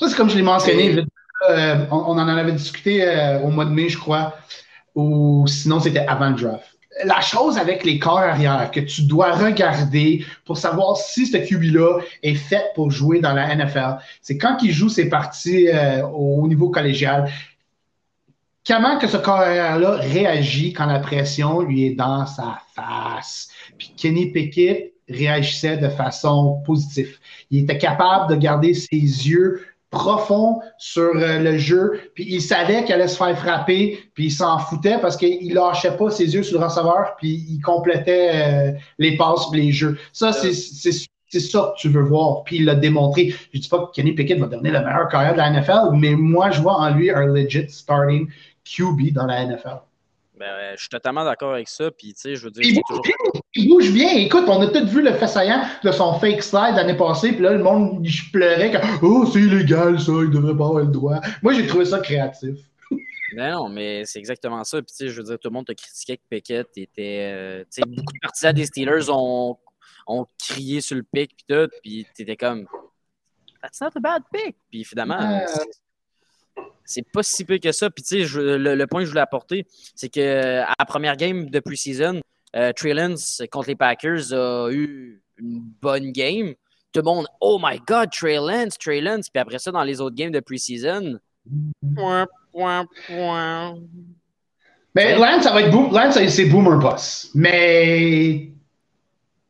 Ça, 0.00 0.08
c'est 0.08 0.16
comme 0.16 0.30
je 0.30 0.36
l'ai 0.36 0.42
mentionné, 0.42 1.04
euh, 1.50 1.86
on, 1.90 1.96
on, 1.96 2.18
en 2.18 2.26
avait 2.26 2.52
discuté 2.52 3.04
euh, 3.04 3.38
au 3.40 3.48
mois 3.48 3.66
de 3.66 3.70
mai, 3.70 3.90
je 3.90 3.98
crois, 3.98 4.34
ou 4.94 5.46
sinon 5.46 5.78
c'était 5.78 6.06
avant 6.06 6.30
le 6.30 6.36
draft. 6.36 6.64
La 7.04 7.20
chose 7.20 7.58
avec 7.58 7.84
les 7.84 7.98
corps 7.98 8.18
arrière 8.18 8.70
que 8.70 8.80
tu 8.80 9.02
dois 9.02 9.32
regarder 9.32 10.24
pour 10.46 10.56
savoir 10.56 10.96
si 10.96 11.26
ce 11.26 11.36
QB-là 11.36 12.00
est 12.22 12.34
fait 12.34 12.72
pour 12.74 12.90
jouer 12.90 13.20
dans 13.20 13.34
la 13.34 13.54
NFL, 13.54 13.98
c'est 14.22 14.38
quand 14.38 14.56
il 14.62 14.72
joue 14.72 14.88
ses 14.88 15.10
parties 15.10 15.68
au 16.12 16.48
niveau 16.48 16.70
collégial, 16.70 17.30
comment 18.66 18.98
que 18.98 19.06
ce 19.06 19.18
carrière-là 19.18 19.96
réagit 19.96 20.72
quand 20.72 20.86
la 20.86 20.98
pression 20.98 21.60
lui 21.60 21.86
est 21.86 21.94
dans 21.94 22.26
sa 22.26 22.58
face? 22.74 23.48
Puis 23.78 23.92
Kenny 23.96 24.32
Pickett 24.32 24.94
réagissait 25.08 25.76
de 25.76 25.88
façon 25.88 26.62
positive. 26.64 27.18
Il 27.50 27.64
était 27.64 27.78
capable 27.78 28.30
de 28.30 28.36
garder 28.40 28.74
ses 28.74 28.96
yeux 28.96 29.64
profonds 29.90 30.60
sur 30.78 31.12
euh, 31.16 31.38
le 31.40 31.58
jeu, 31.58 32.00
puis 32.14 32.24
il 32.28 32.40
savait 32.40 32.84
qu'il 32.84 32.94
allait 32.94 33.08
se 33.08 33.16
faire 33.16 33.36
frapper, 33.36 33.98
puis 34.14 34.26
il 34.26 34.30
s'en 34.30 34.58
foutait 34.58 34.98
parce 34.98 35.16
qu'il 35.16 35.52
lâchait 35.52 35.96
pas 35.96 36.10
ses 36.10 36.32
yeux 36.34 36.42
sur 36.42 36.60
le 36.60 36.64
receveur, 36.64 37.16
puis 37.16 37.44
il 37.48 37.60
complétait 37.60 38.30
euh, 38.34 38.72
les 38.98 39.16
passes, 39.16 39.48
les 39.52 39.72
jeux. 39.72 39.98
Ça, 40.12 40.32
c'est 40.32 40.52
ça 41.40 41.72
que 41.74 41.80
tu 41.80 41.88
veux 41.88 42.02
voir. 42.02 42.44
Puis 42.44 42.56
il 42.56 42.64
l'a 42.64 42.74
démontré. 42.74 43.30
Je 43.30 43.58
ne 43.58 43.62
dis 43.62 43.68
pas 43.68 43.78
que 43.86 43.92
Kenny 43.92 44.12
Pickett 44.12 44.38
va 44.38 44.46
devenir 44.46 44.72
le 44.72 44.80
meilleur 44.80 45.08
carrière 45.08 45.32
de 45.32 45.38
la 45.38 45.50
NFL, 45.50 45.96
mais 45.96 46.14
moi, 46.14 46.50
je 46.50 46.60
vois 46.60 46.74
en 46.74 46.90
lui 46.90 47.10
un 47.10 47.26
legit 47.26 47.68
starting 47.68 48.28
QB 48.64 49.12
dans 49.12 49.26
la 49.26 49.44
NFL. 49.44 49.80
Ben, 50.40 50.72
je 50.74 50.80
suis 50.80 50.88
totalement 50.88 51.22
d'accord 51.22 51.52
avec 51.52 51.68
ça. 51.68 51.90
Puis, 51.90 52.14
tu 52.14 52.20
sais, 52.22 52.34
je 52.34 52.44
veux 52.44 52.50
dire. 52.50 52.62
Il 52.64 52.74
bouge, 52.74 52.82
toujours... 52.88 53.02
bien, 53.02 53.12
il 53.56 53.68
bouge 53.68 53.92
bien. 53.92 54.10
Écoute, 54.14 54.44
on 54.48 54.62
a 54.62 54.68
tous 54.68 54.86
vu 54.86 55.02
le 55.02 55.12
fait 55.12 55.26
saillant 55.26 55.62
de 55.84 55.92
son 55.92 56.18
fake 56.18 56.42
slide 56.42 56.76
l'année 56.76 56.96
passée. 56.96 57.32
Puis 57.32 57.42
là, 57.42 57.52
le 57.52 57.62
monde, 57.62 58.00
je 58.02 58.30
pleurait 58.32 58.72
comme 58.72 58.80
Oh, 59.02 59.26
c'est 59.26 59.40
illégal, 59.40 60.00
ça, 60.00 60.12
il 60.22 60.30
devrait 60.30 60.56
pas 60.56 60.64
avoir 60.64 60.82
le 60.82 60.90
droit. 60.90 61.20
Moi, 61.42 61.52
j'ai 61.52 61.66
trouvé 61.66 61.84
ça 61.84 61.98
créatif. 61.98 62.56
Ben 63.36 63.52
non, 63.52 63.68
mais 63.68 64.06
c'est 64.06 64.18
exactement 64.18 64.64
ça. 64.64 64.80
Puis, 64.80 64.92
tu 64.92 64.96
sais, 64.96 65.08
je 65.10 65.18
veux 65.18 65.24
dire, 65.24 65.38
tout 65.38 65.50
le 65.50 65.52
monde 65.52 65.66
te 65.66 65.72
critiquait 65.72 66.16
que 66.16 66.22
Pickett 66.30 66.68
était. 66.74 67.32
Euh, 67.34 67.60
tu 67.64 67.82
sais, 67.82 67.82
beaucoup 67.86 68.14
de 68.14 68.20
partisans 68.22 68.54
des 68.54 68.64
Steelers 68.64 69.10
ont, 69.10 69.58
ont 70.06 70.26
crié 70.38 70.80
sur 70.80 70.96
le 70.96 71.02
pic, 71.02 71.36
puis 71.36 71.44
tout. 71.54 71.68
Puis, 71.82 72.06
t'étais 72.14 72.36
comme 72.36 72.66
That's 73.60 73.78
not 73.82 73.90
a 73.94 74.00
bad 74.00 74.22
pick. 74.32 74.56
Puis, 74.70 74.84
finalement, 74.84 75.42
c'est 76.84 77.06
pas 77.12 77.22
si 77.22 77.44
peu 77.44 77.58
que 77.58 77.72
ça. 77.72 77.90
Puis, 77.90 78.02
tu 78.02 78.26
sais, 78.26 78.38
le, 78.38 78.86
point 78.86 79.00
que 79.00 79.04
je 79.04 79.10
voulais 79.10 79.20
apporter, 79.20 79.66
c'est 79.94 80.08
que 80.08 80.60
à 80.60 80.74
la 80.78 80.84
première 80.84 81.16
game 81.16 81.48
de 81.48 81.60
pre-season, 81.60 82.20
euh, 82.56 82.72
contre 83.50 83.68
les 83.68 83.76
Packers 83.76 84.32
a 84.32 84.70
eu 84.70 85.22
une 85.38 85.62
bonne 85.80 86.10
game. 86.12 86.54
tout 86.92 87.00
le 87.00 87.04
monde, 87.04 87.26
oh 87.40 87.58
my 87.62 87.78
god, 87.86 88.10
Trey 88.10 88.36
Lance, 88.36 88.76
Trey 88.78 89.00
Lance. 89.00 89.30
Puis 89.30 89.40
après 89.40 89.58
ça, 89.58 89.70
dans 89.70 89.84
les 89.84 90.00
autres 90.00 90.16
games 90.16 90.32
de 90.32 90.40
preseason, 90.40 91.18
point, 91.94 92.26
point, 92.52 92.86
point. 93.06 93.76
Mais 94.94 95.16
Lance, 95.16 95.44
ça 95.44 95.52
va 95.52 95.62
être 95.62 95.70
boom. 95.70 95.92
Lance, 95.92 96.18
c'est 96.28 96.46
boomer 96.46 96.78
boss. 96.78 97.30
Mais 97.34 98.50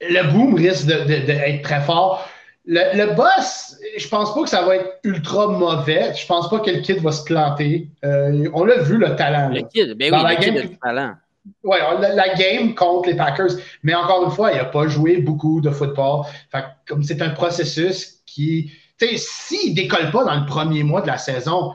le 0.00 0.32
boom 0.32 0.54
risque 0.54 0.86
d'être 0.86 1.62
très 1.62 1.80
fort. 1.80 2.28
Le, 2.66 2.96
le, 2.96 3.14
boss, 3.14 3.70
je 3.97 4.09
pense 4.09 4.35
pas 4.35 4.43
que 4.43 4.49
ça 4.49 4.62
va 4.62 4.76
être 4.76 4.99
ultra 5.05 5.49
mauvais. 5.49 6.14
Je 6.14 6.26
pense 6.26 6.49
pas 6.49 6.61
que 6.61 6.70
le 6.70 6.81
kid 6.81 6.99
va 6.99 7.12
se 7.12 7.24
planter. 7.24 7.89
Euh, 8.05 8.49
on 8.55 8.64
l'a 8.64 8.83
vu, 8.83 8.99
le 8.99 9.14
talent. 9.16 9.51
Le 9.51 9.62
kid, 9.62 9.97
ben 9.97 10.12
oui, 10.12 10.20
le 10.28 10.37
kid 10.43 10.57
a 10.57 10.62
du 10.62 10.78
talent. 10.78 11.14
Oui, 11.64 11.78
la, 12.01 12.14
la, 12.14 12.35
game 12.35 12.74
contre 12.74 13.09
les 13.09 13.16
Packers. 13.16 13.53
Mais 13.83 13.95
encore 13.95 14.24
une 14.24 14.31
fois, 14.31 14.53
il 14.53 14.59
n'a 14.59 14.66
pas 14.66 14.87
joué 14.87 15.16
beaucoup 15.18 15.61
de 15.61 15.70
football. 15.70 16.24
Fait, 16.53 16.64
comme 16.87 17.03
c'est 17.03 17.20
un 17.22 17.31
processus 17.31 18.20
qui. 18.26 18.70
Tu 18.99 19.07
sais, 19.07 19.16
s'il 19.16 19.70
ne 19.70 19.76
décolle 19.76 20.11
pas 20.11 20.24
dans 20.24 20.39
le 20.39 20.47
premier 20.47 20.83
mois 20.83 21.01
de 21.01 21.07
la 21.07 21.16
saison, 21.16 21.72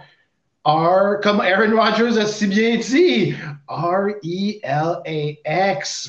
R, 0.65 1.19
comme 1.21 1.41
Aaron 1.41 1.75
Rodgers 1.75 2.19
a 2.19 2.25
si 2.25 2.47
bien 2.47 2.77
dit, 2.77 3.35
R-E-L-A-X, 3.67 4.61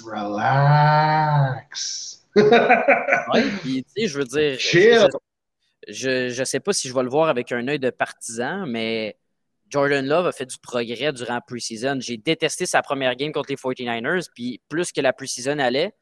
relax. 0.06 2.22
oui, 2.36 3.42
puis 3.62 3.84
tu 3.84 4.02
sais, 4.02 4.08
je 4.08 4.18
veux 4.18 4.24
dire, 4.24 4.58
je, 5.86 6.28
je 6.28 6.44
sais 6.44 6.60
pas 6.60 6.72
si 6.72 6.88
je 6.88 6.94
vais 6.94 7.02
le 7.02 7.08
voir 7.08 7.28
avec 7.28 7.52
un 7.52 7.66
œil 7.68 7.78
de 7.78 7.90
partisan, 7.90 8.66
mais 8.66 9.16
Jordan 9.68 10.06
Love 10.06 10.26
a 10.26 10.32
fait 10.32 10.46
du 10.46 10.58
progrès 10.58 11.12
durant 11.12 11.34
la 11.34 11.40
preseason. 11.40 11.98
J'ai 12.00 12.16
détesté 12.16 12.66
sa 12.66 12.82
première 12.82 13.16
game 13.16 13.32
contre 13.32 13.50
les 13.50 13.56
49ers, 13.56 14.28
puis 14.34 14.60
plus 14.68 14.92
que 14.92 15.00
la 15.00 15.12
preseason 15.12 15.58
allait, 15.58 15.92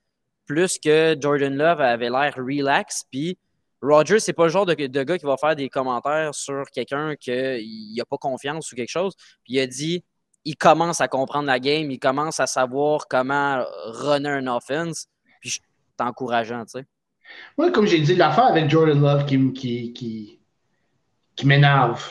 plus 0.46 0.78
que 0.78 1.16
Jordan 1.18 1.56
Love 1.56 1.80
avait 1.80 2.10
l'air 2.10 2.34
relax, 2.36 3.04
puis 3.10 3.38
Roger, 3.84 4.18
c'est 4.18 4.32
pas 4.32 4.44
le 4.44 4.50
genre 4.50 4.64
de, 4.64 4.74
gars 4.74 5.18
qui 5.18 5.26
va 5.26 5.36
faire 5.36 5.54
des 5.54 5.68
commentaires 5.68 6.34
sur 6.34 6.64
quelqu'un 6.70 7.16
qu'il 7.16 7.94
n'a 7.94 8.04
pas 8.06 8.16
confiance 8.16 8.72
ou 8.72 8.76
quelque 8.76 8.90
chose. 8.90 9.14
Puis 9.44 9.54
il 9.54 9.60
a 9.60 9.66
dit 9.66 10.02
il 10.46 10.56
commence 10.56 11.00
à 11.00 11.08
comprendre 11.08 11.46
la 11.46 11.58
game, 11.58 11.90
il 11.90 11.98
commence 11.98 12.40
à 12.40 12.46
savoir 12.46 13.08
comment 13.08 13.64
runner 13.86 14.30
un 14.30 14.46
offense. 14.46 15.06
Puis 15.40 15.50
c'est 15.50 16.04
encourageant, 16.04 16.64
tu 16.64 16.80
sais. 16.80 16.86
Moi, 17.58 17.70
comme 17.70 17.86
j'ai 17.86 18.00
dit, 18.00 18.16
l'affaire 18.16 18.46
avec 18.46 18.68
Jordan 18.68 19.00
Love 19.00 19.26
qui, 19.26 19.52
qui, 19.52 19.92
qui, 19.92 20.38
qui 21.36 21.46
m'énerve 21.46 22.02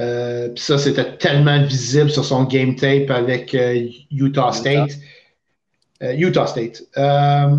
euh, 0.00 0.48
puis 0.48 0.62
ça, 0.62 0.78
c'était 0.78 1.16
tellement 1.18 1.62
visible 1.62 2.10
sur 2.10 2.24
son 2.24 2.44
game 2.44 2.74
tape 2.74 3.10
avec 3.10 3.54
euh, 3.54 3.86
Utah 4.10 4.52
State. 4.52 4.92
Utah 6.00 6.46
State. 6.46 6.82
Euh, 6.96 7.56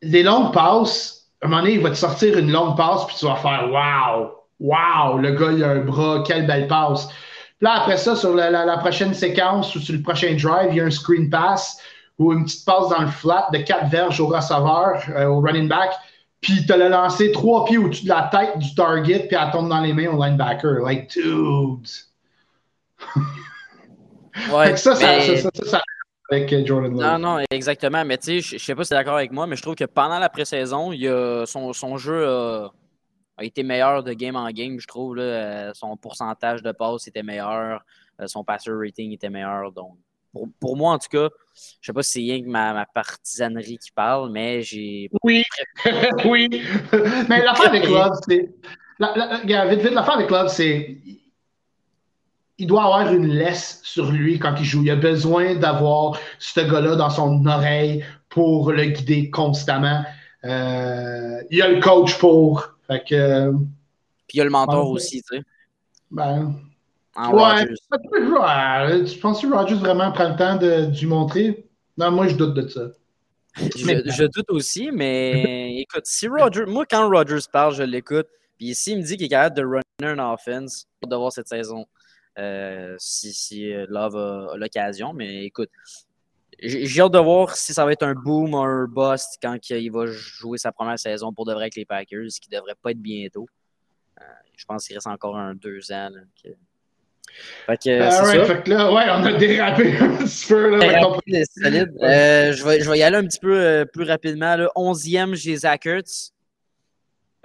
les 0.00 0.22
longues 0.22 0.54
passes, 0.54 1.30
à 1.42 1.46
un 1.46 1.48
moment 1.50 1.62
donné, 1.62 1.74
il 1.74 1.80
va 1.80 1.90
te 1.90 1.96
sortir 1.96 2.38
une 2.38 2.50
longue 2.50 2.76
passe, 2.76 3.04
puis 3.06 3.16
tu 3.18 3.26
vas 3.26 3.36
faire 3.36 3.68
Wow! 3.70 4.30
Wow! 4.60 5.18
Le 5.18 5.32
gars, 5.32 5.52
il 5.52 5.62
a 5.62 5.70
un 5.70 5.80
bras, 5.80 6.24
quelle 6.26 6.46
belle 6.46 6.66
passe. 6.68 7.08
là, 7.60 7.82
après 7.82 7.98
ça, 7.98 8.16
sur 8.16 8.34
la, 8.34 8.50
la, 8.50 8.78
prochaine 8.78 9.12
séquence 9.12 9.74
ou 9.74 9.80
sur 9.80 9.94
le 9.94 10.00
prochain 10.00 10.34
drive, 10.34 10.68
il 10.70 10.76
y 10.76 10.80
a 10.80 10.84
un 10.84 10.90
screen 10.90 11.28
pass 11.28 11.78
ou 12.20 12.32
une 12.32 12.44
petite 12.44 12.64
passe 12.64 12.88
dans 12.90 13.02
le 13.02 13.08
flat 13.08 13.48
de 13.52 13.58
quatre 13.58 13.88
verges 13.88 14.20
au 14.20 14.28
receveur, 14.28 15.02
au 15.28 15.40
running 15.40 15.68
back 15.68 15.90
puis 16.40 16.64
tu 16.64 16.68
l'as 16.68 16.88
lancé 16.88 17.32
trois 17.32 17.64
pieds 17.64 17.78
au-dessus 17.78 18.04
de 18.04 18.08
la 18.08 18.30
tête 18.32 18.58
du 18.58 18.74
target, 18.74 19.26
puis 19.28 19.36
elle 19.40 19.50
tombe 19.50 19.68
dans 19.68 19.80
les 19.80 19.92
mains 19.92 20.08
au 20.08 20.22
linebacker. 20.22 20.80
Like, 20.82 21.10
dude! 21.10 21.86
Ouais, 24.52 24.76
ça, 24.76 24.94
ça, 24.94 25.20
ça, 25.20 25.50
ça, 25.66 25.82
avec 26.30 26.52
euh, 26.52 26.64
Jordan. 26.64 26.92
Non, 26.92 27.18
non, 27.18 27.44
exactement. 27.50 28.04
Mais 28.04 28.16
tu 28.16 28.40
sais, 28.40 28.58
je 28.58 28.64
sais 28.64 28.74
pas 28.74 28.84
si 28.84 28.88
tu 28.88 28.94
es 28.94 28.98
d'accord 28.98 29.16
avec 29.16 29.32
moi, 29.32 29.46
mais 29.46 29.56
je 29.56 29.62
trouve 29.62 29.74
que 29.74 29.84
pendant 29.84 30.18
la 30.18 30.28
pré-saison, 30.28 30.92
son, 31.46 31.72
son 31.72 31.96
jeu 31.98 32.26
a, 32.26 32.72
été 33.40 33.62
meilleur 33.62 34.02
de 34.02 34.12
game 34.12 34.36
en 34.36 34.48
game, 34.50 34.78
je 34.78 34.86
trouve. 34.86 35.16
Là. 35.16 35.22
Euh, 35.22 35.70
son 35.74 35.96
pourcentage 35.96 36.62
de 36.62 36.72
passes 36.72 37.08
était 37.08 37.22
meilleur, 37.22 37.84
euh, 38.20 38.26
son 38.26 38.44
passer 38.44 38.70
rating 38.70 39.12
était 39.12 39.30
meilleur. 39.30 39.72
Donc, 39.72 39.96
pour, 40.60 40.76
moi, 40.76 40.92
en 40.94 40.98
tout 40.98 41.08
cas, 41.10 41.28
je 41.80 41.86
sais 41.86 41.92
pas 41.92 42.02
si 42.02 42.12
c'est 42.12 42.18
rien 42.20 42.42
que 42.42 42.48
ma, 42.48 42.86
partisanerie 42.86 43.78
qui 43.78 43.90
parle, 43.90 44.30
mais 44.30 44.62
j'ai. 44.62 45.10
Oui, 45.22 45.42
oui. 46.24 46.48
mais 47.28 47.42
l'affaire 47.44 47.68
avec 47.68 47.88
Love, 47.88 48.18
c'est. 48.28 48.50
La, 48.98 49.66
vite, 49.66 49.80
vite, 49.80 49.92
l'affaire 49.92 50.14
avec 50.14 50.30
Love, 50.30 50.48
c'est. 50.48 50.98
Il 52.58 52.66
doit 52.66 52.84
avoir 52.84 53.12
une 53.12 53.26
laisse 53.26 53.80
sur 53.82 54.12
lui 54.12 54.38
quand 54.38 54.54
il 54.58 54.64
joue. 54.64 54.82
Il 54.82 54.90
a 54.90 54.96
besoin 54.96 55.54
d'avoir 55.54 56.18
ce 56.38 56.60
gars-là 56.60 56.94
dans 56.94 57.08
son 57.08 57.46
oreille 57.46 58.04
pour 58.28 58.70
le 58.72 58.84
guider 58.84 59.30
constamment. 59.30 60.04
Euh, 60.44 61.42
il 61.50 61.58
y 61.58 61.62
a 61.62 61.68
le 61.68 61.80
coach 61.80 62.18
pour. 62.18 62.74
Fait 62.86 63.02
que, 63.08 63.50
Puis 64.26 64.34
il 64.34 64.38
y 64.38 64.40
a 64.40 64.44
le 64.44 64.50
mentor 64.50 64.90
aussi, 64.90 65.22
tu 65.22 65.36
sais. 65.36 65.42
Ben, 66.10 66.54
ouais, 67.16 69.04
Tu 69.04 69.18
penses 69.18 69.42
que 69.42 69.52
Rogers 69.52 69.76
vraiment 69.76 70.12
prend 70.12 70.28
le 70.28 70.36
temps 70.36 70.56
de, 70.56 70.98
lui 70.98 71.06
montrer? 71.06 71.68
Non, 71.96 72.10
moi, 72.10 72.28
je 72.28 72.36
doute 72.36 72.54
de 72.54 72.68
ça. 72.68 72.88
je, 73.56 74.26
doute 74.26 74.50
aussi, 74.50 74.90
mais 74.92 75.76
écoute, 75.80 76.06
si 76.06 76.28
Rogers, 76.28 76.66
moi, 76.66 76.84
quand 76.88 77.08
Rogers 77.08 77.48
parle, 77.52 77.74
je 77.74 77.82
l'écoute. 77.82 78.28
Puis 78.58 78.74
s'il 78.74 78.98
me 78.98 79.02
dit 79.02 79.16
qu'il 79.16 79.26
est 79.26 79.30
capable 79.30 79.56
de 79.56 79.62
runner 79.64 80.20
un 80.20 80.32
offense, 80.32 80.86
de 81.02 81.16
voir 81.16 81.32
cette 81.32 81.48
saison, 81.48 81.86
euh, 82.38 82.94
si, 82.98 83.32
si 83.32 83.72
euh, 83.72 83.86
Love 83.88 84.16
a, 84.16 84.56
l'occasion. 84.56 85.12
Mais 85.12 85.44
écoute, 85.46 85.70
j'ai 86.62 87.00
hâte 87.00 87.12
de 87.12 87.18
voir 87.18 87.56
si 87.56 87.72
ça 87.72 87.84
va 87.84 87.92
être 87.92 88.02
un 88.02 88.14
boom 88.14 88.54
ou 88.54 88.58
un 88.58 88.86
bust 88.86 89.38
quand 89.42 89.56
il 89.70 89.90
va 89.90 90.06
jouer 90.06 90.58
sa 90.58 90.72
première 90.72 90.98
saison 90.98 91.32
pour 91.32 91.46
de 91.46 91.52
vrai 91.52 91.64
avec 91.64 91.76
les 91.76 91.84
Packers, 91.84 92.30
ce 92.30 92.40
qui 92.40 92.48
devrait 92.48 92.74
pas 92.80 92.90
être 92.90 93.00
bientôt. 93.00 93.46
Euh, 94.20 94.24
je 94.56 94.64
pense 94.66 94.86
qu'il 94.86 94.94
reste 94.96 95.06
encore 95.06 95.36
un 95.36 95.54
deux 95.54 95.90
ans. 95.92 96.10
Fait 97.66 97.76
que, 97.76 98.44
fait 98.44 98.62
que 98.64 98.70
là, 98.70 98.92
ouais, 98.92 99.04
on 99.08 99.24
a 99.24 99.32
dérapé 99.32 99.96
un 100.00 100.16
petit 100.16 100.46
peu. 100.46 100.76
Là, 100.76 101.44
solide. 101.62 101.92
Euh, 102.02 102.52
je, 102.52 102.64
vais, 102.64 102.80
je 102.80 102.90
vais 102.90 102.98
y 102.98 103.02
aller 103.02 103.16
un 103.16 103.24
petit 103.24 103.38
peu 103.38 103.54
euh, 103.54 103.84
plus 103.84 104.04
rapidement. 104.04 104.56
Là. 104.56 104.68
11e, 104.76 105.34
j'ai 105.34 105.56
Zach. 105.56 105.86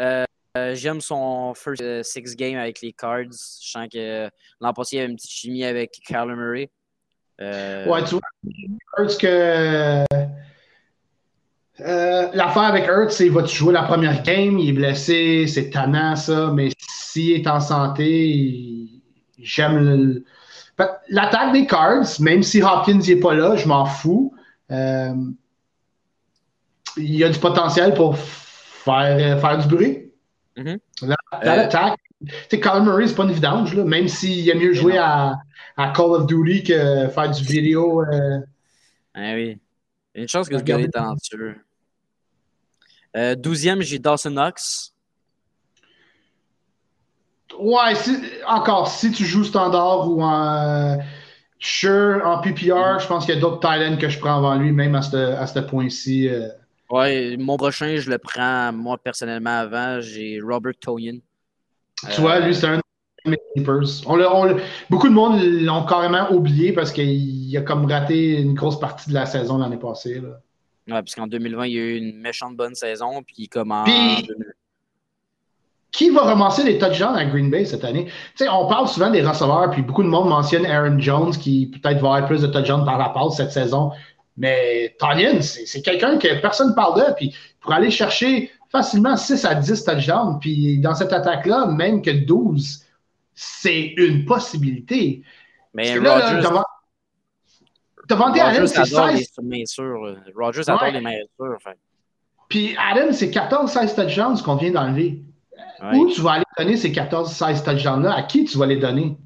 Euh, 0.01 0.25
j'aime 0.73 1.01
son 1.01 1.53
first 1.53 2.03
six 2.03 2.35
game 2.35 2.57
avec 2.57 2.81
les 2.81 2.93
Cards. 2.93 3.31
Je 3.31 3.69
sens 3.71 3.87
que 3.91 4.29
l'an 4.59 4.73
passé, 4.73 4.95
il 4.95 4.99
y 4.99 5.01
avait 5.01 5.11
une 5.11 5.15
petite 5.17 5.31
chimie 5.31 5.63
avec 5.63 5.91
Kyler 5.91 6.35
Murray. 6.35 6.69
Ouais, 7.39 8.03
tu 8.07 8.15
vois, 8.15 8.21
Ertz 8.97 9.17
que. 9.17 10.05
L'affaire 11.77 12.63
avec 12.63 12.87
Hurts, 12.87 13.11
c'est 13.11 13.25
qu'il 13.25 13.33
va 13.33 13.45
jouer 13.45 13.73
la 13.73 13.83
première 13.83 14.23
game, 14.23 14.57
il 14.57 14.69
est 14.69 14.73
blessé, 14.73 15.45
c'est 15.45 15.69
tannant 15.69 16.15
ça, 16.15 16.51
mais 16.53 16.69
s'il 16.79 17.33
est 17.33 17.47
en 17.47 17.59
santé, 17.59 18.27
il 18.29 18.94
j'aime 19.45 20.23
l'attaque 21.09 21.53
des 21.53 21.65
Cards, 21.65 22.19
même 22.19 22.43
si 22.43 22.61
Hopkins 22.61 22.99
n'est 22.99 23.15
pas 23.15 23.33
là, 23.33 23.55
je 23.55 23.67
m'en 23.67 23.85
fous. 23.85 24.33
Euh, 24.71 25.13
il 26.97 27.15
y 27.15 27.23
a 27.23 27.29
du 27.29 27.39
potentiel 27.39 27.93
pour 27.93 28.17
faire, 28.17 29.39
faire 29.39 29.57
du 29.57 29.67
bruit. 29.67 30.11
Mm-hmm. 30.57 30.79
L'attaque, 31.43 31.99
tu 32.25 32.33
sais, 32.49 32.59
Colin 32.59 32.83
Murray, 32.83 33.07
c'est 33.07 33.15
pas 33.15 33.23
une 33.23 33.31
évidence, 33.31 33.73
là, 33.73 33.83
même 33.83 34.07
s'il 34.07 34.49
a 34.49 34.55
mieux 34.55 34.73
joué 34.73 34.97
à, 34.97 35.35
à, 35.77 35.91
Call 35.91 36.11
of 36.11 36.27
Duty 36.27 36.63
que 36.63 37.07
faire 37.09 37.31
du 37.31 37.43
vidéo. 37.43 38.03
Euh... 38.03 38.39
Ah 39.13 39.33
oui. 39.33 39.57
Une 40.13 40.27
chance 40.27 40.47
que 40.47 40.57
ce 40.57 40.63
gars 40.63 40.79
est 40.79 40.89
talentueux. 40.89 41.55
Euh, 43.17 43.35
12e, 43.35 43.81
j'ai 43.81 43.99
Dawson 43.99 44.31
Knox. 44.31 44.94
Ouais, 47.59 47.93
encore, 48.47 48.89
si 48.89 49.11
tu 49.11 49.25
joues 49.25 49.43
standard 49.43 50.09
ou 50.09 50.21
en. 50.21 50.97
Sure, 51.57 52.21
en 52.25 52.41
PPR, 52.41 52.99
je 52.99 53.07
pense 53.07 53.25
qu'il 53.25 53.33
y 53.33 53.37
a 53.37 53.41
d'autres 53.41 53.59
Thailand 53.59 53.97
que 53.97 54.09
je 54.09 54.19
prends 54.19 54.37
avant 54.37 54.55
lui, 54.55 54.71
même 54.71 54.93
à 54.93 55.01
ce, 55.01 55.15
à 55.15 55.47
ce 55.47 55.59
point-ci. 55.59 56.27
Euh. 56.27 56.49
Ouais, 56.89 57.37
mon 57.37 57.57
prochain, 57.57 57.95
je 57.95 58.09
le 58.09 58.17
prends 58.17 58.71
moi 58.71 58.97
personnellement 58.97 59.57
avant. 59.59 59.99
J'ai 60.01 60.39
Robert 60.43 60.73
Toyin. 60.79 61.17
Tu 62.13 62.21
vois, 62.21 62.39
lui, 62.39 62.53
c'est 62.53 62.67
un 62.67 62.81
on, 64.05 64.57
beaucoup 64.89 65.07
de 65.07 65.13
monde 65.13 65.41
l'ont 65.41 65.85
carrément 65.85 66.31
oublié 66.31 66.73
parce 66.73 66.91
qu'il 66.91 67.57
a 67.57 67.61
comme 67.61 67.85
raté 67.85 68.39
une 68.39 68.53
grosse 68.53 68.79
partie 68.79 69.09
de 69.09 69.15
la 69.15 69.25
saison 69.25 69.57
l'année 69.57 69.77
passée. 69.77 70.19
Là. 70.19 70.41
Ouais, 70.87 71.01
parce 71.01 71.15
qu'en 71.15 71.27
2020, 71.27 71.65
il 71.65 71.73
y 71.73 71.79
a 71.79 71.81
eu 71.81 71.97
une 71.97 72.19
méchante 72.19 72.55
bonne 72.55 72.75
saison, 72.75 73.23
puis 73.23 73.47
comme 73.47 73.71
en 73.71 73.85
qui 75.95 76.09
va 76.09 76.23
ramasser 76.23 76.63
les 76.63 76.77
touchdowns 76.77 77.15
à 77.15 77.23
Green 77.23 77.49
Bay 77.49 77.63
cette 77.63 77.85
année? 77.85 78.07
on 78.41 78.67
parle 78.67 78.87
souvent 78.89 79.09
des 79.09 79.21
receveurs, 79.21 79.69
puis 79.71 79.81
beaucoup 79.81 80.03
de 80.03 80.09
monde 80.09 80.27
mentionne 80.27 80.65
Aaron 80.65 80.99
Jones 80.99 81.31
qui 81.31 81.67
peut-être 81.67 82.01
va 82.01 82.15
avoir 82.15 82.25
plus 82.25 82.41
de 82.41 82.47
touchdowns 82.47 82.83
par 82.83 82.97
la 82.97 83.09
passe 83.09 83.37
cette 83.37 83.51
saison. 83.51 83.91
Mais 84.35 84.93
Tonyan, 84.99 85.41
c'est 85.41 85.81
quelqu'un 85.81 86.17
que 86.17 86.41
personne 86.41 86.71
ne 86.71 86.73
parle 86.73 86.99
de, 86.99 87.13
puis 87.13 87.33
pour 87.61 87.71
aller 87.71 87.89
chercher 87.89 88.51
facilement 88.69 89.15
6 89.15 89.45
à 89.45 89.55
10 89.55 89.85
touchdowns, 89.85 90.39
puis 90.41 90.79
dans 90.79 90.93
cette 90.95 91.13
attaque-là, 91.13 91.67
même 91.67 92.01
que 92.01 92.11
12, 92.11 92.83
c'est 93.33 93.93
une 93.95 94.25
possibilité. 94.25 95.23
Mais 95.73 95.93
Rodgers... 95.93 96.41
Là, 96.41 96.63
Devant 98.09 98.33
Adams, 98.33 98.67
c'est 98.67 98.85
16. 98.85 99.31
Les 99.41 100.33
Rogers 100.35 100.69
adore 100.69 100.91
les 100.91 101.01
mains 101.01 101.15
sûres. 101.39 101.57
Puis 102.49 102.75
Adam, 102.77 103.11
c'est 103.11 103.29
14-16 103.29 103.95
touchdowns 103.95 104.41
qu'on 104.43 104.55
vient 104.57 104.71
d'enlever. 104.71 105.23
Où 105.93 106.09
tu 106.11 106.21
vas 106.21 106.33
aller 106.33 106.45
donner 106.57 106.77
ces 106.77 106.91
14-16 106.91 107.63
touchdowns-là? 107.63 108.13
À 108.13 108.23
qui 108.23 108.45
tu 108.45 108.57
vas 108.57 108.65
les 108.65 108.77
donner? 108.77 109.17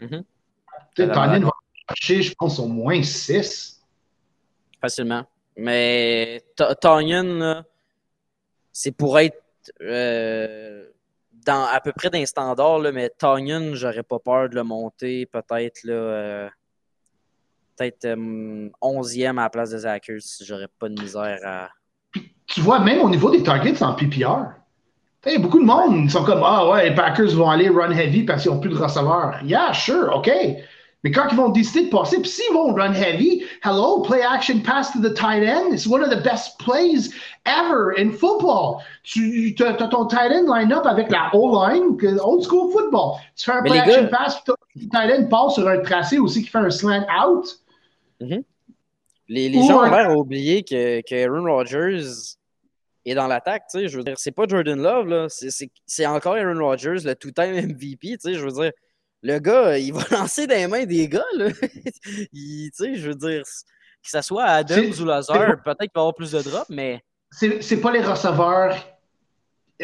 Mm 0.00 0.06
-hmm. 0.06 1.50
Chercher, 1.88 2.22
je 2.22 2.34
pense, 2.34 2.58
au 2.58 2.68
moins 2.68 3.02
6. 3.02 3.80
Facilement. 4.80 5.24
Mais 5.56 6.42
Tonyan, 6.80 7.64
c'est 8.72 8.92
pour 8.92 9.18
être 9.18 9.42
euh, 9.82 10.86
dans, 11.44 11.66
à 11.66 11.80
peu 11.80 11.92
près 11.92 12.10
d'un 12.10 12.24
standard, 12.24 12.78
là, 12.78 12.92
mais 12.92 13.10
Tonyan, 13.10 13.74
j'aurais 13.74 14.02
pas 14.02 14.18
peur 14.18 14.48
de 14.48 14.54
le 14.54 14.64
monter 14.64 15.26
peut-être 15.26 15.84
là. 15.84 15.92
Euh, 15.92 16.48
peut-être 17.76 18.06
11e 18.06 19.24
euh, 19.24 19.30
à 19.30 19.42
la 19.42 19.50
place 19.50 19.70
de 19.70 19.78
Zachers. 19.78 20.18
J'aurais 20.42 20.68
pas 20.78 20.88
de 20.88 21.00
misère 21.00 21.38
à. 21.44 21.68
Tu 22.46 22.60
vois, 22.60 22.80
même 22.80 23.00
au 23.00 23.08
niveau 23.08 23.30
des 23.30 23.42
targets 23.42 23.82
en 23.82 23.94
PPR, 23.94 24.52
beaucoup 25.38 25.60
de 25.60 25.64
monde 25.64 26.10
sont 26.10 26.24
comme 26.24 26.42
Ah 26.44 26.68
ouais, 26.68 26.88
les 26.90 26.94
Packers 26.94 27.34
vont 27.34 27.48
aller 27.48 27.68
run 27.68 27.90
heavy 27.90 28.24
parce 28.24 28.42
qu'ils 28.42 28.50
n'ont 28.50 28.60
plus 28.60 28.70
de 28.70 28.76
receveurs. 28.76 29.36
Yeah, 29.44 29.72
sure, 29.72 30.10
OK. 30.14 30.30
Mais 31.04 31.10
quand 31.10 31.26
ils 31.30 31.36
vont 31.36 31.48
décider 31.48 31.86
de 31.86 31.90
passer, 31.90 32.20
puis 32.20 32.30
s'ils 32.30 32.54
vont 32.54 32.72
run 32.74 32.92
heavy, 32.92 33.44
hello, 33.64 34.02
play 34.02 34.22
action 34.22 34.60
pass 34.60 34.92
to 34.92 35.00
the 35.00 35.12
tight 35.12 35.42
end. 35.42 35.72
It's 35.72 35.86
one 35.86 36.02
of 36.02 36.10
the 36.10 36.22
best 36.22 36.58
plays 36.60 37.12
ever 37.44 37.92
in 37.98 38.12
football. 38.12 38.82
Tu 39.02 39.54
as, 39.60 39.74
ton 39.74 40.06
tight 40.06 40.30
end 40.30 40.46
line-up 40.48 40.86
avec 40.86 41.10
la 41.10 41.30
O-line, 41.34 41.98
old 42.20 42.44
school 42.44 42.70
football. 42.72 43.18
Tu 43.36 43.44
fais 43.44 43.52
un 43.52 43.62
play 43.62 43.78
action 43.78 44.08
pass, 44.08 44.40
puis 44.44 44.54
ton 44.88 44.98
tight 44.98 45.18
end 45.18 45.28
passe 45.28 45.54
sur 45.54 45.68
un 45.68 45.78
tracé 45.78 46.18
aussi 46.18 46.42
qui 46.42 46.48
fait 46.48 46.58
un 46.58 46.70
slant 46.70 47.04
out. 47.10 47.48
Mm-hmm. 48.20 48.44
Les, 49.28 49.48
les 49.48 49.66
gens 49.66 49.84
ont 49.84 49.90
l'air 49.90 50.16
oublier 50.16 50.62
que, 50.62 51.00
que 51.00 51.14
Aaron 51.14 51.44
Rodgers 51.44 52.36
est 53.04 53.14
dans 53.14 53.26
l'attaque, 53.26 53.64
tu 53.70 53.80
sais. 53.80 53.88
Je 53.88 53.96
veux 53.96 54.04
dire, 54.04 54.14
c'est 54.18 54.32
pas 54.32 54.44
Jordan 54.48 54.80
Love, 54.80 55.08
là. 55.08 55.26
C'est 55.28 56.06
encore 56.06 56.36
Aaron 56.36 56.58
Rodgers, 56.58 57.04
le 57.04 57.14
two-time 57.14 57.54
MVP, 57.54 57.98
tu 57.98 58.18
sais. 58.20 58.34
Je 58.34 58.44
veux 58.44 58.52
dire 58.52 58.72
le 59.22 59.38
gars, 59.38 59.78
il 59.78 59.92
va 59.92 60.02
lancer 60.10 60.46
des 60.46 60.66
mains 60.66 60.84
des 60.84 61.08
gars. 61.08 61.24
Là. 61.34 61.50
tu 62.02 62.70
sais, 62.72 62.94
je 62.96 63.08
veux 63.08 63.14
dire, 63.14 63.42
que 63.42 64.10
ce 64.10 64.20
soit 64.20 64.44
Adams 64.44 64.92
ou 65.00 65.04
Lazar, 65.04 65.62
peut-être 65.62 65.78
qu'il 65.78 65.90
va 65.94 66.00
avoir 66.00 66.14
plus 66.14 66.32
de 66.32 66.42
drops, 66.42 66.70
mais. 66.70 67.02
C'est 67.30 67.80
pas 67.80 67.92
les 67.92 68.02
receveurs. 68.02 68.74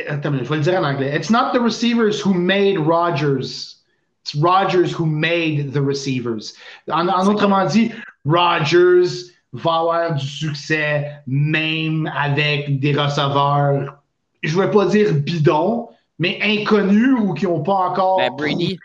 Attends, 0.07 0.33
je 0.33 0.45
vais 0.45 0.57
le 0.57 0.63
dire 0.63 0.81
en 0.81 0.85
anglais. 0.85 1.17
It's 1.17 1.31
not 1.31 1.53
the 1.53 1.61
receivers 1.61 2.25
who 2.25 2.35
made 2.35 2.79
Rodgers. 2.79 3.77
It's 4.23 4.35
Rodgers 4.35 4.93
who 4.93 5.07
made 5.07 5.73
the 5.73 5.81
receivers. 5.81 6.53
En, 6.91 7.09
en 7.09 7.27
autrement 7.27 7.65
dit, 7.65 7.93
Rodgers 8.27 9.33
va 9.53 9.75
avoir 9.75 10.15
du 10.15 10.27
succès 10.27 11.23
même 11.27 12.11
avec 12.15 12.81
des 12.81 12.93
receveurs, 12.93 13.99
je 14.43 14.57
ne 14.57 14.63
vais 14.63 14.71
pas 14.71 14.87
dire 14.87 15.15
bidons, 15.15 15.89
mais 16.19 16.39
inconnus 16.43 17.17
ou 17.21 17.35
qui 17.35 17.47
n'ont 17.47 17.63
pas 17.63 17.75
encore. 17.75 18.19
Ben, 18.19 18.31
Brady. 18.37 18.79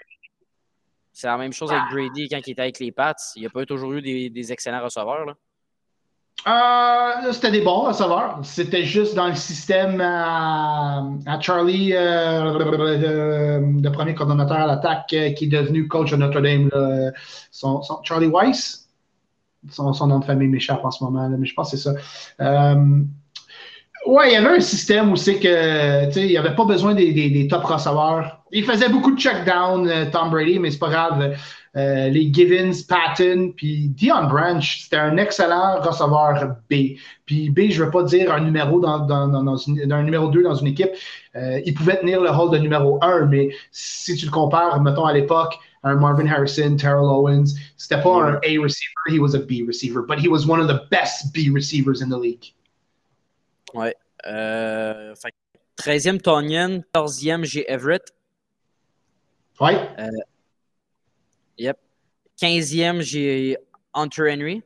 C'est 1.11 1.27
la 1.27 1.37
même 1.37 1.53
chose 1.53 1.71
avec 1.71 1.83
Brady 1.91 2.27
quand 2.27 2.39
il 2.45 2.51
était 2.51 2.61
avec 2.61 2.79
les 2.79 2.91
Pats. 2.91 3.13
Il 3.35 3.41
n'y 3.41 3.45
a 3.45 3.49
pas 3.49 3.65
toujours 3.65 3.93
eu 3.93 4.01
des, 4.01 4.51
excellents 4.51 4.83
receveurs. 4.83 5.25
Là. 5.25 5.35
Euh, 6.45 7.31
c'était 7.31 7.51
des 7.51 7.61
bons 7.61 7.81
receveurs. 7.81 8.39
C'était 8.43 8.83
juste 8.83 9.13
dans 9.13 9.27
le 9.27 9.35
système 9.35 10.01
à, 10.01 11.03
Charlie, 11.39 11.93
euh, 11.93 12.57
le, 12.57 13.91
premier 13.91 14.15
coordonnateur 14.15 14.57
à 14.57 14.65
l'attaque 14.65 15.13
euh, 15.13 15.31
qui 15.31 15.45
est 15.45 15.47
devenu 15.47 15.87
coach 15.87 16.11
de 16.11 16.17
Notre 16.17 16.41
Dame. 16.41 16.69
Son, 17.51 17.81
Charlie 18.03 18.27
Weiss. 18.27 18.82
Son, 19.69 20.07
nom 20.07 20.19
de 20.19 20.25
famille 20.25 20.47
m'échappe 20.47 20.83
en 20.83 20.91
ce 20.91 21.03
moment, 21.03 21.29
mais 21.29 21.45
je 21.45 21.53
pense 21.53 21.71
que 21.71 21.77
c'est 21.77 21.89
ça. 21.89 22.75
Ouais, 24.05 24.31
il 24.31 24.33
y 24.33 24.35
avait 24.35 24.57
un 24.57 24.59
système 24.59 25.11
où 25.11 25.15
c'est 25.15 25.39
que, 25.39 26.05
tu 26.07 26.11
sais, 26.11 26.21
il 26.21 26.29
n'y 26.29 26.37
avait 26.37 26.55
pas 26.55 26.65
besoin 26.65 26.93
des, 26.93 27.13
des, 27.13 27.47
top 27.47 27.63
receveurs. 27.63 28.43
Il 28.51 28.65
faisait 28.65 28.89
beaucoup 28.89 29.11
de 29.11 29.19
check-down, 29.19 29.87
euh, 29.87 30.05
Tom 30.11 30.29
Brady, 30.29 30.59
mais 30.59 30.71
c'est 30.71 30.79
pas 30.79 30.89
grave. 30.89 31.35
Euh, 31.75 32.09
les 32.09 32.31
Givens, 32.31 32.83
Patton, 32.87 33.51
puis 33.55 33.89
Dion 33.89 34.25
Branch, 34.25 34.81
c'était 34.83 34.97
un 34.97 35.17
excellent 35.17 35.81
receveur 35.81 36.57
B. 36.69 36.97
Puis 37.25 37.49
B, 37.49 37.71
je 37.71 37.83
veux 37.83 37.89
pas 37.89 38.03
dire 38.03 38.31
un 38.31 38.41
numéro 38.41 38.79
dans, 38.79 38.99
dans, 38.99 39.27
dans, 39.27 39.57
une, 39.57 39.91
un 39.91 40.03
numéro 40.03 40.27
2 40.27 40.43
dans 40.43 40.53
une 40.53 40.67
équipe. 40.67 40.91
Euh, 41.35 41.59
il 41.65 41.73
pouvait 41.73 41.99
tenir 41.99 42.21
le 42.21 42.29
rôle 42.29 42.51
de 42.51 42.59
numéro 42.59 42.99
1, 43.03 43.25
mais 43.25 43.49
si 43.71 44.15
tu 44.15 44.25
le 44.25 44.31
compares, 44.31 44.79
mettons 44.81 45.05
à 45.05 45.13
l'époque, 45.13 45.57
un 45.83 45.95
Marvin 45.95 46.27
Harrison, 46.27 46.75
Terrell 46.75 47.05
Owens, 47.05 47.55
c'était 47.75 48.01
pas 48.01 48.21
un 48.21 48.35
A 48.35 48.61
receiver, 48.61 49.09
he 49.09 49.19
was 49.19 49.33
a 49.33 49.39
B 49.39 49.65
receiver, 49.67 50.03
but 50.07 50.19
he 50.19 50.27
was 50.27 50.45
one 50.47 50.59
of 50.59 50.67
the 50.67 50.87
best 50.91 51.33
B 51.33 51.49
receivers 51.51 52.01
in 52.03 52.09
the 52.09 52.19
league. 52.19 52.53
Ouais. 53.73 53.95
Euh, 54.27 55.13
13e, 55.77 56.21
Tonyan. 56.21 56.83
14e, 56.93 57.43
j'ai 57.43 57.69
Everett. 57.69 58.13
Ouais. 59.59 59.75
Euh. 59.97 60.07
15e, 62.43 63.01
j'ai 63.01 63.57
Hunter 63.93 64.33
Henry. 64.33 64.63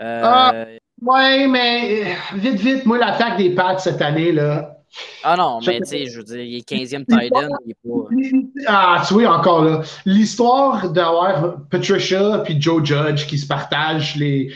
Euh, 0.00 0.20
ah, 0.22 0.64
ouais, 1.02 1.46
mais 1.46 2.14
vite, 2.34 2.60
vite, 2.60 2.86
moi, 2.86 2.98
l'attaque 2.98 3.38
des 3.38 3.50
pattes 3.50 3.80
cette 3.80 4.02
année, 4.02 4.32
là. 4.32 4.74
Ah 5.22 5.36
non, 5.36 5.60
mais 5.66 5.80
tu 5.80 5.86
sais, 5.86 6.06
je 6.06 6.18
veux 6.18 6.24
dire, 6.24 6.40
il 6.40 6.56
est 6.56 6.68
15e 6.68 7.04
Titan. 7.04 7.48
Il 7.64 7.70
est 7.70 7.76
pas... 7.82 8.66
Ah, 8.66 9.02
tu 9.06 9.14
vois, 9.14 9.36
encore 9.36 9.64
là. 9.64 9.82
L'histoire 10.04 10.90
d'avoir 10.90 11.56
Patricia 11.70 12.38
puis 12.38 12.60
Joe 12.60 12.84
Judge 12.84 13.26
qui 13.26 13.38
se 13.38 13.46
partagent 13.46 14.16
les, 14.16 14.52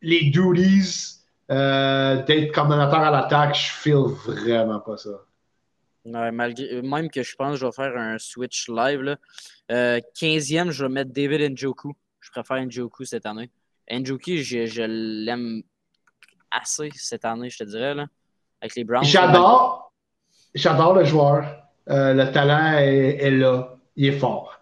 les 0.00 0.30
duties 0.30 1.20
euh, 1.50 2.22
d'être 2.24 2.54
coordonnateur 2.54 3.00
à 3.00 3.10
l'attaque, 3.10 3.54
je 3.54 3.70
feel 3.70 4.04
vraiment 4.26 4.80
pas 4.80 4.96
ça. 4.96 5.10
Malgré, 6.04 6.82
même 6.82 7.10
que 7.10 7.22
je 7.22 7.34
pense 7.36 7.54
que 7.54 7.60
je 7.60 7.66
vais 7.66 7.72
faire 7.72 7.96
un 7.96 8.18
switch 8.18 8.68
live. 8.68 9.02
Là. 9.02 9.16
15e, 9.70 10.68
euh, 10.68 10.70
je 10.70 10.84
vais 10.84 10.90
mettre 10.90 11.12
David 11.12 11.52
Njoku. 11.52 11.92
Je 12.20 12.30
préfère 12.30 12.64
Njoku 12.64 13.04
cette 13.04 13.26
année. 13.26 13.50
Njoku, 13.90 14.36
je, 14.36 14.82
l'aime 15.24 15.62
assez 16.50 16.90
cette 16.94 17.24
année, 17.24 17.50
je 17.50 17.58
te 17.58 17.64
dirais. 17.64 17.94
Là, 17.94 18.06
avec 18.60 18.74
les 18.76 18.84
Browns. 18.84 19.04
J'adore. 19.04 19.92
J'adore 20.54 20.94
le 20.94 21.04
joueur. 21.04 21.44
Euh, 21.88 22.14
le 22.14 22.30
talent 22.32 22.78
est, 22.78 23.18
est, 23.20 23.30
là. 23.30 23.76
Il 23.96 24.06
est 24.06 24.18
fort. 24.18 24.60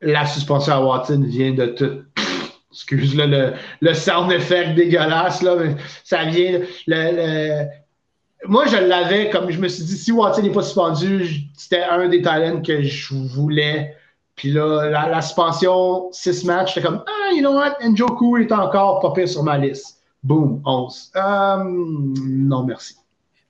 La 0.00 0.26
suspension 0.26 0.74
à 0.74 0.80
Watson 0.80 1.24
vient 1.26 1.52
de 1.52 1.66
tout 1.66 2.04
excuse 2.70 3.16
le, 3.16 3.54
le 3.80 3.94
sound 3.94 4.30
effect 4.32 4.74
dégueulasse, 4.74 5.42
là, 5.42 5.56
mais 5.56 5.76
ça 6.02 6.24
vient. 6.24 6.60
Le, 6.86 7.66
moi, 8.46 8.66
je 8.66 8.76
l'avais 8.76 9.30
comme 9.30 9.50
je 9.50 9.58
me 9.58 9.68
suis 9.68 9.84
dit, 9.84 9.96
si 9.96 10.12
Watson 10.12 10.42
n'est 10.42 10.52
pas 10.52 10.62
suspendu, 10.62 11.42
c'était 11.56 11.82
un 11.82 12.08
des 12.08 12.22
talents 12.22 12.62
que 12.62 12.82
je 12.82 13.14
voulais. 13.14 13.96
Puis 14.36 14.50
là, 14.50 14.90
la, 14.90 15.22
suspension, 15.22 16.10
6 16.12 16.44
matchs, 16.44 16.74
j'étais 16.74 16.86
comme, 16.86 17.04
ah, 17.06 17.32
you 17.32 17.40
know 17.40 17.54
what, 17.54 17.76
Njoku 17.80 18.36
est 18.38 18.52
encore 18.52 19.00
popé 19.00 19.26
sur 19.26 19.42
ma 19.44 19.58
liste. 19.58 20.00
Boom, 20.22 20.60
11. 20.64 21.12
Euh, 21.14 21.64
non, 21.64 22.64
merci. 22.64 22.96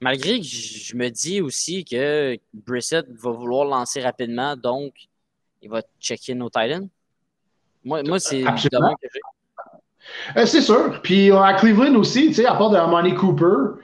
Malgré 0.01 0.41
que 0.41 0.47
je 0.47 0.95
me 0.97 1.09
dis 1.09 1.41
aussi 1.41 1.85
que 1.85 2.37
Brissett 2.53 3.07
va 3.09 3.31
vouloir 3.31 3.65
lancer 3.65 4.03
rapidement, 4.03 4.57
donc 4.57 4.93
il 5.63 5.71
va 5.71 5.81
checker 5.99 6.35
nos 6.35 6.51
Titans. 6.51 6.89
Moi, 7.85 8.03
moi 8.03 8.19
c'est 8.19 8.41
évidemment 8.41 8.95
que 9.01 9.09
j'ai. 9.13 9.21
Euh, 10.37 10.47
c'est 10.47 10.61
sûr. 10.61 11.01
Puis 11.03 11.31
euh, 11.31 11.41
à 11.41 11.55
Cleveland 11.55 11.95
aussi, 11.95 12.29
tu 12.29 12.35
sais, 12.35 12.47
à 12.47 12.55
part 12.55 12.71
de 12.71 12.79
Money 12.79 13.15
Cooper, 13.15 13.81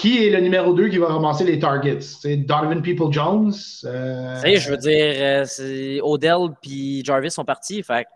qui 0.00 0.26
est 0.26 0.30
le 0.30 0.40
numéro 0.40 0.72
2 0.72 0.88
qui 0.88 0.96
va 0.96 1.08
ramasser 1.08 1.44
les 1.44 1.58
targets? 1.58 2.00
C'est 2.00 2.38
Donovan 2.38 2.80
People-Jones? 2.80 3.52
Euh... 3.84 4.34
Tu 4.36 4.40
sais, 4.40 4.56
je 4.56 4.70
veux 4.70 4.78
dire, 4.78 5.14
euh, 5.18 6.00
Odell 6.02 6.54
puis 6.62 7.04
Jarvis 7.04 7.30
sont 7.30 7.44
partis. 7.44 7.82
Fait 7.82 8.06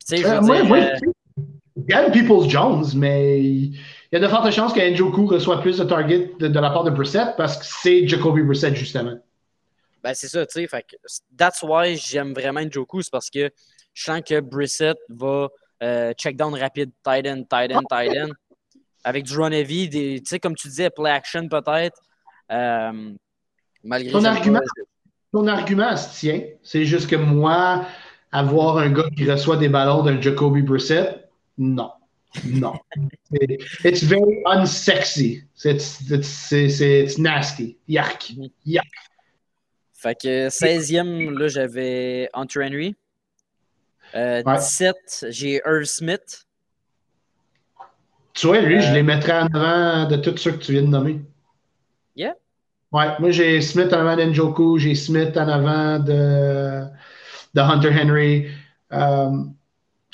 tu 0.00 0.16
sais, 0.16 0.16
je 0.16 0.26
veux 0.26 0.40
dire... 0.40 0.70
Oui, 0.70 0.82
oui. 1.06 1.92
Peoples-Jones, 2.12 2.86
mais 2.96 3.40
il 3.40 3.78
y 4.12 4.16
a 4.16 4.18
de 4.18 4.26
fortes 4.26 4.50
chances 4.50 4.72
que 4.72 4.80
Njoku 4.80 5.26
reçoit 5.26 5.60
plus 5.60 5.78
de 5.78 5.84
targets 5.84 6.32
de, 6.40 6.48
la 6.48 6.70
part 6.70 6.82
de 6.82 6.90
Brissett 6.90 7.36
parce 7.36 7.58
que 7.58 7.64
c'est 7.64 8.08
Jacoby 8.08 8.42
Brissett, 8.42 8.74
justement. 8.74 9.14
Ben, 10.02 10.14
c'est 10.14 10.28
ça, 10.28 10.44
tu 10.46 10.66
sais. 10.66 10.84
That's 11.36 11.62
why 11.62 11.96
j'aime 11.96 12.32
vraiment 12.32 12.60
Njoku, 12.60 13.02
c'est 13.02 13.12
parce 13.12 13.30
que 13.30 13.50
je 13.92 14.04
sens 14.04 14.20
que 14.28 14.40
Brissett 14.40 14.98
va 15.08 15.48
euh, 15.82 16.12
check 16.14 16.36
down 16.36 16.54
rapide, 16.54 16.90
tight 17.04 17.26
end, 17.26 17.44
tight 17.48 17.72
end, 17.72 17.82
tight 17.88 18.16
end. 18.16 18.30
Avec 19.04 19.24
du 19.24 19.36
run 19.36 19.52
heavy, 19.52 19.90
tu 19.90 20.20
sais, 20.24 20.40
comme 20.40 20.54
tu 20.54 20.68
disais, 20.68 20.90
play 20.90 21.10
action 21.10 21.48
peut-être. 21.48 22.00
Euh, 22.50 23.12
malgré 23.82 24.10
ton 24.10 24.24
argument, 24.24 24.60
ton 25.32 25.46
argument 25.46 25.96
se 25.96 26.18
tient. 26.18 26.42
C'est 26.62 26.84
juste 26.84 27.08
que 27.08 27.16
moi, 27.16 27.86
avoir 28.32 28.78
un 28.78 28.90
gars 28.90 29.08
qui 29.16 29.30
reçoit 29.30 29.56
des 29.56 29.68
ballons 29.68 30.02
d'un 30.02 30.20
Jacoby 30.20 30.62
Brissett, 30.62 31.28
non. 31.58 31.92
Non. 32.44 32.74
it's 33.84 34.02
very 34.02 34.42
unsexy. 34.46 35.42
It's, 35.64 36.10
it's, 36.10 36.52
it's, 36.52 37.18
nasty. 37.18 37.78
Yark. 37.86 38.32
Yark. 38.64 38.86
Fait 39.92 40.20
que 40.20 40.48
16e, 40.48 41.30
là, 41.38 41.48
j'avais 41.48 42.28
Hunter 42.34 42.62
Henry. 42.64 42.96
17, 44.14 44.94
euh, 45.24 45.30
j'ai 45.30 45.60
Irv 45.64 45.84
Smith. 45.84 46.43
Tu 48.34 48.46
vois, 48.46 48.60
lui, 48.60 48.80
je 48.80 48.92
les 48.92 49.02
mettrais 49.02 49.42
en 49.42 49.46
avant 49.46 50.08
de 50.08 50.16
tous 50.16 50.36
ceux 50.36 50.52
que 50.52 50.64
tu 50.64 50.72
viens 50.72 50.82
de 50.82 50.88
nommer. 50.88 51.20
Yeah. 52.16 52.34
Ouais, 52.92 53.08
moi 53.18 53.30
j'ai 53.30 53.60
Smith 53.60 53.92
en 53.92 54.00
avant 54.00 54.16
d'Enjoku, 54.16 54.78
j'ai 54.78 54.94
Smith 54.94 55.36
en 55.36 55.48
avant 55.48 55.98
de, 55.98 56.84
de 57.54 57.60
Hunter 57.60 57.90
Henry. 57.90 58.46
Um, 58.90 59.54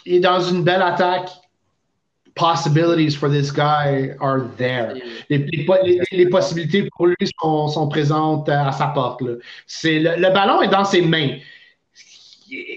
il 0.06 0.16
est 0.16 0.20
dans 0.20 0.40
une 0.40 0.64
belle 0.64 0.82
attaque. 0.82 1.30
Possibilities 2.36 3.16
for 3.16 3.28
this 3.28 3.52
guy 3.52 4.14
are 4.20 4.42
there. 4.56 4.94
Les, 5.28 5.38
les, 5.38 6.00
les, 6.12 6.28
possibilités 6.28 6.88
pour 6.96 7.08
lui 7.08 7.16
sont, 7.42 7.68
sont, 7.68 7.88
présentes 7.88 8.48
à 8.48 8.70
sa 8.72 8.86
porte. 8.88 9.20
Le, 9.20 9.40
le 9.82 10.32
ballon 10.32 10.62
est 10.62 10.68
dans 10.68 10.84
ses 10.84 11.02
mains 11.02 11.36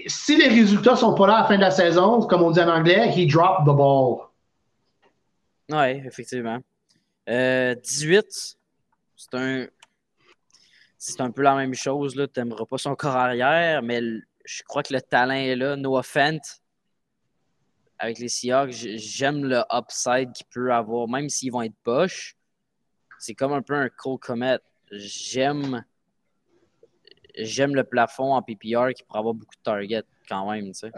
si 0.06 0.36
les 0.36 0.48
résultats 0.48 0.92
ne 0.92 0.96
sont 0.96 1.14
pas 1.14 1.26
là 1.26 1.36
à 1.36 1.40
la 1.42 1.48
fin 1.48 1.56
de 1.56 1.60
la 1.60 1.70
saison, 1.70 2.20
comme 2.22 2.42
on 2.42 2.50
dit 2.50 2.60
en 2.60 2.68
anglais, 2.68 3.10
he 3.14 3.26
dropped 3.26 3.66
the 3.66 3.76
ball. 3.76 4.30
Oui, 5.70 6.02
effectivement. 6.04 6.58
18, 7.26 7.28
euh, 7.28 7.74
c'est 9.16 9.34
un. 9.34 9.66
C'est 10.96 11.20
un 11.20 11.30
peu 11.30 11.42
la 11.42 11.54
même 11.54 11.74
chose. 11.74 12.14
Tu 12.14 12.40
n'aimeras 12.40 12.64
pas 12.64 12.78
son 12.78 12.94
corps 12.94 13.16
arrière, 13.16 13.82
mais 13.82 14.00
je 14.44 14.62
crois 14.62 14.82
que 14.82 14.92
le 14.92 15.02
talent 15.02 15.34
est 15.34 15.56
là. 15.56 15.76
No 15.76 15.98
offense. 15.98 16.62
Avec 17.98 18.18
les 18.18 18.28
Seahawks, 18.28 18.72
j'aime 18.72 19.44
le 19.44 19.62
upside 19.72 20.32
qu'il 20.32 20.46
peut 20.46 20.72
avoir, 20.72 21.08
même 21.08 21.28
s'ils 21.28 21.52
vont 21.52 21.62
être 21.62 21.76
poches. 21.82 22.36
C'est 23.18 23.34
comme 23.34 23.52
un 23.52 23.62
peu 23.62 23.74
un 23.74 23.88
Cole 23.88 24.18
Comet. 24.18 24.58
J'aime 24.90 25.84
j'aime 27.36 27.74
le 27.74 27.84
plafond 27.84 28.34
en 28.34 28.42
PPR 28.42 28.92
qui 28.94 29.02
pourrait 29.04 29.18
avoir 29.18 29.34
beaucoup 29.34 29.56
de 29.56 29.62
targets 29.62 30.04
quand 30.28 30.50
même, 30.50 30.66
tu 30.66 30.74
sais. 30.74 30.92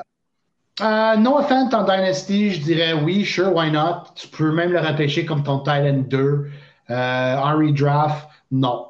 Uh, 0.78 1.16
no 1.18 1.38
offense 1.38 1.72
en 1.72 1.84
Dynasty, 1.84 2.50
je 2.50 2.60
dirais 2.60 2.92
oui, 2.92 3.24
sure, 3.24 3.50
why 3.54 3.70
not? 3.70 4.12
Tu 4.14 4.28
peux 4.28 4.52
même 4.52 4.72
le 4.72 4.80
repêcher 4.80 5.24
comme 5.24 5.42
ton 5.42 5.60
Titan 5.60 6.04
2. 6.06 6.50
Uh, 6.88 6.92
Henry 6.92 7.72
Draft, 7.72 8.28
non. 8.50 8.88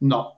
Non. 0.00 0.35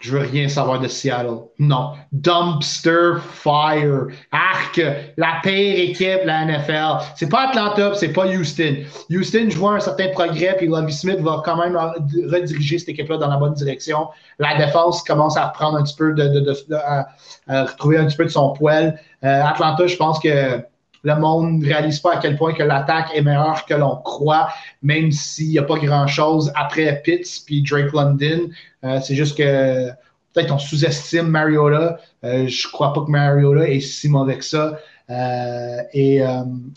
Je 0.00 0.16
veux 0.16 0.26
rien 0.26 0.48
savoir 0.48 0.80
de 0.80 0.88
Seattle. 0.88 1.40
Non. 1.58 1.92
Dumpster 2.10 3.18
fire. 3.20 4.06
Arc. 4.32 4.80
La 5.18 5.40
pire 5.42 5.78
équipe, 5.78 6.20
la 6.24 6.46
NFL. 6.46 7.04
C'est 7.16 7.28
pas 7.28 7.48
Atlanta, 7.48 7.92
c'est 7.94 8.12
pas 8.12 8.26
Houston. 8.26 8.76
Houston, 9.10 9.48
je 9.50 9.58
vois 9.58 9.74
un 9.74 9.80
certain 9.80 10.08
progrès, 10.08 10.56
puis 10.56 10.68
Lovie 10.68 10.92
Smith 10.92 11.20
va 11.20 11.42
quand 11.44 11.56
même 11.56 11.76
rediriger 11.76 12.78
cette 12.78 12.88
équipe-là 12.88 13.18
dans 13.18 13.28
la 13.28 13.36
bonne 13.36 13.52
direction. 13.52 14.08
La 14.38 14.56
défense 14.56 15.02
commence 15.02 15.36
à 15.36 15.48
prendre 15.48 15.76
un 15.76 15.82
petit 15.82 15.96
peu 15.96 16.14
de, 16.14 16.74
à, 16.74 17.64
retrouver 17.64 17.98
un 17.98 18.06
petit 18.06 18.16
peu 18.16 18.24
de 18.24 18.30
son 18.30 18.54
poil. 18.54 18.98
Euh, 19.22 19.42
Atlanta, 19.44 19.86
je 19.86 19.96
pense 19.96 20.18
que 20.18 20.62
le 21.02 21.16
monde 21.16 21.60
ne 21.60 21.66
réalise 21.66 22.00
pas 22.00 22.14
à 22.14 22.16
quel 22.18 22.36
point 22.36 22.52
que 22.52 22.62
l'attaque 22.62 23.10
est 23.14 23.22
meilleure 23.22 23.64
que 23.64 23.74
l'on 23.74 23.96
croit, 23.96 24.48
même 24.82 25.10
s'il 25.12 25.48
n'y 25.48 25.58
a 25.58 25.62
pas 25.62 25.78
grand-chose 25.78 26.52
après 26.54 27.00
Pitts 27.02 27.42
puis 27.46 27.62
Drake 27.62 27.92
London. 27.92 28.48
Euh, 28.84 29.00
c'est 29.02 29.14
juste 29.14 29.36
que 29.36 29.88
peut-être 30.32 30.52
on 30.52 30.58
sous-estime 30.58 31.28
Mariota. 31.28 31.98
Euh, 32.24 32.46
je 32.46 32.66
ne 32.66 32.72
crois 32.72 32.92
pas 32.92 33.02
que 33.02 33.10
Mariota 33.10 33.68
est 33.68 33.80
si 33.80 34.08
mauvais 34.08 34.38
que 34.38 34.44
ça. 34.44 34.78
Euh, 35.08 35.78
et 35.92 36.22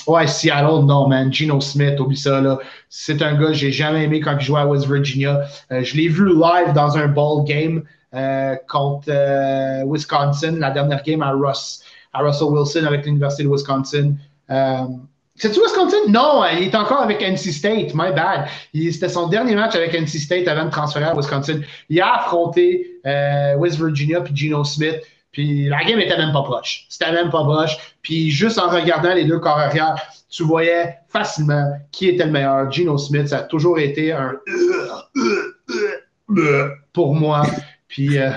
ouais, 0.08 0.26
Seattle, 0.26 0.86
non, 0.86 1.08
man. 1.08 1.32
Geno 1.32 1.62
Smith, 1.62 2.00
oublie 2.00 2.18
ça. 2.18 2.42
Là. 2.42 2.58
C'est 2.90 3.22
un 3.22 3.34
gars 3.34 3.48
que 3.48 3.54
j'ai 3.54 3.72
jamais 3.72 4.06
aimé 4.06 4.22
quand 4.22 4.36
il 4.40 4.44
jouait 4.44 4.62
à 4.62 4.66
West 4.66 4.88
Virginia. 4.88 5.42
je 5.70 5.96
l'ai 5.96 6.08
vu 6.08 6.28
live 6.28 6.74
dans 6.74 6.98
un 6.98 7.08
ball 7.08 7.44
game 7.46 7.84
contre 8.68 9.12
Wisconsin, 9.86 10.58
la 10.58 10.72
dernière 10.72 11.04
game 11.04 11.22
à 11.22 11.32
Russ 11.32 11.83
à 12.14 12.20
Russell 12.22 12.48
Wilson 12.48 12.86
avec 12.86 13.06
l'Université 13.06 13.44
de 13.44 13.50
Wisconsin. 13.50 14.14
Euh, 14.50 14.84
C'est-tu 15.36 15.60
Wisconsin? 15.60 15.98
Non, 16.08 16.44
il 16.58 16.64
est 16.64 16.76
encore 16.76 17.02
avec 17.02 17.22
NC 17.22 17.52
State. 17.52 17.94
My 17.94 18.12
bad. 18.12 18.48
C'était 18.74 19.10
son 19.10 19.28
dernier 19.28 19.56
match 19.56 19.76
avec 19.76 19.94
NC 19.94 20.20
State 20.20 20.48
avant 20.48 20.66
de 20.66 20.70
transférer 20.72 21.06
à 21.06 21.16
Wisconsin. 21.16 21.62
Il 21.90 22.00
a 22.02 22.20
affronté 22.20 23.00
euh, 23.06 23.56
West 23.56 23.78
Virginia 23.78 24.22
puis 24.22 24.36
Geno 24.36 24.64
Smith. 24.64 25.02
Puis 25.32 25.68
la 25.68 25.84
game 25.84 26.00
était 26.00 26.18
même 26.18 26.32
pas 26.32 26.44
proche. 26.44 26.86
C'était 26.90 27.12
même 27.12 27.32
pas 27.32 27.44
proche. 27.44 27.76
Puis 28.04 28.30
juste 28.30 28.60
en 28.60 28.70
regardant 28.70 29.16
les 29.16 29.26
deux 29.26 29.40
corps 29.40 29.58
arrière, 29.58 29.96
tu 30.30 30.44
voyais 30.44 30.98
facilement 31.10 31.74
qui 31.92 32.10
était 32.10 32.26
le 32.26 32.32
meilleur. 32.32 32.72
Geno 32.72 33.00
Smith, 33.00 33.28
ça 33.28 33.40
a 33.40 33.44
toujours 33.44 33.80
été 33.80 34.12
un 34.12 34.34
pour 36.94 37.16
moi. 37.16 37.44
Puis 37.88 38.18
euh, 38.20 38.32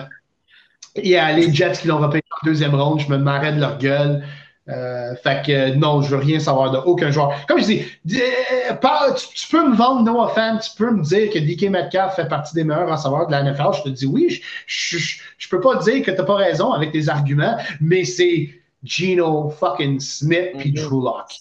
il 0.97 1.09
y 1.09 1.17
a 1.17 1.33
les 1.33 1.53
Jets 1.53 1.73
qui 1.83 1.89
l'ont 1.89 1.99
repêché 1.99 2.26
deuxième 2.45 2.75
ronde. 2.75 3.01
Je 3.01 3.09
me 3.09 3.19
marrais 3.19 3.53
de 3.53 3.61
leur 3.61 3.79
gueule. 3.79 4.25
Euh, 4.69 5.15
fait 5.23 5.47
que 5.47 5.75
non, 5.77 6.03
je 6.03 6.11
veux 6.11 6.21
rien 6.21 6.41
savoir 6.41 6.73
de 6.73 6.79
aucun 6.79 7.11
joueur. 7.13 7.33
Comme 7.47 7.61
je 7.61 7.67
dis, 7.67 7.85
tu, 8.09 9.47
peux 9.51 9.71
me 9.71 9.77
vendre 9.77 10.03
no 10.03 10.21
offense, 10.21 10.73
tu 10.73 10.83
peux 10.83 10.91
me 10.91 11.03
dire 11.03 11.31
que 11.31 11.39
DK 11.39 11.71
Metcalf 11.71 12.17
fait 12.17 12.27
partie 12.27 12.53
des 12.55 12.65
meilleurs 12.65 12.99
savoir 12.99 13.29
de 13.29 13.33
la 13.33 13.45
NFL. 13.45 13.77
Je 13.79 13.83
te 13.83 13.89
dis 13.91 14.07
oui, 14.07 14.43
je, 14.67 14.99
je, 15.39 15.49
peux 15.49 15.61
pas 15.61 15.77
dire 15.77 16.03
que 16.03 16.11
tu 16.11 16.17
n'as 16.17 16.25
pas 16.25 16.35
raison 16.35 16.73
avec 16.73 16.91
tes 16.91 17.09
arguments, 17.09 17.57
mais 17.81 18.05
c'est 18.05 18.51
Gino 18.87 19.51
fucking 19.51 20.01
Smith 20.01 20.55
puis 20.59 20.71
mhm. 20.71 20.77
Drew 20.77 21.03
Lock. 21.03 21.33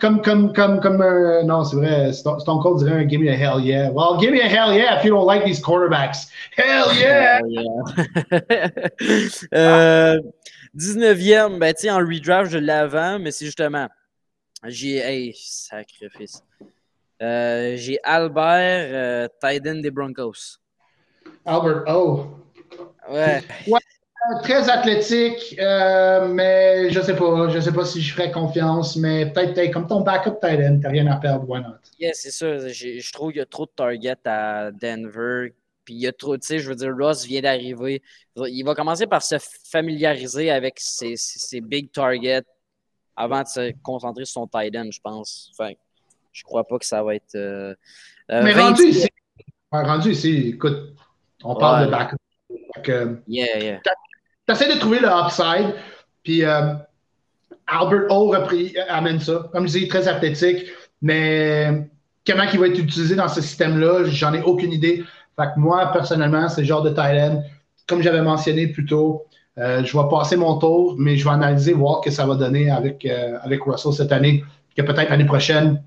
Comme, 0.00 0.22
comme, 0.22 0.52
comme, 0.52 0.80
comme, 0.80 1.02
euh, 1.02 1.42
non, 1.42 1.62
c'est 1.62 1.76
vrai, 1.76 2.12
Stone 2.12 2.40
Cold 2.44 2.78
dirait 2.78 3.02
un 3.02 3.06
give 3.06 3.20
me 3.20 3.28
a 3.28 3.36
hell 3.36 3.60
yeah. 3.60 3.90
Well, 3.90 4.18
give 4.18 4.32
me 4.32 4.40
a 4.40 4.48
hell 4.48 4.72
yeah 4.72 4.98
if 4.98 5.04
you 5.04 5.10
don't 5.10 5.26
like 5.26 5.44
these 5.44 5.60
quarterbacks. 5.60 6.26
Hell 6.56 6.92
yeah! 6.96 7.40
euh, 9.54 10.20
19e, 10.76 11.58
ben, 11.58 11.74
tu 11.74 11.82
sais, 11.82 11.90
en 11.90 11.98
redraft, 11.98 12.50
je 12.50 12.58
l'avais, 12.58 13.18
mais 13.18 13.30
c'est 13.30 13.44
justement, 13.44 13.88
j'ai, 14.64 14.96
hey, 14.96 15.34
sacrifice. 15.36 16.42
Euh, 17.22 17.76
j'ai 17.76 17.98
Albert 18.02 18.88
euh, 18.92 19.28
Tyden 19.40 19.80
des 19.80 19.90
Broncos. 19.90 20.58
Albert 21.44 21.84
Oh. 21.86 22.26
Ouais. 23.08 23.42
ouais. 23.66 23.80
Très 24.42 24.70
athlétique, 24.70 25.54
euh, 25.58 26.28
mais 26.28 26.90
je 26.90 27.00
sais 27.00 27.14
pas. 27.14 27.48
Je 27.50 27.60
sais 27.60 27.72
pas 27.72 27.84
si 27.84 28.00
je 28.00 28.14
ferais 28.14 28.30
confiance, 28.30 28.96
mais 28.96 29.30
peut-être 29.30 29.70
comme 29.70 29.86
ton 29.86 30.00
backup 30.00 30.40
tight 30.40 30.60
end, 30.60 30.80
t'as 30.82 30.88
rien 30.88 31.06
à 31.08 31.16
perdre, 31.16 31.46
why 31.46 31.60
not? 31.60 31.74
Yeah, 31.98 32.12
c'est 32.14 32.30
ça. 32.30 32.68
Je 32.68 33.12
trouve 33.12 33.32
qu'il 33.32 33.40
y 33.40 33.42
a 33.42 33.46
trop 33.46 33.66
de 33.66 33.72
targets 33.76 34.16
à 34.24 34.70
Denver. 34.72 35.52
Puis 35.84 35.94
il 35.94 36.00
y 36.00 36.06
a 36.06 36.12
trop, 36.12 36.38
tu 36.38 36.46
sais, 36.46 36.58
je 36.58 36.70
veux 36.70 36.74
dire, 36.74 36.96
Ross 36.98 37.26
vient 37.26 37.42
d'arriver. 37.42 38.00
Il 38.36 38.64
va 38.64 38.74
commencer 38.74 39.06
par 39.06 39.22
se 39.22 39.36
familiariser 39.70 40.50
avec 40.50 40.76
ses, 40.78 41.16
ses, 41.16 41.60
big 41.60 41.92
targets 41.92 42.44
avant 43.14 43.42
de 43.42 43.48
se 43.48 43.72
concentrer 43.82 44.24
sur 44.24 44.40
son 44.40 44.46
tight 44.46 44.74
end, 44.74 44.88
je 44.90 45.00
pense. 45.02 45.50
Enfin, 45.52 45.72
je 46.32 46.42
crois 46.44 46.64
pas 46.64 46.78
que 46.78 46.86
ça 46.86 47.02
va 47.02 47.14
être. 47.14 47.34
Euh, 47.34 47.74
euh, 48.30 48.42
mais 48.42 48.54
rendu 48.54 48.84
ici, 48.84 49.08
rendu 49.70 50.12
ici, 50.12 50.52
écoute, 50.54 50.94
on 51.42 51.54
parle 51.56 51.84
de 51.84 51.90
backup. 51.90 52.16
yeah, 53.28 53.58
yeah 53.58 53.80
tu 54.46 54.52
de 54.52 54.78
trouver 54.78 55.00
le 55.00 55.08
upside. 55.08 55.74
Puis 56.22 56.44
euh, 56.44 56.74
Albert 57.66 58.10
O 58.10 58.28
repris, 58.30 58.74
amène 58.88 59.20
ça. 59.20 59.48
Comme 59.52 59.66
je 59.66 59.78
dis, 59.78 59.88
très 59.88 60.08
athlétique. 60.08 60.66
Mais 61.02 61.88
comment 62.26 62.44
il 62.52 62.58
va 62.58 62.66
être 62.68 62.78
utilisé 62.78 63.14
dans 63.14 63.28
ce 63.28 63.40
système-là, 63.40 64.04
j'en 64.04 64.34
ai 64.34 64.42
aucune 64.42 64.72
idée. 64.72 65.04
Fait 65.36 65.46
que 65.54 65.58
moi, 65.58 65.90
personnellement, 65.92 66.48
c'est 66.48 66.62
le 66.62 66.66
genre 66.66 66.82
de 66.82 66.90
Thailand. 66.90 67.42
Comme 67.86 68.02
j'avais 68.02 68.22
mentionné 68.22 68.68
plus 68.68 68.86
tôt, 68.86 69.24
euh, 69.58 69.84
je 69.84 69.96
vais 69.96 70.04
passer 70.10 70.36
mon 70.36 70.58
tour, 70.58 70.96
mais 70.98 71.16
je 71.16 71.24
vais 71.24 71.30
analyser, 71.30 71.72
voir 71.72 72.00
ce 72.02 72.08
que 72.08 72.14
ça 72.14 72.26
va 72.26 72.34
donner 72.34 72.70
avec, 72.70 73.04
euh, 73.04 73.38
avec 73.42 73.62
Russell 73.64 73.92
cette 73.92 74.12
année. 74.12 74.44
Que 74.76 74.82
peut-être 74.82 75.10
l'année 75.10 75.26
prochaine, 75.26 75.82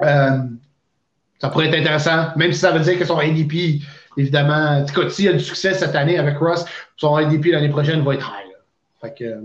ça 0.00 1.48
pourrait 1.50 1.68
être 1.68 1.78
intéressant, 1.78 2.28
même 2.36 2.52
si 2.52 2.60
ça 2.60 2.70
veut 2.70 2.80
dire 2.80 2.98
que 2.98 3.04
son 3.04 3.18
ADP 3.18 3.82
évidemment, 4.16 4.84
écoute, 4.86 5.10
s'il 5.10 5.26
y 5.26 5.28
a 5.28 5.32
du 5.32 5.40
succès 5.40 5.74
cette 5.74 5.94
année 5.94 6.18
avec 6.18 6.38
Russ, 6.38 6.64
son 6.96 7.18
IDP 7.18 7.52
l'année 7.52 7.68
prochaine 7.68 8.02
va 8.02 8.14
être 8.14 8.26
high. 8.26 8.54
Fait 9.00 9.14
que, 9.14 9.40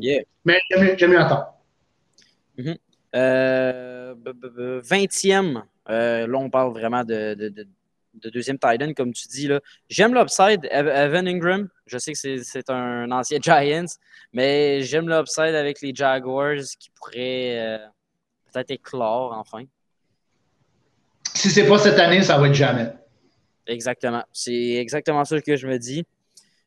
Mais 0.46 0.60
j'aime 0.98 1.12
mieux 1.12 1.20
attendre. 1.20 1.54
20e, 4.82 5.64
euh, 5.90 6.28
là, 6.28 6.38
on 6.38 6.50
parle 6.50 6.72
vraiment 6.74 7.04
de, 7.04 7.34
de, 7.34 7.50
de, 7.50 8.30
deuxième 8.30 8.58
tight 8.58 8.96
comme 8.96 9.14
tu 9.14 9.28
dis. 9.28 9.50
J'aime 9.90 10.14
l'upside. 10.14 10.68
Evan 10.72 11.28
Ingram, 11.28 11.68
je 11.86 11.98
sais 11.98 12.14
que 12.14 12.44
c'est 12.44 12.70
un 12.70 13.12
ancien 13.12 13.40
Giants, 13.42 13.86
mais 14.34 14.82
j'aime 14.82 15.10
l'upside 15.10 15.56
avec 15.56 15.82
les 15.82 15.94
Jaguars 15.94 16.64
qui 16.80 16.90
pourraient 16.92 17.60
euh, 17.60 17.78
peut-être 18.52 18.72
éclore 18.72 19.34
enfin. 19.34 19.64
Si 21.34 21.50
c'est 21.50 21.68
pas 21.68 21.78
cette 21.78 22.00
année, 22.00 22.22
ça 22.24 22.38
va 22.38 22.48
être 22.48 22.54
jamais. 22.54 22.94
Exactement. 23.72 24.24
C'est 24.34 24.74
exactement 24.76 25.24
ça 25.24 25.40
que 25.40 25.56
je 25.56 25.66
me 25.66 25.78
dis. 25.80 26.06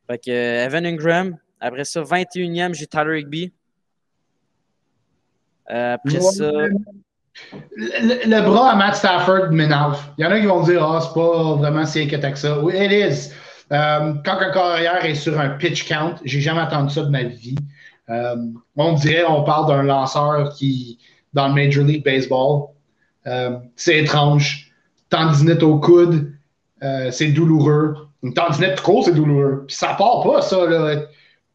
Fait 0.07 0.19
que 0.19 0.31
euh, 0.31 0.65
Evan 0.65 0.87
Ingram. 0.87 1.37
Après 1.61 1.85
ça, 1.85 2.03
21e, 2.03 2.75
j'ai 2.75 2.87
Tyler 2.87 3.21
Higby. 3.21 3.53
Euh, 5.71 5.95
après 5.95 6.21
ça. 6.21 6.51
Le, 7.77 8.41
bras 8.43 8.73
à 8.73 8.77
Matt 8.77 8.97
Stafford 8.97 9.51
m'énerve. 9.51 10.01
Il 10.17 10.25
y 10.25 10.27
en 10.27 10.31
a 10.31 10.41
qui 10.41 10.47
vont 10.47 10.63
dire 10.63 10.83
Ah, 10.83 10.99
oh, 10.99 11.01
c'est 11.01 11.15
pas 11.15 11.55
vraiment 11.57 11.85
si 11.85 12.01
inquiétant 12.03 12.33
que 12.33 12.39
ça. 12.39 12.59
Oui, 12.61 12.75
it 12.77 12.91
is. 12.91 13.33
Euh, 13.73 14.15
quand 14.25 14.39
un 14.39 14.51
carrière 14.51 15.05
est 15.05 15.15
sur 15.15 15.39
un 15.39 15.51
pitch 15.51 15.87
count, 15.87 16.17
j'ai 16.25 16.41
jamais 16.41 16.61
entendu 16.61 16.93
ça 16.93 17.03
de 17.03 17.11
ma 17.11 17.25
vie. 17.25 17.57
on 18.09 18.93
dirait, 18.95 19.25
on 19.25 19.43
parle 19.45 19.69
d'un 19.69 19.83
lanceur 19.83 20.55
qui 20.55 20.99
dans 21.35 21.49
le 21.49 21.55
Major 21.55 21.85
League 21.85 22.05
Baseball. 22.05 22.69
C'est 23.77 23.99
étrange. 23.99 24.71
Tendinite 25.11 25.63
au 25.63 25.79
coude, 25.79 26.34
euh, 26.85 27.11
c'est 27.11 27.29
douloureux. 27.29 28.09
Une 28.23 28.35
tendinite 28.35 28.77
trop, 28.77 29.03
c'est 29.03 29.15
douloureux. 29.15 29.65
Puis 29.67 29.77
ça 29.77 29.95
part 29.95 30.23
pas, 30.23 30.43
ça. 30.43 30.65
Là. 30.67 31.03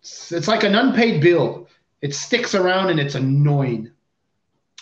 It's 0.02 0.48
like 0.48 0.64
an 0.64 0.76
unpaid 0.76 1.22
bill. 1.22 1.68
It 2.02 2.14
sticks 2.14 2.56
around 2.56 2.90
and 2.90 3.00
it's 3.00 3.16
annoying. 3.16 3.92